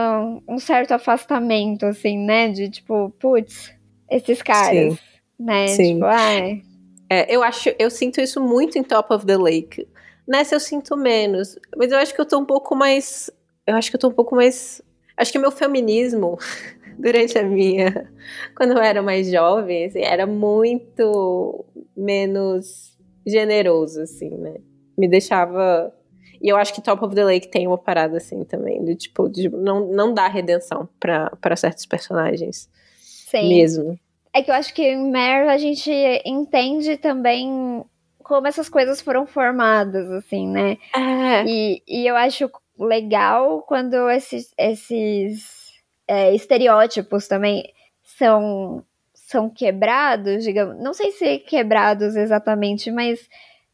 um 0.48 0.58
certo 0.58 0.92
afastamento, 0.92 1.84
assim, 1.86 2.18
né? 2.18 2.48
De 2.48 2.70
tipo, 2.70 3.10
putz, 3.18 3.72
esses 4.10 4.42
caras, 4.42 4.94
Sim. 4.94 4.98
né? 5.38 5.66
Sim. 5.68 5.94
Tipo, 5.94 6.06
ai. 6.06 6.62
É, 7.08 7.34
eu 7.34 7.42
acho, 7.42 7.70
eu 7.78 7.90
sinto 7.90 8.20
isso 8.20 8.40
muito 8.40 8.78
em 8.78 8.82
Top 8.82 9.12
of 9.12 9.24
the 9.26 9.36
Lake. 9.36 9.86
Nessa 10.26 10.56
eu 10.56 10.60
sinto 10.60 10.96
menos, 10.96 11.56
mas 11.76 11.92
eu 11.92 11.98
acho 11.98 12.12
que 12.12 12.20
eu 12.20 12.26
tô 12.26 12.38
um 12.38 12.44
pouco 12.44 12.74
mais, 12.74 13.30
eu 13.66 13.76
acho 13.76 13.90
que 13.90 13.96
eu 13.96 14.00
tô 14.00 14.08
um 14.08 14.12
pouco 14.12 14.34
mais, 14.34 14.82
acho 15.16 15.30
que 15.30 15.38
meu 15.38 15.52
feminismo 15.52 16.36
durante 16.98 17.38
a 17.38 17.44
minha, 17.44 18.10
quando 18.56 18.72
eu 18.72 18.78
era 18.78 19.02
mais 19.02 19.30
jovem, 19.30 19.84
assim, 19.84 20.00
era 20.00 20.26
muito 20.26 21.64
menos 21.96 22.96
generoso, 23.24 24.00
assim, 24.00 24.30
né? 24.30 24.54
Me 24.96 25.08
deixava 25.08 25.92
e 26.40 26.48
eu 26.48 26.56
acho 26.56 26.74
que 26.74 26.82
Top 26.82 27.04
of 27.04 27.14
the 27.14 27.24
Lake 27.24 27.48
tem 27.48 27.66
uma 27.66 27.78
parada 27.78 28.16
assim 28.18 28.44
também, 28.44 28.84
do 28.84 28.94
tipo, 28.94 29.28
de 29.28 29.48
não, 29.48 29.88
não 29.88 30.12
dá 30.12 30.28
redenção 30.28 30.88
para 31.00 31.56
certos 31.56 31.86
personagens. 31.86 32.68
Sim. 33.00 33.48
Mesmo. 33.48 33.98
É 34.32 34.42
que 34.42 34.50
eu 34.50 34.54
acho 34.54 34.74
que 34.74 34.82
em 34.82 35.10
Mare 35.10 35.48
a 35.48 35.58
gente 35.58 35.90
entende 36.24 36.96
também 36.96 37.84
como 38.22 38.46
essas 38.46 38.68
coisas 38.68 39.00
foram 39.00 39.26
formadas, 39.26 40.10
assim, 40.10 40.46
né? 40.46 40.76
É. 40.94 41.44
E, 41.46 41.82
e 41.86 42.06
eu 42.06 42.16
acho 42.16 42.50
legal 42.78 43.62
quando 43.62 44.10
esses, 44.10 44.52
esses 44.58 45.72
é, 46.06 46.34
estereótipos 46.34 47.26
também 47.26 47.72
são, 48.02 48.84
são 49.14 49.48
quebrados, 49.48 50.44
digamos. 50.44 50.82
Não 50.82 50.92
sei 50.92 51.12
se 51.12 51.38
quebrados 51.38 52.14
exatamente, 52.14 52.90
mas 52.90 53.26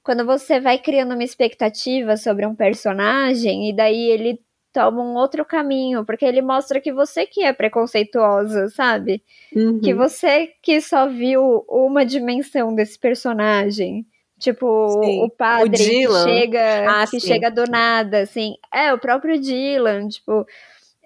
quando 0.03 0.24
você 0.24 0.61
vai 0.61 0.78
criando 0.78 1.14
uma 1.14 1.24
expectativa 1.24 2.16
sobre 2.16 2.46
um 2.46 2.55
personagem 2.55 3.68
e 3.68 3.72
daí 3.72 4.11
ele 4.11 4.40
toma 4.72 5.03
um 5.03 5.14
outro 5.14 5.44
caminho, 5.44 6.05
porque 6.05 6.24
ele 6.24 6.40
mostra 6.40 6.80
que 6.80 6.92
você 6.92 7.26
que 7.26 7.44
é 7.44 7.53
preconceituosa, 7.53 8.68
sabe? 8.70 9.22
Uhum. 9.55 9.80
Que 9.80 9.92
você 9.92 10.50
que 10.62 10.80
só 10.80 11.07
viu 11.09 11.64
uma 11.68 12.05
dimensão 12.05 12.74
desse 12.74 12.98
personagem. 12.98 14.07
Tipo, 14.38 15.00
sim. 15.05 15.22
o 15.22 15.30
padre 15.30 16.07
o 16.07 16.11
que 16.11 16.22
chega, 16.24 16.90
ah, 16.90 17.07
que 17.07 17.20
chega 17.20 17.48
do 17.48 17.64
nada, 17.70 18.22
assim. 18.22 18.57
É, 18.74 18.92
o 18.92 18.98
próprio 18.98 19.38
Dylan, 19.40 20.09
tipo, 20.09 20.44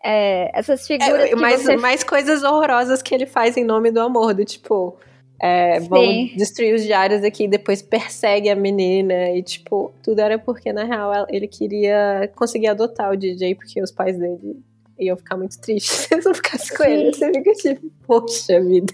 é, 0.03 0.51
essas 0.55 0.87
figuras. 0.87 1.31
É, 1.31 1.35
mais, 1.35 1.63
você... 1.63 1.77
mais 1.77 2.03
coisas 2.03 2.43
horrorosas 2.43 3.03
que 3.03 3.15
ele 3.15 3.27
faz 3.27 3.59
em 3.59 3.65
nome 3.65 3.91
do 3.91 4.01
amor, 4.01 4.33
do 4.33 4.45
tipo. 4.45 4.97
É, 5.41 5.81
vamos 5.81 6.35
destruir 6.35 6.75
os 6.75 6.83
diários 6.83 7.23
aqui 7.23 7.45
e 7.45 7.49
depois 7.49 7.83
persegue 7.83 8.49
a 8.49 8.57
menina. 8.57 9.31
E, 9.31 9.43
tipo, 9.43 9.93
tudo 10.03 10.21
era 10.21 10.39
porque, 10.39 10.73
na 10.73 10.85
real, 10.85 11.27
ele 11.29 11.47
queria 11.47 12.31
conseguir 12.35 12.69
adotar 12.69 13.13
o 13.13 13.17
DJ, 13.17 13.55
porque 13.55 13.83
os 13.83 13.91
pais 13.91 14.19
dele 14.19 14.63
iam 14.99 15.17
ficar 15.17 15.37
muito 15.37 15.61
tristes 15.61 15.91
se 16.09 16.15
eles 16.15 16.25
não 16.25 16.35
ficassem 16.35 16.77
com 16.77 16.85
ele. 16.85 17.13
Você 17.13 17.33
fica 17.33 17.53
tipo, 17.53 17.91
poxa 18.07 18.61
vida. 18.61 18.93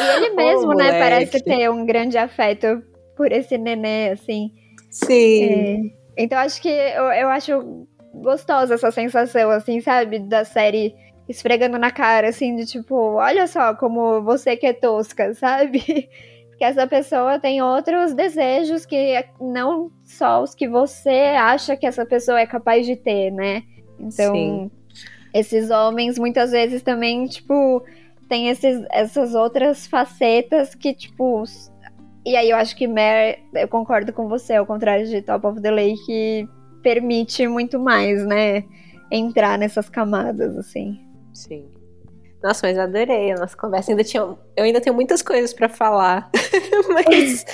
E 0.00 0.16
ele 0.16 0.30
mesmo, 0.30 0.74
né, 0.74 0.98
parece 0.98 1.42
ter 1.42 1.70
um 1.70 1.84
grande 1.84 2.18
afeto 2.18 2.82
por 3.16 3.32
esse 3.32 3.56
nenê, 3.56 4.10
assim. 4.10 4.52
Sim. 4.90 5.92
É, 6.16 6.22
então 6.24 6.38
acho 6.38 6.60
que 6.60 6.68
eu, 6.68 7.04
eu 7.12 7.28
acho 7.28 7.86
gostosa 8.14 8.74
essa 8.74 8.90
sensação, 8.90 9.50
assim, 9.50 9.80
sabe? 9.80 10.18
Da 10.18 10.44
série 10.44 10.94
esfregando 11.28 11.78
na 11.78 11.90
cara, 11.90 12.28
assim, 12.28 12.54
de 12.56 12.66
tipo, 12.66 12.94
olha 12.94 13.46
só 13.46 13.74
como 13.74 14.22
você 14.22 14.56
que 14.56 14.66
é 14.66 14.72
tosca, 14.72 15.32
sabe? 15.34 16.08
Porque 16.48 16.64
essa 16.64 16.86
pessoa 16.86 17.38
tem 17.38 17.60
outros 17.60 18.14
desejos 18.14 18.86
que 18.86 19.22
não 19.40 19.90
só 20.04 20.42
os 20.42 20.54
que 20.54 20.66
você 20.66 21.34
acha 21.38 21.76
que 21.76 21.86
essa 21.86 22.06
pessoa 22.06 22.40
é 22.40 22.46
capaz 22.46 22.86
de 22.86 22.96
ter, 22.96 23.30
né? 23.30 23.62
Então, 23.98 24.34
Sim. 24.34 24.70
esses 25.34 25.70
homens 25.70 26.18
muitas 26.18 26.52
vezes 26.52 26.80
também, 26.82 27.26
tipo, 27.26 27.84
tem 28.28 28.48
esses, 28.48 28.84
essas 28.90 29.34
outras 29.34 29.86
facetas 29.86 30.74
que, 30.74 30.94
tipo. 30.94 31.44
E 32.24 32.34
aí 32.34 32.50
eu 32.50 32.56
acho 32.56 32.74
que 32.74 32.88
Mare, 32.88 33.38
eu 33.54 33.68
concordo 33.68 34.12
com 34.12 34.26
você, 34.26 34.54
ao 34.54 34.66
contrário 34.66 35.06
de 35.06 35.22
Top 35.22 35.46
of 35.46 35.60
the 35.60 35.70
Lake, 35.70 36.48
permite 36.82 37.46
muito 37.46 37.78
mais, 37.78 38.24
né? 38.26 38.64
Entrar 39.10 39.58
nessas 39.58 39.88
camadas, 39.88 40.56
assim. 40.56 41.05
Sim. 41.36 41.70
Nossa, 42.42 42.66
mas 42.66 42.78
adorei 42.78 43.32
a 43.32 43.36
nossa 43.36 43.56
conversa. 43.56 43.90
Ainda 43.90 44.04
tinha, 44.04 44.22
eu 44.22 44.64
ainda 44.64 44.80
tenho 44.80 44.94
muitas 44.94 45.20
coisas 45.20 45.52
para 45.52 45.68
falar, 45.68 46.30
mas, 46.94 47.44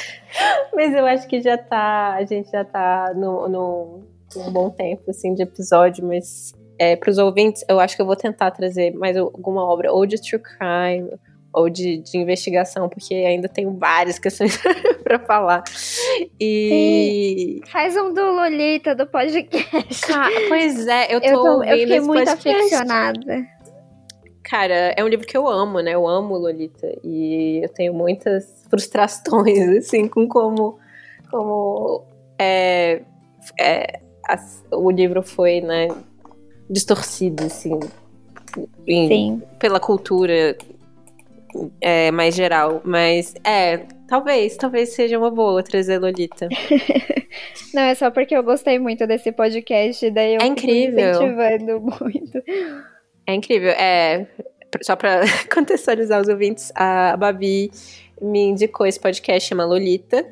mas 0.75 0.95
eu 0.95 1.05
acho 1.07 1.27
que 1.27 1.41
já 1.41 1.59
tá, 1.59 2.15
a 2.15 2.25
gente 2.25 2.51
já 2.51 2.65
tá 2.65 3.13
no, 3.15 3.49
no, 3.49 4.03
num 4.37 4.53
bom 4.53 4.71
tempo 4.71 5.11
assim 5.11 5.35
de 5.35 5.43
episódio, 5.43 6.07
mas 6.07 6.53
é, 6.79 6.95
para 6.95 7.11
os 7.11 7.19
ouvintes, 7.19 7.65
eu 7.69 7.81
acho 7.81 7.97
que 7.97 8.03
eu 8.03 8.07
vou 8.07 8.17
tentar 8.17 8.51
trazer 8.51 8.93
mais 8.95 9.17
alguma 9.17 9.65
obra 9.65 9.93
ou 9.93 10.07
de 10.07 10.21
true 10.21 10.41
crime 10.41 11.11
ou 11.53 11.69
de, 11.69 11.99
de 11.99 12.19
investigação, 12.19 12.89
porque 12.89 13.15
ainda 13.15 13.49
tenho 13.49 13.73
várias 13.73 14.19
questões 14.19 14.59
para 15.05 15.19
falar. 15.19 15.63
E. 16.41 17.61
Sim. 17.63 17.71
Faz 17.71 17.97
um 17.97 18.13
do 18.13 18.23
Lolita, 18.23 18.95
do 18.95 19.07
podcast. 19.07 20.13
Ah, 20.13 20.29
pois 20.49 20.87
é, 20.87 21.15
eu 21.15 21.21
tô, 21.21 21.27
eu, 21.27 21.43
tô, 21.43 21.65
eu 21.65 21.79
fiquei 21.79 22.01
muito 22.01 22.25
podcast. 22.25 22.59
aficionada. 22.59 23.62
Cara, 24.43 24.95
é 24.97 25.05
um 25.05 25.09
livro 25.09 25.27
que 25.27 25.37
eu 25.37 25.49
amo, 25.49 25.81
né? 25.81 25.95
Eu 25.95 26.07
amo 26.07 26.37
Lolita. 26.37 26.93
E 27.03 27.61
eu 27.63 27.69
tenho 27.69 27.95
muitas 27.95 28.65
frustrações, 28.69 29.69
assim, 29.79 30.09
com 30.09 30.27
como, 30.27 30.79
como 31.31 32.05
é, 32.39 33.03
é, 33.61 34.01
o 34.71 34.91
livro 34.91 35.23
foi, 35.23 35.61
né, 35.61 35.89
distorcido, 36.69 37.45
assim, 37.45 37.79
em, 38.87 39.41
pela 39.59 39.79
cultura 39.79 40.57
é, 41.81 42.11
mais 42.11 42.35
geral. 42.35 42.81
Mas 42.85 43.35
é, 43.45 43.79
talvez, 44.09 44.57
talvez 44.57 44.95
seja 44.95 45.19
uma 45.19 45.31
boa 45.31 45.63
trazer 45.63 45.99
Lolita. 45.99 46.49
Não, 47.73 47.83
é 47.83 47.95
só 47.95 48.11
porque 48.11 48.37
eu 48.37 48.43
gostei 48.43 48.79
muito 48.79 49.07
desse 49.07 49.33
podcast, 49.33 50.11
daí 50.11 50.35
eu 50.35 50.41
é 50.43 50.47
incrível. 50.47 51.11
incentivando 51.11 51.81
muito. 51.81 52.43
É 53.27 53.35
incrível. 53.35 53.71
É, 53.71 54.27
só 54.83 54.97
para 54.97 55.23
contextualizar 55.53 56.21
os 56.21 56.29
ouvintes, 56.29 56.73
a 56.75 57.17
Babi 57.17 57.71
me 58.21 58.41
indicou 58.45 58.87
esse 58.87 59.01
podcast, 59.01 59.49
chama 59.49 59.65
Lolita. 59.65 60.27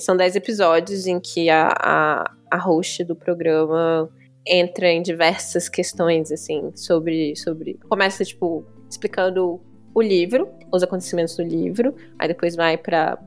são 0.00 0.16
dez 0.16 0.36
episódios 0.36 1.06
em 1.06 1.20
que 1.20 1.48
a, 1.48 1.72
a, 1.78 2.30
a 2.50 2.58
host 2.58 3.04
do 3.04 3.14
programa 3.14 4.10
entra 4.46 4.88
em 4.88 5.02
diversas 5.02 5.68
questões, 5.68 6.32
assim, 6.32 6.72
sobre. 6.74 7.36
sobre 7.36 7.78
começa, 7.88 8.24
tipo, 8.24 8.64
explicando 8.90 9.60
o 9.94 10.02
livro, 10.02 10.48
os 10.72 10.82
acontecimentos 10.82 11.36
do 11.36 11.42
livro, 11.42 11.94
aí 12.18 12.28
depois 12.28 12.54
vai 12.54 12.76
para 12.76 13.18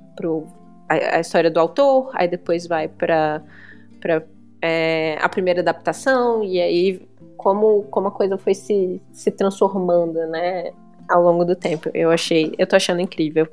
a, 0.89 1.17
a, 1.17 1.19
história 1.19 1.51
do 1.51 1.59
autor, 1.59 2.11
aí 2.13 2.27
depois 2.27 2.65
vai 2.65 2.87
para 2.87 3.43
é, 4.61 5.17
a 5.19 5.27
primeira 5.27 5.61
adaptação, 5.61 6.43
e 6.43 6.61
aí 6.61 7.01
como, 7.37 7.83
como 7.83 8.07
a 8.07 8.11
coisa 8.11 8.37
foi 8.37 8.53
se, 8.53 9.01
se 9.11 9.31
transformando, 9.31 10.19
né, 10.27 10.71
ao 11.09 11.23
longo 11.23 11.43
do 11.43 11.55
tempo. 11.55 11.89
Eu 11.93 12.11
achei, 12.11 12.53
eu 12.57 12.67
tô 12.67 12.75
achando 12.75 13.01
incrível. 13.01 13.47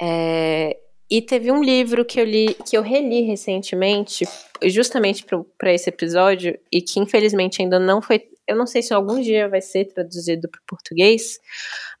É, 0.00 0.76
e 1.10 1.20
teve 1.22 1.50
um 1.50 1.62
livro 1.62 2.04
que 2.04 2.20
eu 2.20 2.24
li, 2.24 2.54
que 2.68 2.76
eu 2.76 2.82
reli 2.82 3.22
recentemente, 3.22 4.24
justamente 4.64 5.24
para 5.58 5.72
esse 5.72 5.88
episódio, 5.88 6.58
e 6.70 6.80
que 6.80 7.00
infelizmente 7.00 7.62
ainda 7.62 7.78
não 7.78 8.00
foi. 8.00 8.28
Eu 8.48 8.56
não 8.56 8.66
sei 8.66 8.82
se 8.82 8.92
algum 8.92 9.20
dia 9.20 9.48
vai 9.48 9.60
ser 9.60 9.86
traduzido 9.86 10.48
para 10.50 10.60
português, 10.66 11.38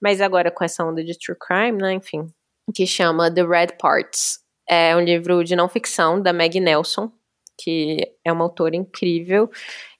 mas 0.00 0.20
agora 0.20 0.50
com 0.50 0.64
essa 0.64 0.84
onda 0.84 1.04
de 1.04 1.18
true 1.18 1.36
crime, 1.38 1.80
né, 1.80 1.92
enfim, 1.94 2.26
que 2.74 2.86
chama 2.86 3.32
The 3.32 3.44
Red 3.44 3.76
Parts. 3.78 4.40
É 4.68 4.96
um 4.96 5.00
livro 5.00 5.44
de 5.44 5.54
não 5.54 5.68
ficção 5.68 6.20
da 6.20 6.32
Meg 6.32 6.58
Nelson, 6.58 7.12
que 7.58 8.12
é 8.24 8.32
uma 8.32 8.44
autora 8.44 8.76
incrível, 8.76 9.50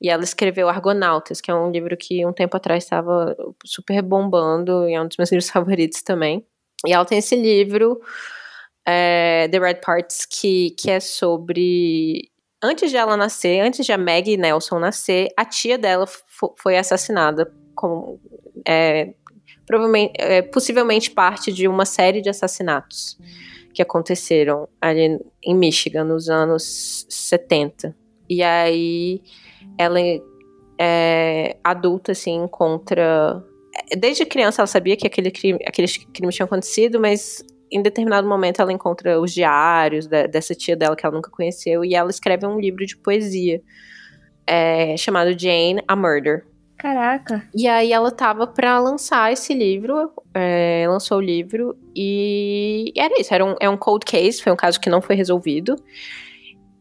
e 0.00 0.08
ela 0.08 0.24
escreveu 0.24 0.68
Argonautas, 0.68 1.40
que 1.40 1.50
é 1.50 1.54
um 1.54 1.70
livro 1.70 1.96
que 1.96 2.24
um 2.26 2.32
tempo 2.32 2.56
atrás 2.56 2.84
estava 2.84 3.36
super 3.64 4.02
bombando, 4.02 4.88
e 4.88 4.94
é 4.94 5.00
um 5.00 5.06
dos 5.06 5.16
meus 5.16 5.30
livros 5.32 5.50
favoritos 5.50 6.02
também. 6.02 6.44
E 6.86 6.92
ela 6.92 7.04
tem 7.04 7.18
esse 7.18 7.36
livro, 7.36 8.00
é, 8.86 9.48
The 9.48 9.58
Red 9.58 9.76
Parts, 9.76 10.26
que, 10.26 10.70
que 10.70 10.90
é 10.90 11.00
sobre. 11.00 12.30
Antes 12.62 12.90
de 12.90 12.96
ela 12.96 13.16
nascer, 13.16 13.60
antes 13.60 13.84
de 13.84 13.92
a 13.92 13.98
Maggie 13.98 14.36
Nelson 14.36 14.78
nascer, 14.78 15.28
a 15.36 15.44
tia 15.44 15.76
dela 15.76 16.06
foi 16.56 16.76
assassinada 16.76 17.52
com. 17.74 18.18
É, 18.66 19.14
provavelmente, 19.66 20.12
é, 20.18 20.42
possivelmente 20.42 21.10
parte 21.10 21.52
de 21.52 21.66
uma 21.66 21.84
série 21.84 22.20
de 22.20 22.28
assassinatos 22.28 23.18
que 23.72 23.82
aconteceram 23.82 24.68
ali 24.80 25.18
em 25.42 25.54
Michigan 25.54 26.04
nos 26.04 26.28
anos 26.28 27.06
70. 27.08 27.94
E 28.28 28.42
aí 28.42 29.22
ela 29.78 29.98
é 30.78 31.56
adulta 31.62 32.12
assim 32.12 32.44
encontra 32.44 33.44
desde 33.96 34.24
criança 34.24 34.62
ela 34.62 34.66
sabia 34.66 34.96
que 34.96 35.06
aquele 35.06 35.30
crime, 35.30 35.58
aqueles 35.66 35.96
crimes 35.96 36.34
tinham 36.34 36.46
acontecido, 36.46 37.00
mas 37.00 37.44
em 37.70 37.82
determinado 37.82 38.28
momento 38.28 38.60
ela 38.60 38.72
encontra 38.72 39.18
os 39.20 39.32
diários 39.32 40.06
da, 40.06 40.26
dessa 40.26 40.54
tia 40.54 40.76
dela 40.76 40.94
que 40.94 41.04
ela 41.04 41.14
nunca 41.14 41.30
conheceu 41.30 41.84
e 41.84 41.94
ela 41.94 42.10
escreve 42.10 42.46
um 42.46 42.60
livro 42.60 42.84
de 42.84 42.96
poesia 42.96 43.62
é, 44.46 44.96
chamado 44.96 45.38
Jane 45.38 45.82
a 45.88 45.96
Murder. 45.96 46.44
Caraca. 46.82 47.48
E 47.54 47.68
aí 47.68 47.92
ela 47.92 48.10
tava 48.10 48.44
para 48.44 48.76
lançar 48.80 49.32
esse 49.32 49.54
livro, 49.54 50.12
é, 50.34 50.84
lançou 50.88 51.18
o 51.18 51.20
livro 51.20 51.78
e 51.94 52.92
era 52.96 53.20
isso, 53.20 53.32
era 53.32 53.44
um, 53.44 53.54
é 53.60 53.70
um 53.70 53.76
cold 53.76 54.04
case, 54.04 54.42
foi 54.42 54.52
um 54.52 54.56
caso 54.56 54.80
que 54.80 54.90
não 54.90 55.00
foi 55.00 55.14
resolvido. 55.14 55.76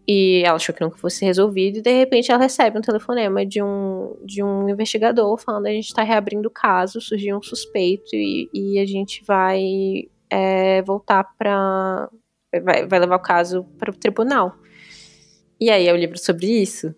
E 0.08 0.42
ela 0.44 0.56
achou 0.56 0.74
que 0.74 0.82
nunca 0.82 0.98
fosse 0.98 1.24
resolvido, 1.24 1.78
e 1.78 1.82
de 1.84 1.92
repente 1.92 2.32
ela 2.32 2.42
recebe 2.42 2.80
um 2.80 2.82
telefonema 2.82 3.46
de 3.46 3.62
um, 3.62 4.18
de 4.26 4.44
um 4.44 4.68
investigador 4.68 5.38
falando: 5.38 5.68
a 5.68 5.72
gente 5.72 5.86
está 5.86 6.02
reabrindo 6.02 6.48
o 6.48 6.52
caso, 6.52 7.00
surgiu 7.00 7.38
um 7.38 7.44
suspeito 7.44 8.16
e, 8.16 8.50
e 8.52 8.80
a 8.80 8.86
gente 8.88 9.24
vai 9.24 10.10
é, 10.32 10.82
voltar 10.82 11.24
para. 11.38 12.10
Vai, 12.64 12.88
vai 12.88 13.00
levar 13.00 13.18
o 13.18 13.22
caso 13.22 13.66
para 13.78 13.92
o 13.92 13.96
tribunal. 13.96 14.56
E 15.60 15.70
aí 15.70 15.88
é 15.88 15.94
o 15.94 15.96
um 15.96 16.00
livro 16.00 16.18
sobre 16.18 16.48
isso. 16.48 16.96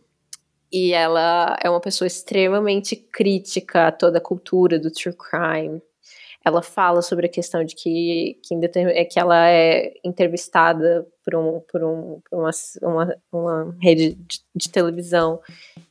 E 0.73 0.91
ela 0.91 1.55
é 1.63 1.69
uma 1.69 1.79
pessoa 1.79 2.07
extremamente 2.07 2.95
crítica 2.95 3.87
a 3.87 3.91
toda 3.91 4.17
a 4.17 4.21
cultura 4.21 4.79
do 4.79 4.89
true 4.89 5.15
crime. 5.15 5.79
Ela 6.43 6.63
fala 6.63 7.03
sobre 7.03 7.27
a 7.27 7.29
questão 7.29 7.63
de 7.63 7.75
que, 7.75 8.39
que, 8.43 8.55
é 8.75 9.05
que 9.05 9.19
ela 9.19 9.47
é 9.47 9.93
entrevistada 10.03 11.07
por, 11.23 11.35
um, 11.35 11.61
por, 11.71 11.83
um, 11.83 12.19
por 12.27 12.39
uma, 12.39 12.49
uma, 12.81 13.15
uma 13.31 13.77
rede 13.81 14.15
de, 14.15 14.39
de, 14.53 14.69
televisão 14.69 15.39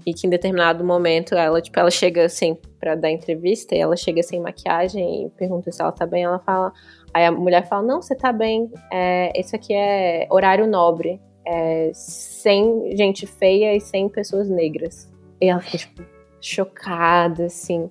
e 0.04 0.12
que 0.12 0.26
em 0.26 0.30
determinado 0.30 0.84
momento 0.84 1.34
ela, 1.34 1.62
tipo, 1.62 1.78
ela 1.78 1.90
chega 1.90 2.24
assim 2.26 2.58
para 2.78 2.96
dar 2.96 3.10
entrevista 3.10 3.74
e 3.74 3.78
ela 3.78 3.96
chega 3.96 4.22
sem 4.22 4.40
maquiagem 4.40 5.26
e 5.26 5.30
pergunta 5.30 5.70
se 5.70 5.80
ela 5.80 5.92
tá 5.92 6.04
bem. 6.04 6.24
Ela 6.24 6.40
fala, 6.40 6.72
aí 7.14 7.24
a 7.24 7.30
mulher 7.30 7.66
fala: 7.68 7.86
Não, 7.86 8.02
você 8.02 8.16
tá 8.16 8.32
bem, 8.32 8.70
é, 8.92 9.32
isso 9.40 9.54
aqui 9.54 9.72
é 9.72 10.26
horário 10.28 10.66
nobre 10.66 11.20
é, 11.46 11.90
sem 11.94 12.96
gente 12.96 13.26
feia 13.26 13.74
e 13.74 13.80
sem 13.80 14.08
pessoas 14.08 14.48
negras. 14.48 15.10
E 15.40 15.48
ela 15.48 15.60
fica, 15.60 15.78
tipo, 15.78 16.02
chocada, 16.40 17.46
assim. 17.46 17.88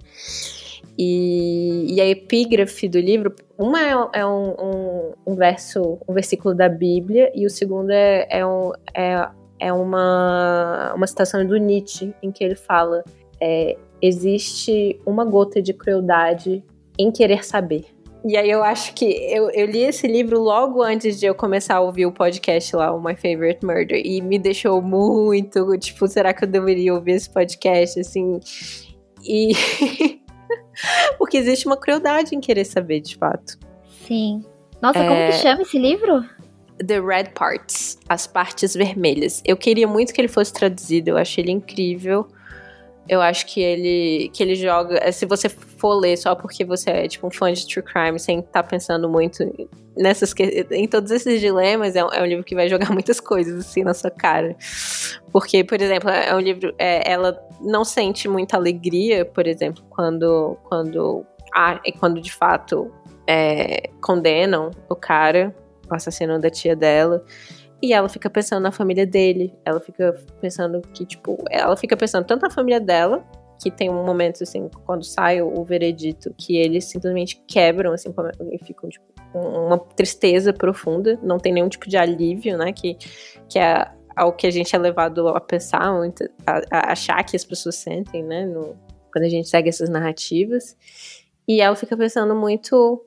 E, 0.98 1.96
e 1.96 2.02
a 2.02 2.08
epígrafe 2.08 2.88
do 2.88 3.00
livro, 3.00 3.34
uma 3.58 3.82
é, 3.82 4.20
é 4.20 4.26
um, 4.26 4.50
um, 4.52 5.14
um, 5.26 5.36
verso, 5.36 5.98
um 6.08 6.14
versículo 6.14 6.54
da 6.54 6.70
Bíblia, 6.70 7.32
e 7.34 7.46
o 7.46 7.50
segundo 7.50 7.92
é, 7.92 8.28
é, 8.30 8.46
um, 8.46 8.72
é, 8.94 9.30
é 9.60 9.74
uma, 9.74 10.94
uma 10.96 11.08
citação 11.08 11.46
do 11.46 11.58
Nietzsche, 11.58 12.14
em 12.22 12.32
que 12.32 12.44
ele 12.44 12.56
fala 12.56 13.04
é, 13.40 13.78
existe 14.02 15.00
uma 15.06 15.26
gota 15.26 15.62
de 15.62 15.74
crueldade 15.74 16.64
em 16.98 17.12
querer 17.12 17.44
saber. 17.44 17.86
E 18.24 18.38
aí 18.38 18.50
eu 18.50 18.64
acho 18.64 18.94
que 18.94 19.06
eu, 19.06 19.50
eu 19.50 19.66
li 19.66 19.82
esse 19.82 20.06
livro 20.08 20.40
logo 20.40 20.84
antes 20.84 21.20
de 21.20 21.26
eu 21.26 21.34
começar 21.34 21.76
a 21.76 21.82
ouvir 21.82 22.06
o 22.06 22.12
podcast 22.12 22.76
lá, 22.76 22.94
o 22.94 23.04
My 23.04 23.16
Favorite 23.16 23.66
Murder, 23.66 24.00
e 24.06 24.22
me 24.22 24.38
deixou 24.38 24.80
muito, 24.82 25.78
tipo, 25.80 26.08
será 26.08 26.32
que 26.34 26.44
eu 26.44 26.48
deveria 26.48 26.94
ouvir 26.94 27.14
esse 27.14 27.30
podcast, 27.30 28.00
assim? 28.00 28.40
E... 29.24 29.54
Porque 31.18 31.38
existe 31.38 31.66
uma 31.66 31.78
crueldade 31.78 32.36
em 32.36 32.40
querer 32.40 32.66
saber, 32.66 33.02
de 33.02 33.16
fato. 33.16 33.58
Sim. 34.06 34.44
Nossa, 34.82 35.00
é... 35.00 35.08
como 35.08 35.32
que 35.32 35.34
chama 35.34 35.62
esse 35.64 35.80
livro? 35.80 36.24
The 36.86 37.00
Red 37.00 37.32
Parts, 37.36 37.98
As 38.08 38.28
Partes 38.28 38.74
Vermelhas. 38.74 39.42
Eu 39.46 39.58
queria 39.58 39.88
muito 39.88 40.14
que 40.14 40.22
ele 40.22 40.28
fosse 40.28 40.54
traduzido, 40.54 41.10
eu 41.10 41.18
achei 41.18 41.44
ele 41.44 41.52
incrível. 41.52 42.28
Eu 43.10 43.22
acho 43.22 43.46
que 43.48 43.60
ele 43.60 44.30
que 44.34 44.44
ele 44.44 44.56
joga. 44.56 45.00
É, 45.02 45.12
se 45.12 45.26
você 45.26 45.50
for 45.50 45.96
ler 45.96 46.18
só 46.18 46.36
porque 46.36 46.64
você 46.64 46.90
é 46.92 47.08
tipo 47.08 47.28
um 47.28 47.32
fã 47.32 47.52
de 47.52 47.68
true 47.68 47.84
crime, 47.84 48.20
sem 48.20 48.40
estar 48.40 48.62
tá 48.62 48.64
pensando 48.64 49.10
muito 49.10 49.44
nessas 49.98 50.34
em 50.72 50.88
todos 50.88 51.12
esses 51.12 51.42
dilemas, 51.42 51.96
é 51.96 52.06
um, 52.06 52.10
é 52.10 52.22
um, 52.22 52.26
livro 52.26 52.44
que 52.44 52.56
vai 52.56 52.70
jogar 52.70 52.90
muitas 52.94 53.20
coisas 53.20 53.60
assim 53.60 53.84
na 53.84 53.94
sua 53.94 54.12
cara. 54.12 54.56
Porque, 55.32 55.64
por 55.64 55.82
exemplo, 55.82 56.10
é 56.10 56.34
um 56.36 56.40
livro. 56.40 56.74
É, 56.78 57.12
ela 57.12 57.38
não 57.60 57.84
sente 57.84 58.28
muita 58.28 58.56
alegria, 58.56 59.26
por 59.26 59.48
exemplo, 59.48 59.84
quando 59.90 60.58
quando 60.64 61.26
ah, 61.54 61.82
quando 62.00 62.22
de 62.22 62.32
fato 62.32 62.92
é, 63.28 63.90
condenam 64.02 64.72
o 64.90 64.96
cara, 64.96 65.56
o 65.90 65.96
assassino 65.96 66.40
da 66.40 66.50
tia 66.50 66.76
dela. 66.76 67.24
E 67.82 67.94
ela 67.94 68.08
fica 68.08 68.30
pensando 68.30 68.62
na 68.64 68.72
família 68.72 69.06
dele. 69.06 69.54
Ela 69.66 69.80
fica 69.80 70.14
pensando 70.40 70.82
que, 70.94 71.06
tipo, 71.06 71.38
ela 71.50 71.76
fica 71.76 71.98
pensando 71.98 72.26
tanto 72.26 72.44
na 72.44 72.50
família 72.50 72.80
dela, 72.80 73.26
que 73.62 73.70
tem 73.70 73.90
um 73.90 74.04
momento, 74.04 74.44
assim, 74.44 74.70
quando 74.86 75.04
sai 75.04 75.42
o, 75.42 75.64
veredito, 75.64 76.34
que 76.38 76.58
eles 76.58 76.86
simplesmente 76.86 77.42
quebram, 77.48 77.94
assim, 77.94 78.14
e 78.52 78.66
ficam, 78.66 78.90
tipo, 78.90 79.06
uma 79.34 79.78
tristeza 79.78 80.52
profunda, 80.52 81.20
não 81.22 81.38
tem 81.38 81.54
nenhum 81.54 81.70
tipo 81.70 81.88
de 81.88 81.96
alívio, 81.96 82.58
né, 82.58 82.74
que, 82.74 82.98
que 83.48 83.60
é 83.60 83.90
ao 84.16 84.34
que 84.34 84.48
a 84.48 84.52
gente 84.52 84.76
é 84.76 84.80
levado 84.80 85.28
a 85.30 85.40
pensar, 85.40 85.82
a, 86.46 86.62
a 86.72 86.92
achar 86.92 87.24
que 87.24 87.36
as 87.36 87.46
pessoas 87.46 87.76
sentem, 87.76 88.24
né, 88.24 88.46
no, 88.46 88.76
quando 89.12 89.26
a 89.26 89.30
gente 89.30 89.48
segue 89.48 89.70
essas 89.70 89.90
narrativas. 89.90 90.76
E 91.48 91.62
ela 91.62 91.76
fica 91.76 91.96
pensando 91.96 92.36
muito, 92.36 93.06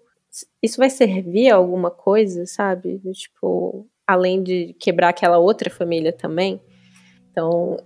isso 0.62 0.78
vai 0.78 0.90
servir 0.90 1.50
a 1.50 1.56
alguma 1.56 1.90
coisa, 1.90 2.46
sabe? 2.46 3.00
Tipo, 3.12 3.86
além 4.06 4.42
de 4.42 4.74
quebrar 4.78 5.10
aquela 5.10 5.38
outra 5.38 5.70
família 5.70 6.12
também. 6.12 6.60
Então, 7.30 7.78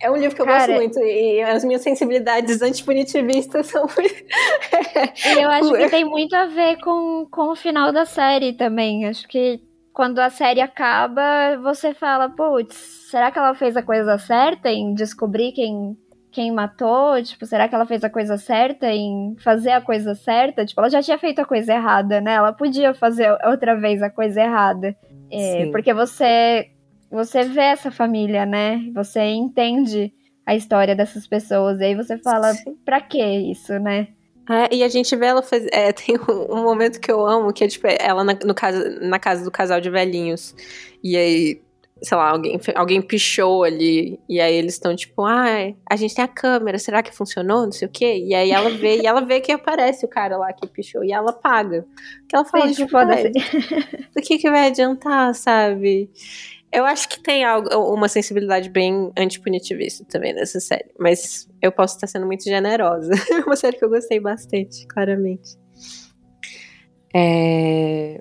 é 0.00 0.10
um 0.10 0.16
livro 0.16 0.34
que 0.34 0.40
eu 0.40 0.46
Cara, 0.46 0.66
gosto 0.66 0.80
muito 0.80 0.98
e 1.00 1.42
as 1.42 1.62
minhas 1.62 1.82
sensibilidades 1.82 2.62
antipunitivistas 2.62 3.66
são. 3.66 3.86
e 3.98 5.42
eu 5.42 5.50
acho 5.50 5.72
que 5.72 5.88
tem 5.90 6.04
muito 6.04 6.34
a 6.34 6.46
ver 6.46 6.80
com, 6.80 7.26
com 7.30 7.50
o 7.50 7.56
final 7.56 7.92
da 7.92 8.06
série 8.06 8.54
também. 8.54 9.06
Acho 9.06 9.28
que 9.28 9.60
quando 9.92 10.18
a 10.18 10.30
série 10.30 10.62
acaba, 10.62 11.58
você 11.62 11.92
fala, 11.92 12.30
putz, 12.30 12.74
será 13.10 13.30
que 13.30 13.38
ela 13.38 13.54
fez 13.54 13.76
a 13.76 13.82
coisa 13.82 14.16
certa 14.16 14.70
em 14.70 14.94
descobrir 14.94 15.52
quem, 15.52 15.94
quem 16.32 16.50
matou? 16.50 17.22
Tipo, 17.22 17.44
será 17.44 17.68
que 17.68 17.74
ela 17.74 17.84
fez 17.84 18.02
a 18.02 18.08
coisa 18.08 18.38
certa 18.38 18.90
em 18.90 19.36
fazer 19.44 19.72
a 19.72 19.82
coisa 19.82 20.14
certa? 20.14 20.64
Tipo, 20.64 20.80
ela 20.80 20.88
já 20.88 21.02
tinha 21.02 21.18
feito 21.18 21.40
a 21.40 21.44
coisa 21.44 21.74
errada, 21.74 22.22
né? 22.22 22.32
Ela 22.32 22.54
podia 22.54 22.94
fazer 22.94 23.30
outra 23.44 23.78
vez 23.78 24.02
a 24.02 24.08
coisa 24.08 24.40
errada. 24.40 24.96
É, 25.30 25.66
porque 25.70 25.94
você 25.94 26.70
você 27.10 27.42
vê 27.44 27.62
essa 27.62 27.90
família, 27.90 28.46
né? 28.46 28.80
Você 28.94 29.20
entende 29.20 30.12
a 30.46 30.54
história 30.54 30.94
dessas 30.94 31.26
pessoas. 31.26 31.80
E 31.80 31.84
aí 31.84 31.94
você 31.94 32.16
fala, 32.18 32.52
Sim. 32.54 32.76
pra 32.84 33.00
que 33.00 33.22
isso, 33.22 33.78
né? 33.78 34.08
É, 34.48 34.74
e 34.74 34.82
a 34.82 34.88
gente 34.88 35.14
vê 35.14 35.26
ela 35.26 35.42
faz, 35.42 35.66
é, 35.72 35.92
tem 35.92 36.16
um, 36.16 36.58
um, 36.58 36.62
momento 36.62 37.00
que 37.00 37.10
eu 37.10 37.24
amo, 37.26 37.52
que 37.52 37.64
é 37.64 37.68
tipo, 37.68 37.86
ela 37.86 38.24
na, 38.24 38.36
no 38.44 38.54
casa, 38.54 38.98
na 39.00 39.18
casa 39.18 39.44
do 39.44 39.50
casal 39.50 39.80
de 39.80 39.90
velhinhos. 39.90 40.54
E 41.02 41.16
aí 41.16 41.60
sei 42.02 42.16
lá, 42.16 42.30
alguém, 42.30 42.58
alguém 42.74 43.02
pichou 43.02 43.62
ali, 43.62 44.18
e 44.28 44.40
aí 44.40 44.54
eles 44.54 44.74
estão 44.74 44.94
tipo, 44.96 45.22
ai, 45.24 45.76
ah, 45.86 45.94
a 45.94 45.96
gente 45.96 46.14
tem 46.14 46.24
a 46.24 46.28
câmera, 46.28 46.78
será 46.78 47.02
que 47.02 47.14
funcionou? 47.14 47.64
Não 47.64 47.72
sei 47.72 47.86
o 47.86 47.90
quê. 47.90 48.24
E 48.26 48.34
aí 48.34 48.50
ela 48.50 48.70
vê, 48.70 49.00
e 49.00 49.06
ela 49.06 49.20
vê 49.20 49.40
que 49.40 49.52
aparece 49.52 50.04
o 50.04 50.08
cara 50.08 50.36
lá 50.36 50.52
que 50.52 50.66
pichou, 50.66 51.04
e 51.04 51.12
ela 51.12 51.32
paga. 51.32 51.84
Que 52.28 52.36
ela 52.36 52.44
fala, 52.44 52.70
tipo, 52.72 52.90
do 54.14 54.22
que 54.22 54.38
que 54.38 54.50
vai 54.50 54.68
adiantar, 54.68 55.34
sabe? 55.34 56.10
Eu 56.72 56.84
acho 56.84 57.08
que 57.08 57.20
tem 57.20 57.44
algo, 57.44 57.68
uma 57.92 58.08
sensibilidade 58.08 58.70
bem 58.70 59.10
antipunitivista 59.18 60.04
também 60.04 60.32
nessa 60.32 60.60
série, 60.60 60.90
mas 60.98 61.48
eu 61.60 61.72
posso 61.72 61.96
estar 61.96 62.06
sendo 62.06 62.26
muito 62.26 62.44
generosa. 62.44 63.12
É 63.30 63.40
uma 63.40 63.56
série 63.56 63.76
que 63.76 63.84
eu 63.84 63.90
gostei 63.90 64.20
bastante, 64.20 64.86
claramente. 64.86 65.58
É... 67.14 68.20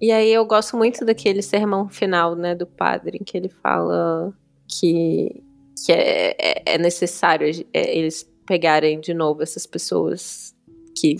E 0.00 0.12
aí 0.12 0.32
eu 0.32 0.44
gosto 0.46 0.76
muito 0.76 1.04
daquele 1.04 1.42
sermão 1.42 1.88
final, 1.88 2.36
né, 2.36 2.54
do 2.54 2.66
padre, 2.66 3.18
em 3.20 3.24
que 3.24 3.36
ele 3.36 3.48
fala 3.48 4.32
que, 4.68 5.42
que 5.84 5.92
é, 5.92 6.36
é, 6.38 6.62
é 6.74 6.78
necessário 6.78 7.48
é, 7.72 7.96
eles 7.96 8.30
pegarem 8.46 9.00
de 9.00 9.12
novo 9.12 9.42
essas 9.42 9.66
pessoas 9.66 10.54
que, 10.96 11.16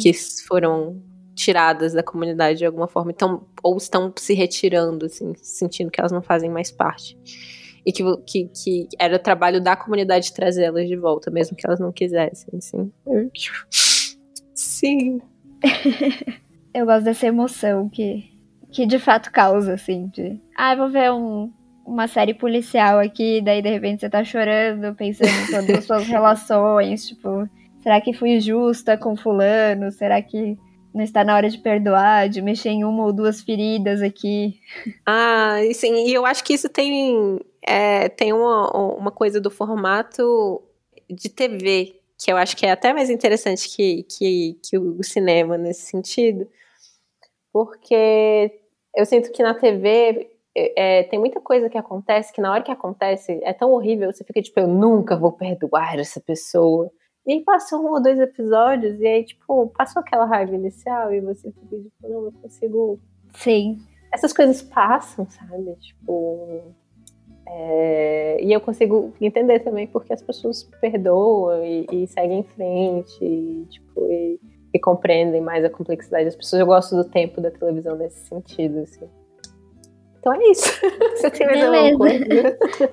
que 0.00 0.12
foram 0.46 1.00
tiradas 1.34 1.92
da 1.92 2.02
comunidade 2.02 2.58
de 2.58 2.66
alguma 2.66 2.88
forma, 2.88 3.10
então, 3.10 3.46
ou 3.62 3.76
estão 3.76 4.12
se 4.16 4.34
retirando, 4.34 5.06
assim, 5.06 5.32
sentindo 5.36 5.90
que 5.90 6.00
elas 6.00 6.12
não 6.12 6.22
fazem 6.22 6.50
mais 6.50 6.70
parte. 6.70 7.18
E 7.84 7.92
que, 7.92 8.04
que, 8.26 8.48
que 8.48 8.88
era 8.98 9.18
trabalho 9.18 9.60
da 9.60 9.74
comunidade 9.74 10.32
trazer 10.32 10.64
elas 10.64 10.86
de 10.86 10.96
volta, 10.96 11.30
mesmo 11.30 11.56
que 11.56 11.66
elas 11.66 11.80
não 11.80 11.90
quisessem, 11.90 12.48
assim. 12.56 12.92
Sim. 14.54 15.20
eu 16.74 16.86
gosto 16.86 17.04
dessa 17.04 17.26
emoção 17.26 17.88
que, 17.88 18.30
que 18.70 18.86
de 18.86 18.98
fato 18.98 19.30
causa, 19.30 19.74
assim, 19.74 20.08
de. 20.08 20.40
Ah, 20.56 20.74
vou 20.74 20.88
ver 20.88 21.12
um, 21.12 21.52
uma 21.84 22.08
série 22.08 22.34
policial 22.34 22.98
aqui, 22.98 23.40
daí 23.40 23.62
de 23.62 23.68
repente 23.68 24.00
você 24.00 24.10
tá 24.10 24.24
chorando, 24.24 24.94
pensando 24.94 25.28
em 25.30 25.46
todas 25.50 25.78
as 25.78 25.84
suas 25.84 26.06
relações, 26.08 27.06
tipo, 27.06 27.48
será 27.82 28.00
que 28.00 28.12
fui 28.12 28.40
justa 28.40 28.96
com 28.96 29.16
fulano? 29.16 29.90
Será 29.90 30.22
que 30.22 30.56
não 30.94 31.02
está 31.02 31.24
na 31.24 31.34
hora 31.34 31.48
de 31.48 31.58
perdoar, 31.58 32.28
de 32.28 32.42
mexer 32.42 32.70
em 32.70 32.84
uma 32.84 33.04
ou 33.04 33.12
duas 33.12 33.40
feridas 33.40 34.02
aqui? 34.02 34.60
Ah, 35.06 35.56
sim, 35.74 36.06
e 36.06 36.14
eu 36.14 36.26
acho 36.26 36.44
que 36.44 36.52
isso 36.54 36.68
tem, 36.68 37.40
é, 37.62 38.08
tem 38.08 38.32
uma, 38.32 38.70
uma 38.96 39.10
coisa 39.10 39.40
do 39.40 39.50
formato 39.50 40.62
de 41.10 41.28
TV, 41.28 41.96
que 42.18 42.30
eu 42.30 42.36
acho 42.36 42.56
que 42.56 42.66
é 42.66 42.70
até 42.70 42.92
mais 42.92 43.10
interessante 43.10 43.68
que, 43.74 44.04
que, 44.04 44.58
que 44.62 44.78
o 44.78 45.02
cinema 45.02 45.58
nesse 45.58 45.82
sentido, 45.82 46.46
porque 47.52 48.60
eu 48.96 49.04
sinto 49.04 49.30
que 49.30 49.42
na 49.42 49.54
TV 49.54 50.30
é, 50.54 51.00
é, 51.00 51.02
tem 51.04 51.18
muita 51.18 51.40
coisa 51.40 51.68
que 51.68 51.78
acontece 51.78 52.32
que 52.32 52.40
na 52.40 52.52
hora 52.52 52.62
que 52.62 52.70
acontece 52.70 53.40
é 53.42 53.52
tão 53.52 53.72
horrível, 53.72 54.12
você 54.12 54.24
fica 54.24 54.42
tipo, 54.42 54.58
eu 54.60 54.68
nunca 54.68 55.16
vou 55.16 55.32
perdoar 55.32 55.98
essa 55.98 56.20
pessoa. 56.20 56.90
E 57.26 57.32
aí 57.32 57.40
passou 57.40 57.80
um 57.80 57.92
ou 57.92 58.02
dois 58.02 58.18
episódios 58.18 59.00
e 59.00 59.06
aí, 59.06 59.24
tipo, 59.24 59.68
passou 59.68 60.00
aquela 60.00 60.24
raiva 60.24 60.54
inicial 60.54 61.12
e 61.12 61.20
você 61.20 61.52
fica 61.52 61.76
tipo, 61.76 62.08
não, 62.08 62.24
eu 62.24 62.32
consigo. 62.32 62.98
Sim. 63.34 63.78
Essas 64.12 64.32
coisas 64.32 64.60
passam, 64.60 65.26
sabe? 65.30 65.74
Tipo. 65.76 66.62
É... 67.46 68.42
E 68.42 68.52
eu 68.52 68.60
consigo 68.60 69.12
entender 69.20 69.60
também 69.60 69.86
porque 69.86 70.12
as 70.12 70.22
pessoas 70.22 70.64
perdoam 70.80 71.64
e, 71.64 71.86
e 71.92 72.06
seguem 72.08 72.40
em 72.40 72.42
frente. 72.42 73.24
E, 73.24 73.66
tipo, 73.70 74.10
e 74.10 74.40
e 74.74 74.78
compreendem 74.78 75.40
mais 75.40 75.64
a 75.64 75.70
complexidade 75.70 76.24
das 76.24 76.36
pessoas. 76.36 76.60
Eu 76.60 76.66
gosto 76.66 76.96
do 76.96 77.04
tempo 77.04 77.40
da 77.40 77.50
televisão 77.50 77.96
nesse 77.96 78.26
sentido, 78.26 78.80
assim. 78.80 79.08
Então 80.18 80.32
é 80.32 80.50
isso. 80.50 80.80
Você 81.16 81.30
tem 81.30 81.46
mais 81.46 81.64
alguma 81.64 81.98
coisa? 81.98 82.58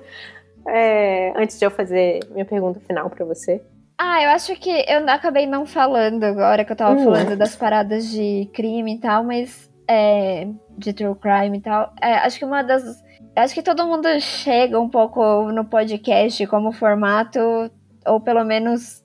É, 0.68 1.32
antes 1.40 1.58
de 1.58 1.64
eu 1.64 1.70
fazer 1.70 2.20
minha 2.30 2.44
pergunta 2.44 2.78
final 2.80 3.08
para 3.08 3.24
você. 3.24 3.62
Ah, 3.98 4.22
eu 4.22 4.30
acho 4.30 4.54
que 4.56 4.70
eu 4.70 5.08
acabei 5.08 5.46
não 5.46 5.66
falando 5.66 6.22
agora 6.22 6.64
que 6.64 6.72
eu 6.72 6.76
tava 6.76 7.00
hum. 7.00 7.04
falando 7.04 7.36
das 7.36 7.56
paradas 7.56 8.10
de 8.10 8.48
crime 8.52 8.94
e 8.94 8.98
tal, 8.98 9.24
mas 9.24 9.70
é, 9.88 10.46
de 10.76 10.92
true 10.92 11.14
crime 11.14 11.58
e 11.58 11.60
tal. 11.60 11.92
É, 12.00 12.14
acho 12.14 12.38
que 12.38 12.44
uma 12.44 12.62
das. 12.62 13.02
Acho 13.34 13.54
que 13.54 13.62
todo 13.62 13.86
mundo 13.86 14.06
chega 14.20 14.78
um 14.78 14.88
pouco 14.88 15.50
no 15.50 15.64
podcast 15.64 16.46
como 16.46 16.72
formato, 16.72 17.40
ou 18.06 18.20
pelo 18.20 18.44
menos 18.44 19.02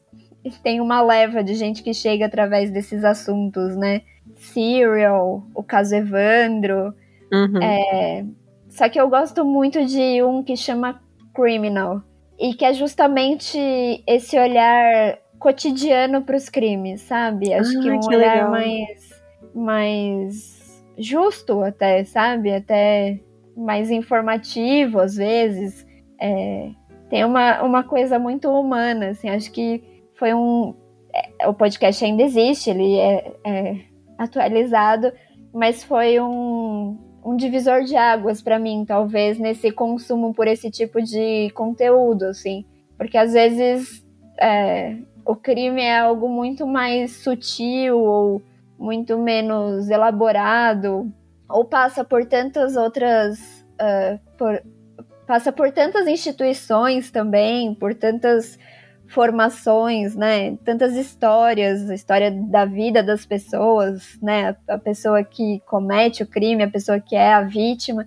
tem 0.52 0.80
uma 0.80 1.02
leva 1.02 1.44
de 1.44 1.56
gente 1.56 1.82
que 1.82 1.94
chega 1.94 2.26
através 2.26 2.72
desses 2.72 3.04
assuntos, 3.04 3.76
né? 3.76 4.02
Serial, 4.38 5.44
o 5.54 5.64
caso 5.64 5.96
Evandro. 5.96 6.94
Uhum. 7.32 7.62
É... 7.62 8.26
Só 8.70 8.90
que 8.90 9.00
eu 9.00 9.10
gosto 9.10 9.46
muito 9.46 9.86
de 9.86 10.22
um 10.24 10.44
que 10.44 10.56
chama 10.56 11.02
Criminal. 11.34 12.02
E 12.38 12.54
que 12.54 12.66
é 12.66 12.74
justamente 12.74 13.58
esse 14.06 14.38
olhar 14.38 15.18
cotidiano 15.40 16.22
para 16.22 16.36
os 16.36 16.50
crimes, 16.50 17.02
sabe? 17.02 17.54
Acho 17.54 17.78
ah, 17.78 17.82
que 17.82 17.92
um 17.92 18.00
que 18.00 18.16
olhar 18.16 18.36
legal. 18.36 18.52
mais, 18.52 19.24
mais 19.54 20.84
justo 20.98 21.62
até, 21.62 22.04
sabe? 22.04 22.54
Até 22.54 23.20
mais 23.56 23.90
informativo 23.90 25.00
às 25.00 25.16
vezes. 25.16 25.86
É, 26.20 26.72
tem 27.10 27.24
uma, 27.24 27.62
uma 27.64 27.84
coisa 27.84 28.20
muito 28.20 28.50
humana, 28.50 29.10
assim, 29.10 29.30
acho 29.30 29.52
que 29.52 29.95
foi 30.18 30.34
um. 30.34 30.76
É, 31.14 31.48
o 31.48 31.54
podcast 31.54 32.04
ainda 32.04 32.24
existe, 32.24 32.70
ele 32.70 32.98
é, 32.98 33.34
é 33.46 33.76
atualizado, 34.18 35.12
mas 35.54 35.84
foi 35.84 36.20
um, 36.20 36.98
um 37.24 37.36
divisor 37.36 37.84
de 37.84 37.96
águas 37.96 38.42
para 38.42 38.60
mim, 38.60 38.84
talvez, 38.86 39.40
nesse 39.40 39.72
consumo 39.72 40.34
por 40.34 40.48
esse 40.48 40.70
tipo 40.70 41.02
de 41.02 41.50
conteúdo, 41.52 42.26
assim. 42.26 42.66
Porque 42.98 43.18
às 43.18 43.34
vezes 43.34 44.06
é, 44.40 44.98
o 45.26 45.36
crime 45.36 45.82
é 45.82 46.00
algo 46.00 46.30
muito 46.30 46.68
mais 46.68 47.18
sutil 47.18 48.00
ou 48.00 48.42
muito 48.78 49.18
menos 49.18 49.90
elaborado, 49.90 51.12
ou 51.50 51.66
passa 51.66 52.04
por 52.04 52.26
tantas 52.26 52.76
outras. 52.76 53.66
Uh, 53.76 54.20
por, 54.38 54.62
passa 55.26 55.52
por 55.52 55.72
tantas 55.72 56.08
instituições 56.08 57.10
também, 57.10 57.74
por 57.74 57.94
tantas 57.96 58.60
formações, 59.08 60.16
né? 60.16 60.58
Tantas 60.58 60.96
histórias, 60.96 61.90
a 61.90 61.96
história 61.96 62.32
da 62.32 62.66
vida 62.66 63.04
das 63.04 63.26
pessoas, 63.26 64.18
né? 64.22 64.56
A 64.68 64.78
pessoa 64.78 65.24
que 65.24 65.62
comete 65.66 66.24
o 66.24 66.28
crime, 66.28 66.64
a 66.64 66.70
pessoa 66.70 67.00
que 67.00 67.16
é 67.16 67.34
a 67.34 67.42
vítima. 67.42 68.06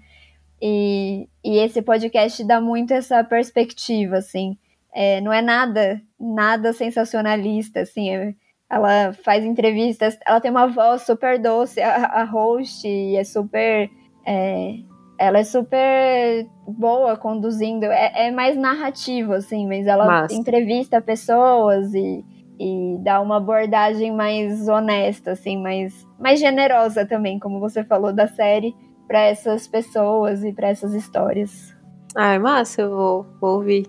E, 0.61 1.29
e 1.45 1.59
esse 1.59 1.81
podcast 1.83 2.43
dá 2.45 2.61
muito 2.61 2.93
essa 2.93 3.23
perspectiva, 3.23 4.17
assim. 4.17 4.59
É, 4.93 5.21
não 5.21 5.33
é 5.33 5.41
nada, 5.41 6.01
nada 6.19 6.73
sensacionalista, 6.73 7.81
assim. 7.81 8.11
É, 8.11 8.35
ela 8.71 9.13
faz 9.13 9.45
entrevistas, 9.45 10.19
ela 10.27 10.41
tem 10.41 10.51
uma 10.51 10.67
voz 10.67 11.03
super 11.03 11.39
doce, 11.39 11.81
a, 11.81 12.05
a 12.05 12.25
host, 12.25 12.87
e 12.87 13.17
é 13.17 13.25
super. 13.25 13.89
É, 14.27 14.75
ela 15.19 15.39
é 15.39 15.45
super 15.45 16.47
boa 16.67 17.17
conduzindo, 17.17 17.85
é, 17.85 18.29
é 18.29 18.31
mais 18.31 18.57
narrativo, 18.57 19.33
assim, 19.33 19.67
mas 19.67 19.87
ela 19.87 20.07
Massa. 20.07 20.35
entrevista 20.35 21.01
pessoas 21.01 21.93
e, 21.93 22.25
e 22.59 22.97
dá 23.01 23.21
uma 23.21 23.39
abordagem 23.39 24.15
mais 24.15 24.69
honesta, 24.69 25.33
assim, 25.33 25.61
mais, 25.61 26.07
mais 26.19 26.39
generosa 26.39 27.05
também, 27.05 27.39
como 27.39 27.59
você 27.59 27.83
falou 27.83 28.13
da 28.13 28.29
série, 28.29 28.75
para 29.07 29.23
essas 29.23 29.67
pessoas 29.67 30.45
e 30.45 30.53
para 30.53 30.69
essas 30.69 30.95
histórias. 30.95 31.75
Ai, 32.17 32.39
massa, 32.39 32.83
eu 32.83 32.91
vou, 32.91 33.27
vou 33.41 33.55
ouvir. 33.57 33.87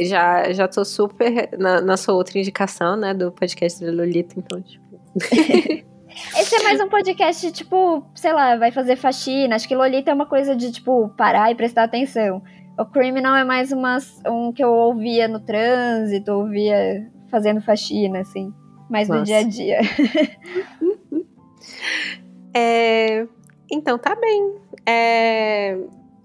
Já, 0.00 0.52
já 0.52 0.66
tô 0.66 0.84
super 0.84 1.50
na, 1.58 1.80
na 1.80 1.96
sua 1.96 2.14
outra 2.14 2.38
indicação, 2.38 2.96
né, 2.96 3.12
do 3.12 3.30
podcast 3.30 3.84
da 3.84 3.92
Lolita, 3.92 4.34
então, 4.38 4.60
tipo. 4.60 4.82
Esse 6.38 6.56
é 6.56 6.62
mais 6.62 6.80
um 6.80 6.88
podcast, 6.88 7.50
tipo, 7.52 8.04
sei 8.14 8.32
lá, 8.32 8.56
vai 8.56 8.70
fazer 8.70 8.96
faxina. 8.96 9.56
Acho 9.56 9.66
que 9.66 9.74
Lolita 9.74 10.10
é 10.10 10.14
uma 10.14 10.26
coisa 10.26 10.54
de, 10.54 10.70
tipo, 10.70 11.08
parar 11.16 11.50
e 11.50 11.54
prestar 11.54 11.84
atenção. 11.84 12.42
O 12.78 12.84
Criminal 12.84 13.34
é 13.36 13.44
mais 13.44 13.72
uma, 13.72 13.98
um 14.26 14.52
que 14.52 14.62
eu 14.62 14.70
ouvia 14.70 15.28
no 15.28 15.40
trânsito, 15.40 16.32
ouvia 16.32 17.10
fazendo 17.30 17.60
faxina, 17.60 18.20
assim. 18.20 18.52
Mais 18.90 19.08
Nossa. 19.08 19.20
no 19.20 19.26
dia 19.26 19.38
a 19.38 19.42
dia. 19.42 19.80
é, 22.54 23.26
então, 23.70 23.98
tá 23.98 24.14
bem. 24.14 24.54
É, 24.86 25.78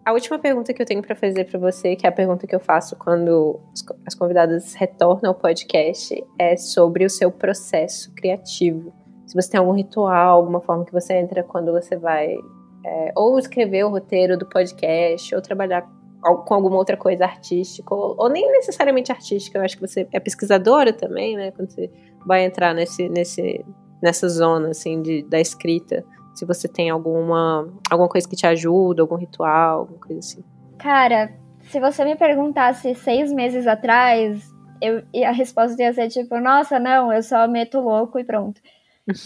a 0.06 0.12
última 0.12 0.40
pergunta 0.40 0.74
que 0.74 0.82
eu 0.82 0.86
tenho 0.86 1.02
para 1.02 1.16
fazer 1.16 1.46
para 1.46 1.60
você, 1.60 1.96
que 1.96 2.06
é 2.06 2.10
a 2.10 2.14
pergunta 2.14 2.48
que 2.48 2.56
eu 2.56 2.60
faço 2.60 2.96
quando 2.96 3.60
as 4.06 4.16
convidadas 4.16 4.74
retornam 4.74 5.32
ao 5.32 5.36
podcast, 5.36 6.24
é 6.40 6.58
sobre 6.58 7.06
o 7.06 7.10
seu 7.10 7.32
processo 7.32 8.14
criativo 8.16 8.94
se 9.28 9.36
você 9.36 9.52
tem 9.52 9.60
algum 9.60 9.74
ritual, 9.74 10.38
alguma 10.38 10.62
forma 10.62 10.86
que 10.86 10.92
você 10.92 11.14
entra 11.14 11.44
quando 11.44 11.72
você 11.72 11.98
vai 11.98 12.36
é, 12.84 13.12
ou 13.16 13.38
escrever 13.38 13.84
o 13.84 13.90
roteiro 13.90 14.38
do 14.38 14.46
podcast, 14.46 15.36
ou 15.36 15.42
trabalhar 15.42 15.86
com 16.22 16.54
alguma 16.54 16.78
outra 16.78 16.96
coisa 16.96 17.26
artística, 17.26 17.94
ou, 17.94 18.16
ou, 18.18 18.30
nem 18.30 18.50
necessariamente 18.52 19.12
artística, 19.12 19.60
eu 19.60 19.64
acho 19.64 19.76
que 19.76 19.86
você 19.86 20.08
é 20.12 20.20
pesquisadora 20.20 20.94
também, 20.94 21.36
né? 21.36 21.52
Quando 21.52 21.70
você 21.70 21.92
vai 22.26 22.46
entrar 22.46 22.74
nesse, 22.74 23.08
nesse, 23.10 23.64
nessa 24.02 24.28
zona, 24.30 24.70
assim, 24.70 25.02
de, 25.02 25.24
da 25.24 25.40
escrita. 25.40 26.04
Se 26.34 26.46
você 26.46 26.68
tem 26.68 26.90
alguma, 26.90 27.68
alguma 27.90 28.10
coisa 28.10 28.28
que 28.28 28.36
te 28.36 28.48
ajuda, 28.48 29.02
algum 29.02 29.16
ritual, 29.16 29.82
alguma 29.82 30.00
coisa 30.00 30.20
assim. 30.20 30.44
Cara, 30.78 31.34
se 31.64 31.80
você 31.80 32.06
me 32.06 32.16
perguntasse 32.16 32.96
seis 32.96 33.32
meses 33.34 33.68
atrás, 33.68 34.44
eu, 34.82 35.04
a 35.26 35.32
resposta 35.32 35.82
ia 35.82 35.94
ser 35.94 36.10
tipo, 36.10 36.40
nossa, 36.40 36.80
não, 36.80 37.12
eu 37.12 37.22
só 37.24 37.48
meto 37.48 37.80
louco 37.80 38.20
e 38.20 38.24
pronto. 38.24 38.62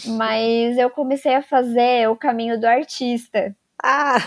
Mas 0.06 0.78
eu 0.78 0.90
comecei 0.90 1.34
a 1.34 1.42
fazer 1.42 2.08
o 2.08 2.16
caminho 2.16 2.58
do 2.60 2.66
artista. 2.66 3.54
Ah! 3.82 4.18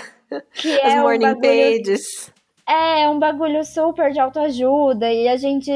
Que 0.53 0.71
é 0.79 0.95
As 0.95 1.01
morning 1.01 1.25
um 1.25 1.33
bagulho, 1.33 1.83
pages. 1.83 2.33
É, 2.67 3.09
um 3.09 3.19
bagulho 3.19 3.63
super 3.63 4.11
de 4.11 4.19
autoajuda 4.19 5.11
e 5.11 5.27
a 5.27 5.37
gente 5.37 5.71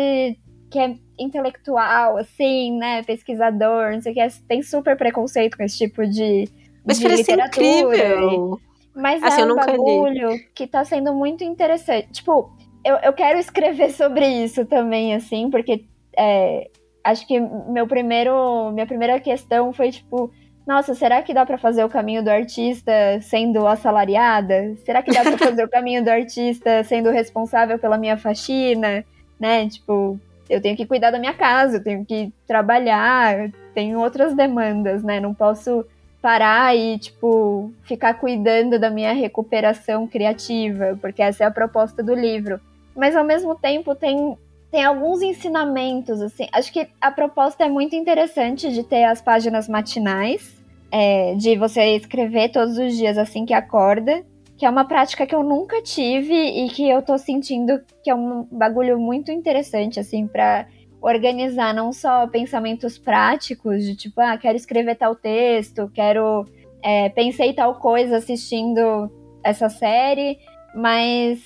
que 0.71 0.79
é 0.79 0.95
intelectual, 1.17 2.17
assim, 2.17 2.77
né, 2.77 3.03
pesquisador, 3.03 3.91
não 3.93 4.01
sei 4.01 4.11
o 4.11 4.15
que, 4.15 4.41
tem 4.47 4.61
super 4.61 4.95
preconceito 4.95 5.57
com 5.57 5.63
esse 5.63 5.77
tipo 5.77 6.05
de, 6.07 6.47
Mas 6.85 6.99
de 6.99 7.07
literatura. 7.07 7.67
Incrível. 7.67 8.59
Mas 8.95 9.23
assim, 9.23 9.41
é 9.41 9.45
um 9.45 9.55
bagulho 9.55 10.29
li. 10.31 10.39
que 10.53 10.67
tá 10.67 10.83
sendo 10.83 11.13
muito 11.13 11.43
interessante. 11.43 12.11
Tipo, 12.11 12.51
eu, 12.85 12.97
eu 12.97 13.13
quero 13.13 13.39
escrever 13.39 13.91
sobre 13.93 14.27
isso 14.27 14.65
também, 14.65 15.15
assim, 15.15 15.49
porque 15.49 15.85
é, 16.17 16.69
acho 17.03 17.27
que 17.27 17.39
meu 17.39 17.87
primeiro, 17.87 18.71
minha 18.71 18.85
primeira 18.85 19.19
questão 19.19 19.73
foi 19.73 19.91
tipo, 19.91 20.31
nossa, 20.67 20.93
será 20.93 21.21
que 21.23 21.33
dá 21.33 21.45
para 21.45 21.57
fazer 21.57 21.83
o 21.83 21.89
caminho 21.89 22.23
do 22.23 22.29
artista 22.29 22.91
sendo 23.21 23.65
assalariada? 23.65 24.75
Será 24.85 25.01
que 25.01 25.11
dá 25.11 25.23
para 25.23 25.37
fazer 25.37 25.63
o 25.63 25.69
caminho 25.71 26.03
do 26.03 26.09
artista 26.09 26.83
sendo 26.83 27.09
responsável 27.09 27.79
pela 27.79 27.97
minha 27.97 28.17
faxina, 28.17 29.03
né? 29.39 29.67
Tipo, 29.67 30.19
eu 30.49 30.61
tenho 30.61 30.77
que 30.77 30.85
cuidar 30.85 31.11
da 31.11 31.19
minha 31.19 31.33
casa, 31.33 31.77
eu 31.77 31.83
tenho 31.83 32.05
que 32.05 32.31
trabalhar, 32.47 33.49
tenho 33.73 33.99
outras 33.99 34.35
demandas, 34.35 35.03
né? 35.03 35.19
Não 35.19 35.33
posso 35.33 35.85
parar 36.21 36.75
e, 36.75 36.99
tipo, 36.99 37.71
ficar 37.83 38.15
cuidando 38.15 38.77
da 38.77 38.89
minha 38.89 39.13
recuperação 39.13 40.05
criativa, 40.05 40.97
porque 41.01 41.21
essa 41.21 41.45
é 41.45 41.47
a 41.47 41.51
proposta 41.51 42.03
do 42.03 42.13
livro. 42.13 42.59
Mas 42.95 43.15
ao 43.15 43.23
mesmo 43.23 43.55
tempo 43.55 43.95
tem 43.95 44.37
tem 44.71 44.83
alguns 44.83 45.21
ensinamentos, 45.21 46.21
assim. 46.21 46.47
Acho 46.51 46.71
que 46.71 46.87
a 47.01 47.11
proposta 47.11 47.65
é 47.65 47.69
muito 47.69 47.95
interessante 47.95 48.71
de 48.71 48.83
ter 48.83 49.03
as 49.03 49.21
páginas 49.21 49.67
matinais, 49.67 50.55
é, 50.91 51.35
de 51.35 51.57
você 51.57 51.95
escrever 51.95 52.49
todos 52.49 52.77
os 52.77 52.95
dias 52.95 53.17
assim 53.17 53.45
que 53.45 53.53
acorda, 53.53 54.23
que 54.57 54.65
é 54.65 54.69
uma 54.69 54.85
prática 54.85 55.25
que 55.25 55.33
eu 55.33 55.43
nunca 55.43 55.81
tive 55.81 56.33
e 56.33 56.69
que 56.69 56.87
eu 56.87 57.01
tô 57.01 57.17
sentindo 57.17 57.81
que 58.03 58.09
é 58.09 58.15
um 58.15 58.47
bagulho 58.51 58.99
muito 58.99 59.31
interessante, 59.31 59.99
assim, 59.99 60.27
para 60.27 60.67
organizar 61.01 61.73
não 61.73 61.93
só 61.93 62.27
pensamentos 62.27 62.97
práticos, 62.97 63.85
de 63.85 63.95
tipo, 63.95 64.19
ah, 64.19 64.37
quero 64.37 64.57
escrever 64.57 64.95
tal 64.95 65.15
texto, 65.15 65.89
quero. 65.93 66.45
É, 66.81 67.09
pensei 67.09 67.53
tal 67.53 67.75
coisa 67.75 68.17
assistindo 68.17 69.11
essa 69.43 69.67
série, 69.67 70.37
mas 70.73 71.39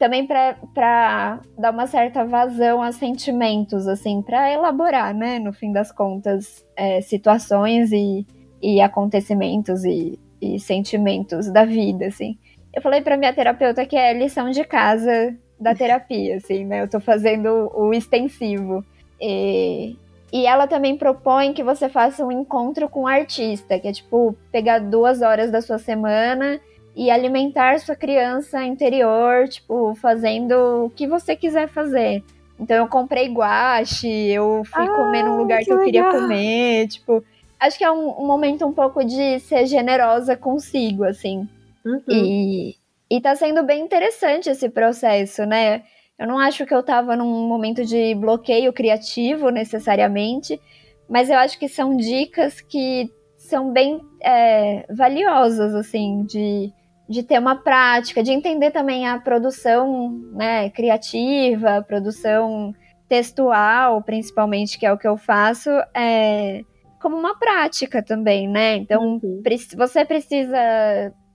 também 0.00 0.26
para 0.26 1.40
dar 1.58 1.70
uma 1.70 1.86
certa 1.86 2.24
vazão 2.24 2.82
a 2.82 2.90
sentimentos, 2.90 3.86
assim, 3.86 4.22
para 4.22 4.50
elaborar, 4.50 5.14
né, 5.14 5.38
no 5.38 5.52
fim 5.52 5.70
das 5.70 5.92
contas, 5.92 6.64
é, 6.74 7.02
situações 7.02 7.92
e, 7.92 8.26
e 8.62 8.80
acontecimentos 8.80 9.84
e, 9.84 10.18
e 10.40 10.58
sentimentos 10.58 11.52
da 11.52 11.66
vida, 11.66 12.06
assim. 12.06 12.38
Eu 12.74 12.80
falei 12.80 13.02
para 13.02 13.18
minha 13.18 13.34
terapeuta 13.34 13.84
que 13.84 13.94
é 13.94 14.14
lição 14.14 14.50
de 14.50 14.64
casa 14.64 15.36
da 15.60 15.74
terapia, 15.74 16.36
assim, 16.36 16.64
né? 16.64 16.82
Eu 16.82 16.88
tô 16.88 16.98
fazendo 16.98 17.70
o 17.74 17.92
extensivo. 17.92 18.82
E, 19.20 19.98
e 20.32 20.46
ela 20.46 20.66
também 20.66 20.96
propõe 20.96 21.52
que 21.52 21.62
você 21.62 21.90
faça 21.90 22.24
um 22.24 22.32
encontro 22.32 22.88
com 22.88 23.02
um 23.02 23.06
artista, 23.06 23.78
que 23.78 23.88
é 23.88 23.92
tipo 23.92 24.34
pegar 24.50 24.78
duas 24.78 25.20
horas 25.20 25.50
da 25.50 25.60
sua 25.60 25.76
semana 25.76 26.58
e 27.00 27.10
alimentar 27.10 27.80
sua 27.80 27.96
criança 27.96 28.62
interior, 28.62 29.48
tipo, 29.48 29.94
fazendo 29.94 30.84
o 30.84 30.90
que 30.90 31.06
você 31.06 31.34
quiser 31.34 31.66
fazer. 31.66 32.22
Então 32.58 32.76
eu 32.76 32.86
comprei 32.88 33.26
guache, 33.26 34.06
eu 34.06 34.62
fui 34.66 34.84
ah, 34.84 34.94
comer 34.94 35.22
num 35.22 35.38
lugar 35.38 35.60
que, 35.60 35.64
que 35.64 35.72
eu 35.72 35.82
queria 35.82 36.10
comer, 36.10 36.88
tipo, 36.88 37.24
acho 37.58 37.78
que 37.78 37.84
é 37.84 37.90
um, 37.90 38.20
um, 38.20 38.26
momento 38.26 38.66
um 38.66 38.72
pouco 38.74 39.02
de 39.02 39.40
ser 39.40 39.64
generosa 39.64 40.36
consigo, 40.36 41.04
assim. 41.04 41.48
Uhum. 41.86 42.02
E, 42.06 42.74
e 43.08 43.18
tá 43.18 43.34
sendo 43.34 43.62
bem 43.62 43.82
interessante 43.82 44.50
esse 44.50 44.68
processo, 44.68 45.46
né? 45.46 45.84
Eu 46.18 46.26
não 46.26 46.38
acho 46.38 46.66
que 46.66 46.74
eu 46.74 46.82
tava 46.82 47.16
num 47.16 47.48
momento 47.48 47.82
de 47.82 48.14
bloqueio 48.14 48.74
criativo 48.74 49.48
necessariamente, 49.48 50.60
mas 51.08 51.30
eu 51.30 51.38
acho 51.38 51.58
que 51.58 51.66
são 51.66 51.96
dicas 51.96 52.60
que 52.60 53.10
são 53.38 53.72
bem 53.72 54.02
é, 54.22 54.84
valiosas, 54.90 55.74
assim, 55.74 56.24
de 56.24 56.70
de 57.10 57.24
ter 57.24 57.40
uma 57.40 57.56
prática, 57.56 58.22
de 58.22 58.30
entender 58.30 58.70
também 58.70 59.08
a 59.08 59.18
produção 59.18 60.12
né, 60.32 60.70
criativa, 60.70 61.82
produção 61.82 62.72
textual, 63.08 64.00
principalmente, 64.00 64.78
que 64.78 64.86
é 64.86 64.92
o 64.92 64.96
que 64.96 65.08
eu 65.08 65.16
faço, 65.16 65.70
é, 65.92 66.62
como 67.02 67.16
uma 67.16 67.36
prática 67.36 68.00
também, 68.00 68.46
né? 68.48 68.76
Então, 68.76 69.18
uhum. 69.20 69.42
você 69.76 70.04
precisa 70.04 70.56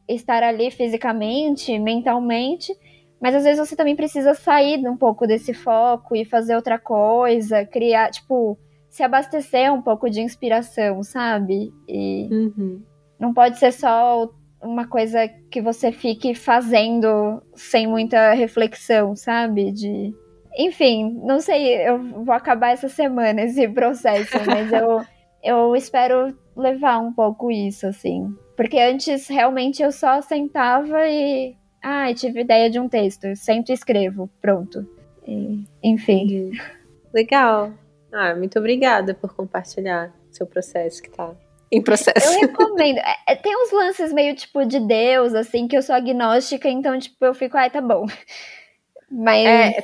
estar 0.07 0.41
ali 0.43 0.71
fisicamente, 0.71 1.77
mentalmente, 1.77 2.73
Mas 3.19 3.35
às 3.35 3.43
vezes 3.43 3.67
você 3.67 3.75
também 3.75 3.97
precisa 3.97 4.33
sair 4.33 4.77
um 4.87 4.95
pouco 4.95 5.27
desse 5.27 5.53
foco 5.53 6.15
e 6.15 6.23
fazer 6.23 6.55
outra 6.55 6.79
coisa, 6.79 7.65
criar, 7.65 8.11
tipo, 8.11 8.57
se 8.89 9.03
abastecer 9.03 9.73
um 9.73 9.81
pouco 9.81 10.09
de 10.09 10.21
inspiração, 10.21 11.03
sabe? 11.03 11.73
E 11.85 12.29
uhum. 12.31 12.81
não 13.19 13.33
pode 13.33 13.57
ser 13.57 13.73
só 13.73 14.29
uma 14.65 14.87
coisa 14.87 15.27
que 15.49 15.61
você 15.61 15.91
fique 15.91 16.33
fazendo 16.33 17.41
sem 17.53 17.87
muita 17.87 18.33
reflexão, 18.33 19.15
sabe? 19.15 19.71
De 19.71 20.13
enfim, 20.57 21.19
não 21.23 21.39
sei, 21.39 21.87
eu 21.87 21.99
vou 22.23 22.33
acabar 22.33 22.71
essa 22.71 22.87
semana 22.87 23.41
esse 23.41 23.67
processo, 23.69 24.37
mas 24.45 24.71
eu, 24.71 25.01
eu 25.43 25.75
espero 25.75 26.35
levar 26.55 26.99
um 26.99 27.11
pouco 27.11 27.51
isso, 27.51 27.85
assim. 27.85 28.33
Porque 28.55 28.79
antes 28.79 29.27
realmente 29.27 29.83
eu 29.83 29.91
só 29.91 30.21
sentava 30.21 31.07
e. 31.07 31.55
Ah, 31.81 32.11
tive 32.13 32.41
ideia 32.41 32.69
de 32.69 32.79
um 32.79 32.87
texto. 32.87 33.35
Sento 33.35 33.69
e 33.69 33.73
escrevo. 33.73 34.29
Pronto. 34.41 34.87
E, 35.27 35.63
enfim. 35.83 36.51
Legal. 37.13 37.71
Ah, 38.11 38.33
muito 38.33 38.57
obrigada 38.57 39.13
por 39.13 39.35
compartilhar 39.35 40.11
seu 40.31 40.47
processo 40.47 41.03
que 41.03 41.09
tá 41.09 41.35
em 41.71 41.81
processo. 41.81 42.33
Eu 42.33 42.41
recomendo. 42.41 42.97
É, 42.97 43.15
é, 43.27 43.35
tem 43.35 43.55
uns 43.55 43.71
lances 43.71 44.13
meio 44.13 44.35
tipo 44.35 44.65
de 44.65 44.79
Deus, 44.79 45.33
assim, 45.33 45.67
que 45.67 45.77
eu 45.77 45.81
sou 45.81 45.95
agnóstica, 45.95 46.69
então, 46.69 46.97
tipo, 46.99 47.23
eu 47.25 47.33
fico, 47.33 47.57
ai, 47.57 47.69
tá 47.69 47.81
bom. 47.81 48.05
Mas. 49.11 49.45
É, 49.45 49.77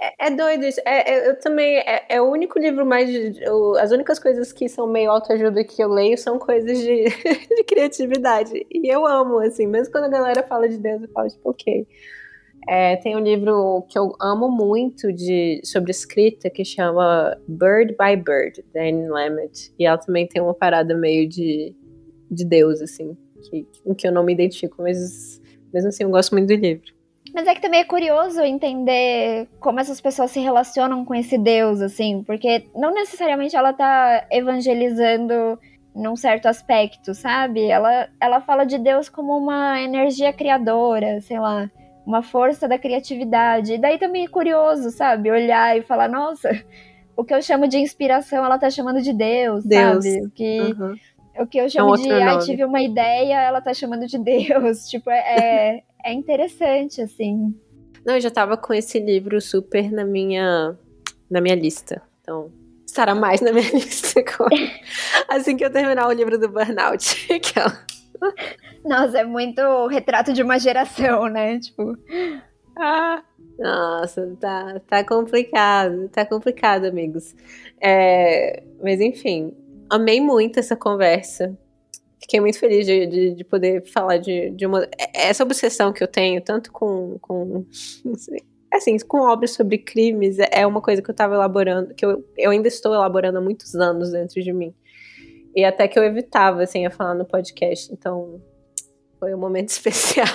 é, 0.00 0.26
é 0.26 0.30
doido 0.30 0.64
isso. 0.64 0.80
É, 0.84 1.12
é, 1.12 1.28
eu 1.28 1.38
também. 1.40 1.78
É, 1.78 2.04
é, 2.08 2.22
o 2.22 2.30
único 2.30 2.58
livro 2.58 2.86
mais. 2.86 3.10
Eu, 3.40 3.76
as 3.76 3.90
únicas 3.90 4.18
coisas 4.18 4.52
que 4.52 4.68
são 4.68 4.86
meio 4.86 5.10
autoajuda 5.10 5.64
que 5.64 5.82
eu 5.82 5.88
leio 5.88 6.16
são 6.16 6.38
coisas 6.38 6.78
de, 6.78 7.04
de 7.56 7.64
criatividade. 7.64 8.66
E 8.70 8.92
eu 8.92 9.06
amo, 9.06 9.40
assim. 9.40 9.66
Mesmo 9.66 9.92
quando 9.92 10.04
a 10.04 10.08
galera 10.08 10.42
fala 10.42 10.68
de 10.68 10.78
Deus, 10.78 11.02
eu 11.02 11.08
falo, 11.08 11.28
tipo, 11.28 11.50
ok. 11.50 11.86
É, 12.66 12.96
tem 12.96 13.16
um 13.16 13.20
livro 13.20 13.86
que 13.88 13.98
eu 13.98 14.12
amo 14.20 14.50
muito 14.50 15.12
de, 15.12 15.60
sobre 15.64 15.90
escrita 15.90 16.50
que 16.50 16.64
chama 16.64 17.36
Bird 17.46 17.96
by 17.98 18.16
Bird, 18.16 18.64
da 18.74 18.82
Anne 18.82 19.08
Lamott. 19.08 19.72
E 19.78 19.86
ela 19.86 19.98
também 19.98 20.26
tem 20.26 20.42
uma 20.42 20.54
parada 20.54 20.94
meio 20.94 21.28
de, 21.28 21.74
de 22.30 22.44
Deus, 22.44 22.80
assim, 22.80 23.16
que, 23.48 23.66
em 23.86 23.94
que 23.94 24.06
eu 24.06 24.12
não 24.12 24.24
me 24.24 24.32
identifico, 24.32 24.82
mas 24.82 25.40
mesmo 25.72 25.88
assim 25.88 26.04
eu 26.04 26.10
gosto 26.10 26.32
muito 26.32 26.48
do 26.48 26.54
livro. 26.54 26.98
Mas 27.34 27.46
é 27.46 27.54
que 27.54 27.60
também 27.60 27.80
é 27.80 27.84
curioso 27.84 28.40
entender 28.40 29.48
como 29.60 29.80
essas 29.80 30.00
pessoas 30.00 30.30
se 30.30 30.40
relacionam 30.40 31.04
com 31.04 31.14
esse 31.14 31.36
Deus, 31.36 31.80
assim, 31.80 32.22
porque 32.22 32.64
não 32.74 32.92
necessariamente 32.92 33.54
ela 33.54 33.72
tá 33.72 34.26
evangelizando 34.30 35.58
num 35.94 36.16
certo 36.16 36.46
aspecto, 36.46 37.14
sabe? 37.14 37.66
Ela, 37.66 38.08
ela 38.20 38.40
fala 38.40 38.64
de 38.64 38.78
Deus 38.78 39.08
como 39.08 39.36
uma 39.36 39.80
energia 39.80 40.32
criadora, 40.32 41.20
sei 41.20 41.38
lá, 41.38 41.70
uma 42.08 42.22
força 42.22 42.66
da 42.66 42.78
criatividade. 42.78 43.74
E 43.74 43.78
daí 43.78 43.98
também 43.98 44.24
é 44.24 44.28
curioso, 44.28 44.90
sabe? 44.90 45.30
Olhar 45.30 45.76
e 45.76 45.82
falar, 45.82 46.08
nossa, 46.08 46.50
o 47.16 47.22
que 47.22 47.34
eu 47.34 47.42
chamo 47.42 47.68
de 47.68 47.78
inspiração, 47.78 48.44
ela 48.44 48.58
tá 48.58 48.70
chamando 48.70 49.00
de 49.02 49.12
Deus, 49.12 49.64
Deus. 49.64 50.04
sabe? 50.04 50.26
O 50.26 50.30
que, 50.30 50.60
uhum. 50.60 50.96
o 51.40 51.46
que 51.46 51.58
eu 51.58 51.68
chamo 51.68 51.94
é 51.94 51.98
um 51.98 52.02
de, 52.02 52.12
ah, 52.12 52.38
tive 52.38 52.64
uma 52.64 52.80
ideia, 52.80 53.42
ela 53.42 53.60
tá 53.60 53.74
chamando 53.74 54.06
de 54.06 54.18
Deus. 54.18 54.88
Tipo, 54.90 55.10
é, 55.10 55.18
é 55.18 55.82
é 56.04 56.12
interessante, 56.12 57.00
assim. 57.00 57.54
Não, 58.04 58.14
eu 58.14 58.20
já 58.20 58.30
tava 58.30 58.56
com 58.56 58.72
esse 58.72 58.98
livro 58.98 59.40
super 59.40 59.90
na 59.92 60.04
minha, 60.04 60.76
na 61.30 61.40
minha 61.40 61.54
lista. 61.54 62.00
Então, 62.22 62.50
estará 62.86 63.14
mais 63.14 63.40
na 63.40 63.52
minha 63.52 63.68
lista 63.72 64.24
assim 65.28 65.56
que 65.56 65.64
eu 65.64 65.70
terminar 65.70 66.08
o 66.08 66.12
livro 66.12 66.38
do 66.38 66.48
Burnout. 66.48 67.26
Aquela. 67.32 67.86
Nossa, 68.84 69.20
é 69.20 69.24
muito 69.24 69.86
retrato 69.88 70.32
de 70.32 70.42
uma 70.42 70.58
geração, 70.58 71.26
né? 71.26 71.58
Tipo. 71.58 71.96
Ah, 72.76 73.22
nossa, 73.58 74.36
tá, 74.40 74.80
tá 74.86 75.04
complicado, 75.04 76.08
tá 76.10 76.24
complicado, 76.24 76.84
amigos. 76.84 77.34
É, 77.80 78.62
mas 78.82 79.00
enfim, 79.00 79.52
amei 79.90 80.20
muito 80.20 80.60
essa 80.60 80.76
conversa 80.76 81.58
fiquei 82.20 82.40
muito 82.40 82.58
feliz 82.58 82.86
de, 82.86 83.06
de, 83.06 83.34
de, 83.34 83.44
poder 83.44 83.84
falar 83.86 84.18
de, 84.18 84.50
de 84.50 84.66
uma. 84.66 84.86
Essa 85.14 85.42
obsessão 85.42 85.92
que 85.92 86.02
eu 86.02 86.08
tenho, 86.08 86.42
tanto 86.42 86.70
com. 86.70 87.18
com 87.20 87.64
assim, 88.72 88.98
com 88.98 89.20
obras 89.20 89.52
sobre 89.52 89.78
crimes, 89.78 90.36
é 90.38 90.66
uma 90.66 90.82
coisa 90.82 91.00
que 91.00 91.08
eu 91.08 91.12
estava 91.12 91.34
elaborando, 91.34 91.94
que 91.94 92.04
eu, 92.04 92.22
eu 92.36 92.50
ainda 92.50 92.68
estou 92.68 92.94
elaborando 92.94 93.38
há 93.38 93.40
muitos 93.40 93.74
anos 93.74 94.12
dentro 94.12 94.42
de 94.42 94.52
mim. 94.52 94.74
E 95.58 95.64
até 95.64 95.88
que 95.88 95.98
eu 95.98 96.04
evitava, 96.04 96.62
assim, 96.62 96.86
a 96.86 96.90
falar 96.90 97.14
no 97.14 97.24
podcast. 97.24 97.92
Então, 97.92 98.40
foi 99.18 99.34
um 99.34 99.38
momento 99.38 99.70
especial. 99.70 100.26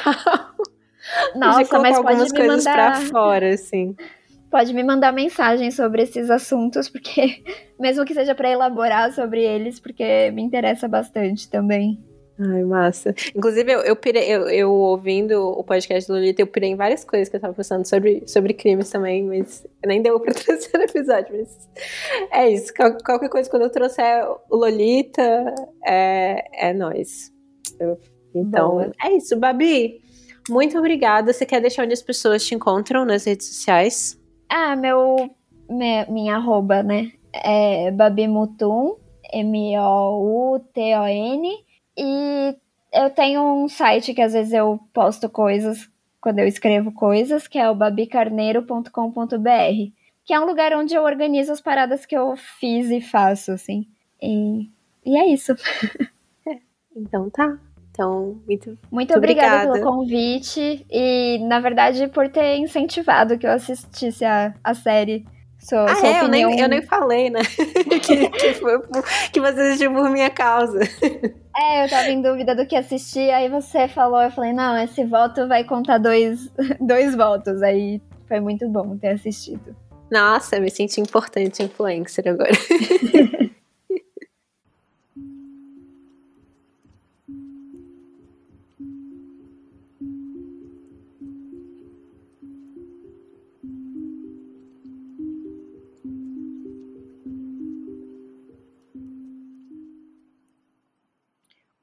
Nossa, 1.35 1.79
mas 1.79 1.97
algumas 1.97 2.31
coisas 2.31 2.65
mandar... 2.65 2.91
pra 2.91 3.01
fora, 3.07 3.53
assim 3.53 3.95
pode 4.53 4.71
me 4.71 4.83
mandar 4.83 5.11
mensagem 5.11 5.71
sobre 5.71 6.03
esses 6.03 6.29
assuntos, 6.29 6.87
porque 6.87 7.43
mesmo 7.79 8.05
que 8.05 8.13
seja 8.13 8.35
para 8.35 8.51
elaborar 8.51 9.11
sobre 9.11 9.43
eles, 9.43 9.79
porque 9.79 10.29
me 10.29 10.43
interessa 10.43 10.87
bastante 10.87 11.49
também. 11.49 11.99
Ai, 12.39 12.63
massa. 12.63 13.13
Inclusive, 13.35 13.71
eu, 13.71 13.81
eu, 13.81 13.95
pirei, 13.95 14.23
eu, 14.23 14.49
eu, 14.49 14.71
ouvindo 14.71 15.39
o 15.39 15.63
podcast 15.63 16.07
do 16.07 16.15
Lolita, 16.15 16.41
eu 16.41 16.47
pirei 16.47 16.71
em 16.71 16.75
várias 16.75 17.03
coisas 17.03 17.29
que 17.29 17.35
eu 17.35 17.39
tava 17.39 17.53
pensando 17.53 17.87
sobre, 17.87 18.23
sobre 18.25 18.53
crimes 18.55 18.89
também, 18.89 19.23
mas 19.23 19.63
nem 19.85 20.01
deu 20.01 20.19
pra 20.19 20.33
trazer 20.35 20.75
no 20.75 20.83
episódio, 20.83 21.37
mas 21.37 21.69
é 22.31 22.49
isso. 22.49 22.73
qualquer 22.73 23.29
coisa, 23.29 23.47
quando 23.49 23.63
eu 23.63 23.69
trouxer 23.69 24.25
o 24.49 24.55
Lolita, 24.55 25.53
é, 25.85 26.69
é 26.69 26.73
nós. 26.73 27.31
então, 28.33 28.69
Boa. 28.71 28.91
é 29.03 29.11
isso. 29.11 29.37
Babi, 29.37 30.01
muito 30.49 30.77
obrigada. 30.77 31.31
Você 31.31 31.45
quer 31.45 31.61
deixar 31.61 31.83
onde 31.83 31.93
as 31.93 32.01
pessoas 32.01 32.43
te 32.45 32.55
encontram 32.55 33.05
nas 33.05 33.25
redes 33.25 33.47
sociais? 33.47 34.19
Ah, 34.49 34.75
meu. 34.75 35.29
Minha, 35.69 36.05
minha 36.09 36.35
arroba, 36.35 36.83
né? 36.83 37.11
É 37.31 37.89
Babimutum, 37.91 38.97
M-O-U-T-O-N. 39.31 40.53
E 41.97 42.55
eu 42.93 43.09
tenho 43.09 43.41
um 43.41 43.67
site 43.67 44.13
que 44.13 44.21
às 44.21 44.33
vezes 44.33 44.53
eu 44.53 44.79
posto 44.93 45.29
coisas 45.29 45.89
quando 46.21 46.39
eu 46.39 46.47
escrevo 46.47 46.91
coisas, 46.91 47.47
que 47.47 47.59
é 47.59 47.69
o 47.69 47.75
babicarneiro.com.br. 47.75 48.89
Que 50.25 50.33
é 50.33 50.39
um 50.39 50.45
lugar 50.45 50.73
onde 50.73 50.95
eu 50.95 51.03
organizo 51.03 51.51
as 51.51 51.59
paradas 51.59 52.05
que 52.05 52.15
eu 52.15 52.35
fiz 52.37 52.89
e 52.89 53.01
faço, 53.01 53.51
assim. 53.51 53.85
E, 54.21 54.69
e 55.05 55.17
é 55.17 55.27
isso. 55.27 55.53
então 56.95 57.29
tá. 57.29 57.59
Então, 57.91 58.41
muito, 58.47 58.69
muito, 58.69 58.79
muito 58.91 59.15
obrigada, 59.15 59.69
obrigada, 59.69 59.73
pelo 59.73 59.85
convite 59.85 60.83
e, 60.89 61.37
na 61.47 61.59
verdade, 61.59 62.07
por 62.07 62.27
ter 62.27 62.57
incentivado 62.57 63.37
que 63.37 63.45
eu 63.45 63.51
assistisse 63.51 64.25
a, 64.25 64.55
a 64.63 64.73
série. 64.73 65.25
Sua, 65.63 65.85
ah, 65.85 65.95
sua 65.95 66.09
é, 66.09 66.21
opinião... 66.23 66.49
eu, 66.49 66.55
nem, 66.55 66.59
eu 66.59 66.67
nem 66.67 66.81
falei, 66.81 67.29
né? 67.29 67.39
que, 68.03 68.29
que, 68.29 68.53
foi, 68.55 68.81
que 69.31 69.39
você 69.39 69.61
assistiu 69.61 69.93
por 69.93 70.09
minha 70.09 70.29
causa. 70.29 70.79
É, 71.55 71.85
eu 71.85 71.87
tava 71.87 72.07
em 72.09 72.19
dúvida 72.19 72.55
do 72.55 72.65
que 72.65 72.75
assistir, 72.75 73.29
aí 73.29 73.47
você 73.47 73.87
falou, 73.87 74.19
eu 74.19 74.31
falei, 74.31 74.51
não, 74.51 74.75
esse 74.75 75.03
voto 75.03 75.47
vai 75.47 75.63
contar 75.63 75.99
dois, 75.99 76.49
dois 76.81 77.15
votos. 77.15 77.61
Aí 77.61 78.01
foi 78.27 78.39
muito 78.39 78.67
bom 78.67 78.97
ter 78.97 79.09
assistido. 79.09 79.75
Nossa, 80.11 80.59
me 80.59 80.71
senti 80.71 80.99
importante 80.99 81.61
influencer 81.61 82.27
agora. 82.27 82.49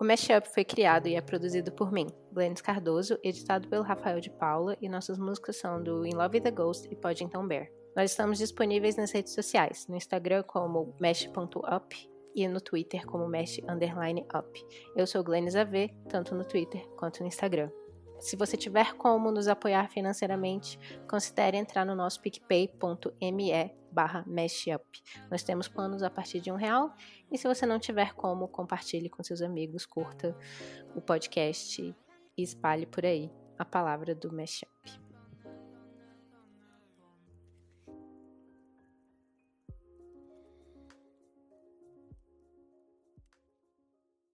O 0.01 0.05
Mashup 0.05 0.49
foi 0.49 0.65
criado 0.65 1.09
e 1.09 1.15
é 1.15 1.21
produzido 1.21 1.71
por 1.71 1.93
mim, 1.93 2.07
Glennis 2.33 2.63
Cardoso, 2.63 3.19
editado 3.23 3.69
pelo 3.69 3.83
Rafael 3.83 4.19
de 4.19 4.31
Paula 4.31 4.75
e 4.81 4.89
nossas 4.89 5.19
músicas 5.19 5.57
são 5.59 5.83
do 5.83 6.07
In 6.07 6.15
Love 6.15 6.39
with 6.39 6.45
the 6.45 6.51
Ghost 6.51 6.89
e 6.91 6.97
Pode 6.97 7.23
Então 7.23 7.47
Bear. 7.47 7.71
Nós 7.95 8.13
estamos 8.13 8.39
disponíveis 8.39 8.97
nas 8.97 9.13
redes 9.13 9.35
sociais, 9.35 9.87
no 9.89 9.97
Instagram 9.97 10.43
como 10.45 10.97
mesh.up 10.99 12.11
e 12.35 12.49
no 12.49 12.63
Twitter 12.63 13.05
como 13.05 13.29
mesh_up. 13.29 14.67
Eu 14.97 15.07
sou 15.07 15.23
Glennis 15.23 15.55
AV, 15.55 15.91
tanto 16.09 16.35
no 16.35 16.47
Twitter 16.47 16.81
quanto 16.97 17.21
no 17.21 17.27
Instagram. 17.27 17.71
Se 18.21 18.37
você 18.37 18.57
tiver 18.57 18.95
como 18.95 19.33
nos 19.33 19.49
apoiar 19.49 19.89
financeiramente, 19.89 20.79
considere 21.09 21.57
entrar 21.57 21.87
no 21.87 21.95
nosso 21.95 22.21
picpay.me 22.21 23.75
barra 23.91 24.25
mashup. 24.27 24.85
Nós 25.31 25.43
temos 25.43 25.67
planos 25.67 26.03
a 26.03 26.11
partir 26.11 26.41
de 26.41 26.53
um 26.53 26.57
real 26.57 26.95
e 27.33 27.39
se 27.39 27.49
você 27.49 27.67
não 27.67 27.79
tiver 27.79 28.15
como, 28.15 28.47
compartilhe 28.47 29.09
com 29.09 29.23
seus 29.23 29.43
amigos, 29.43 29.87
curta 29.87 30.37
o 30.95 31.01
podcast 31.01 31.95
e 32.37 32.43
espalhe 32.43 32.87
por 32.87 33.05
aí 33.05 33.31
a 33.59 33.65
palavra 33.65 34.15
do 34.15 34.33
mashup. 34.33 35.10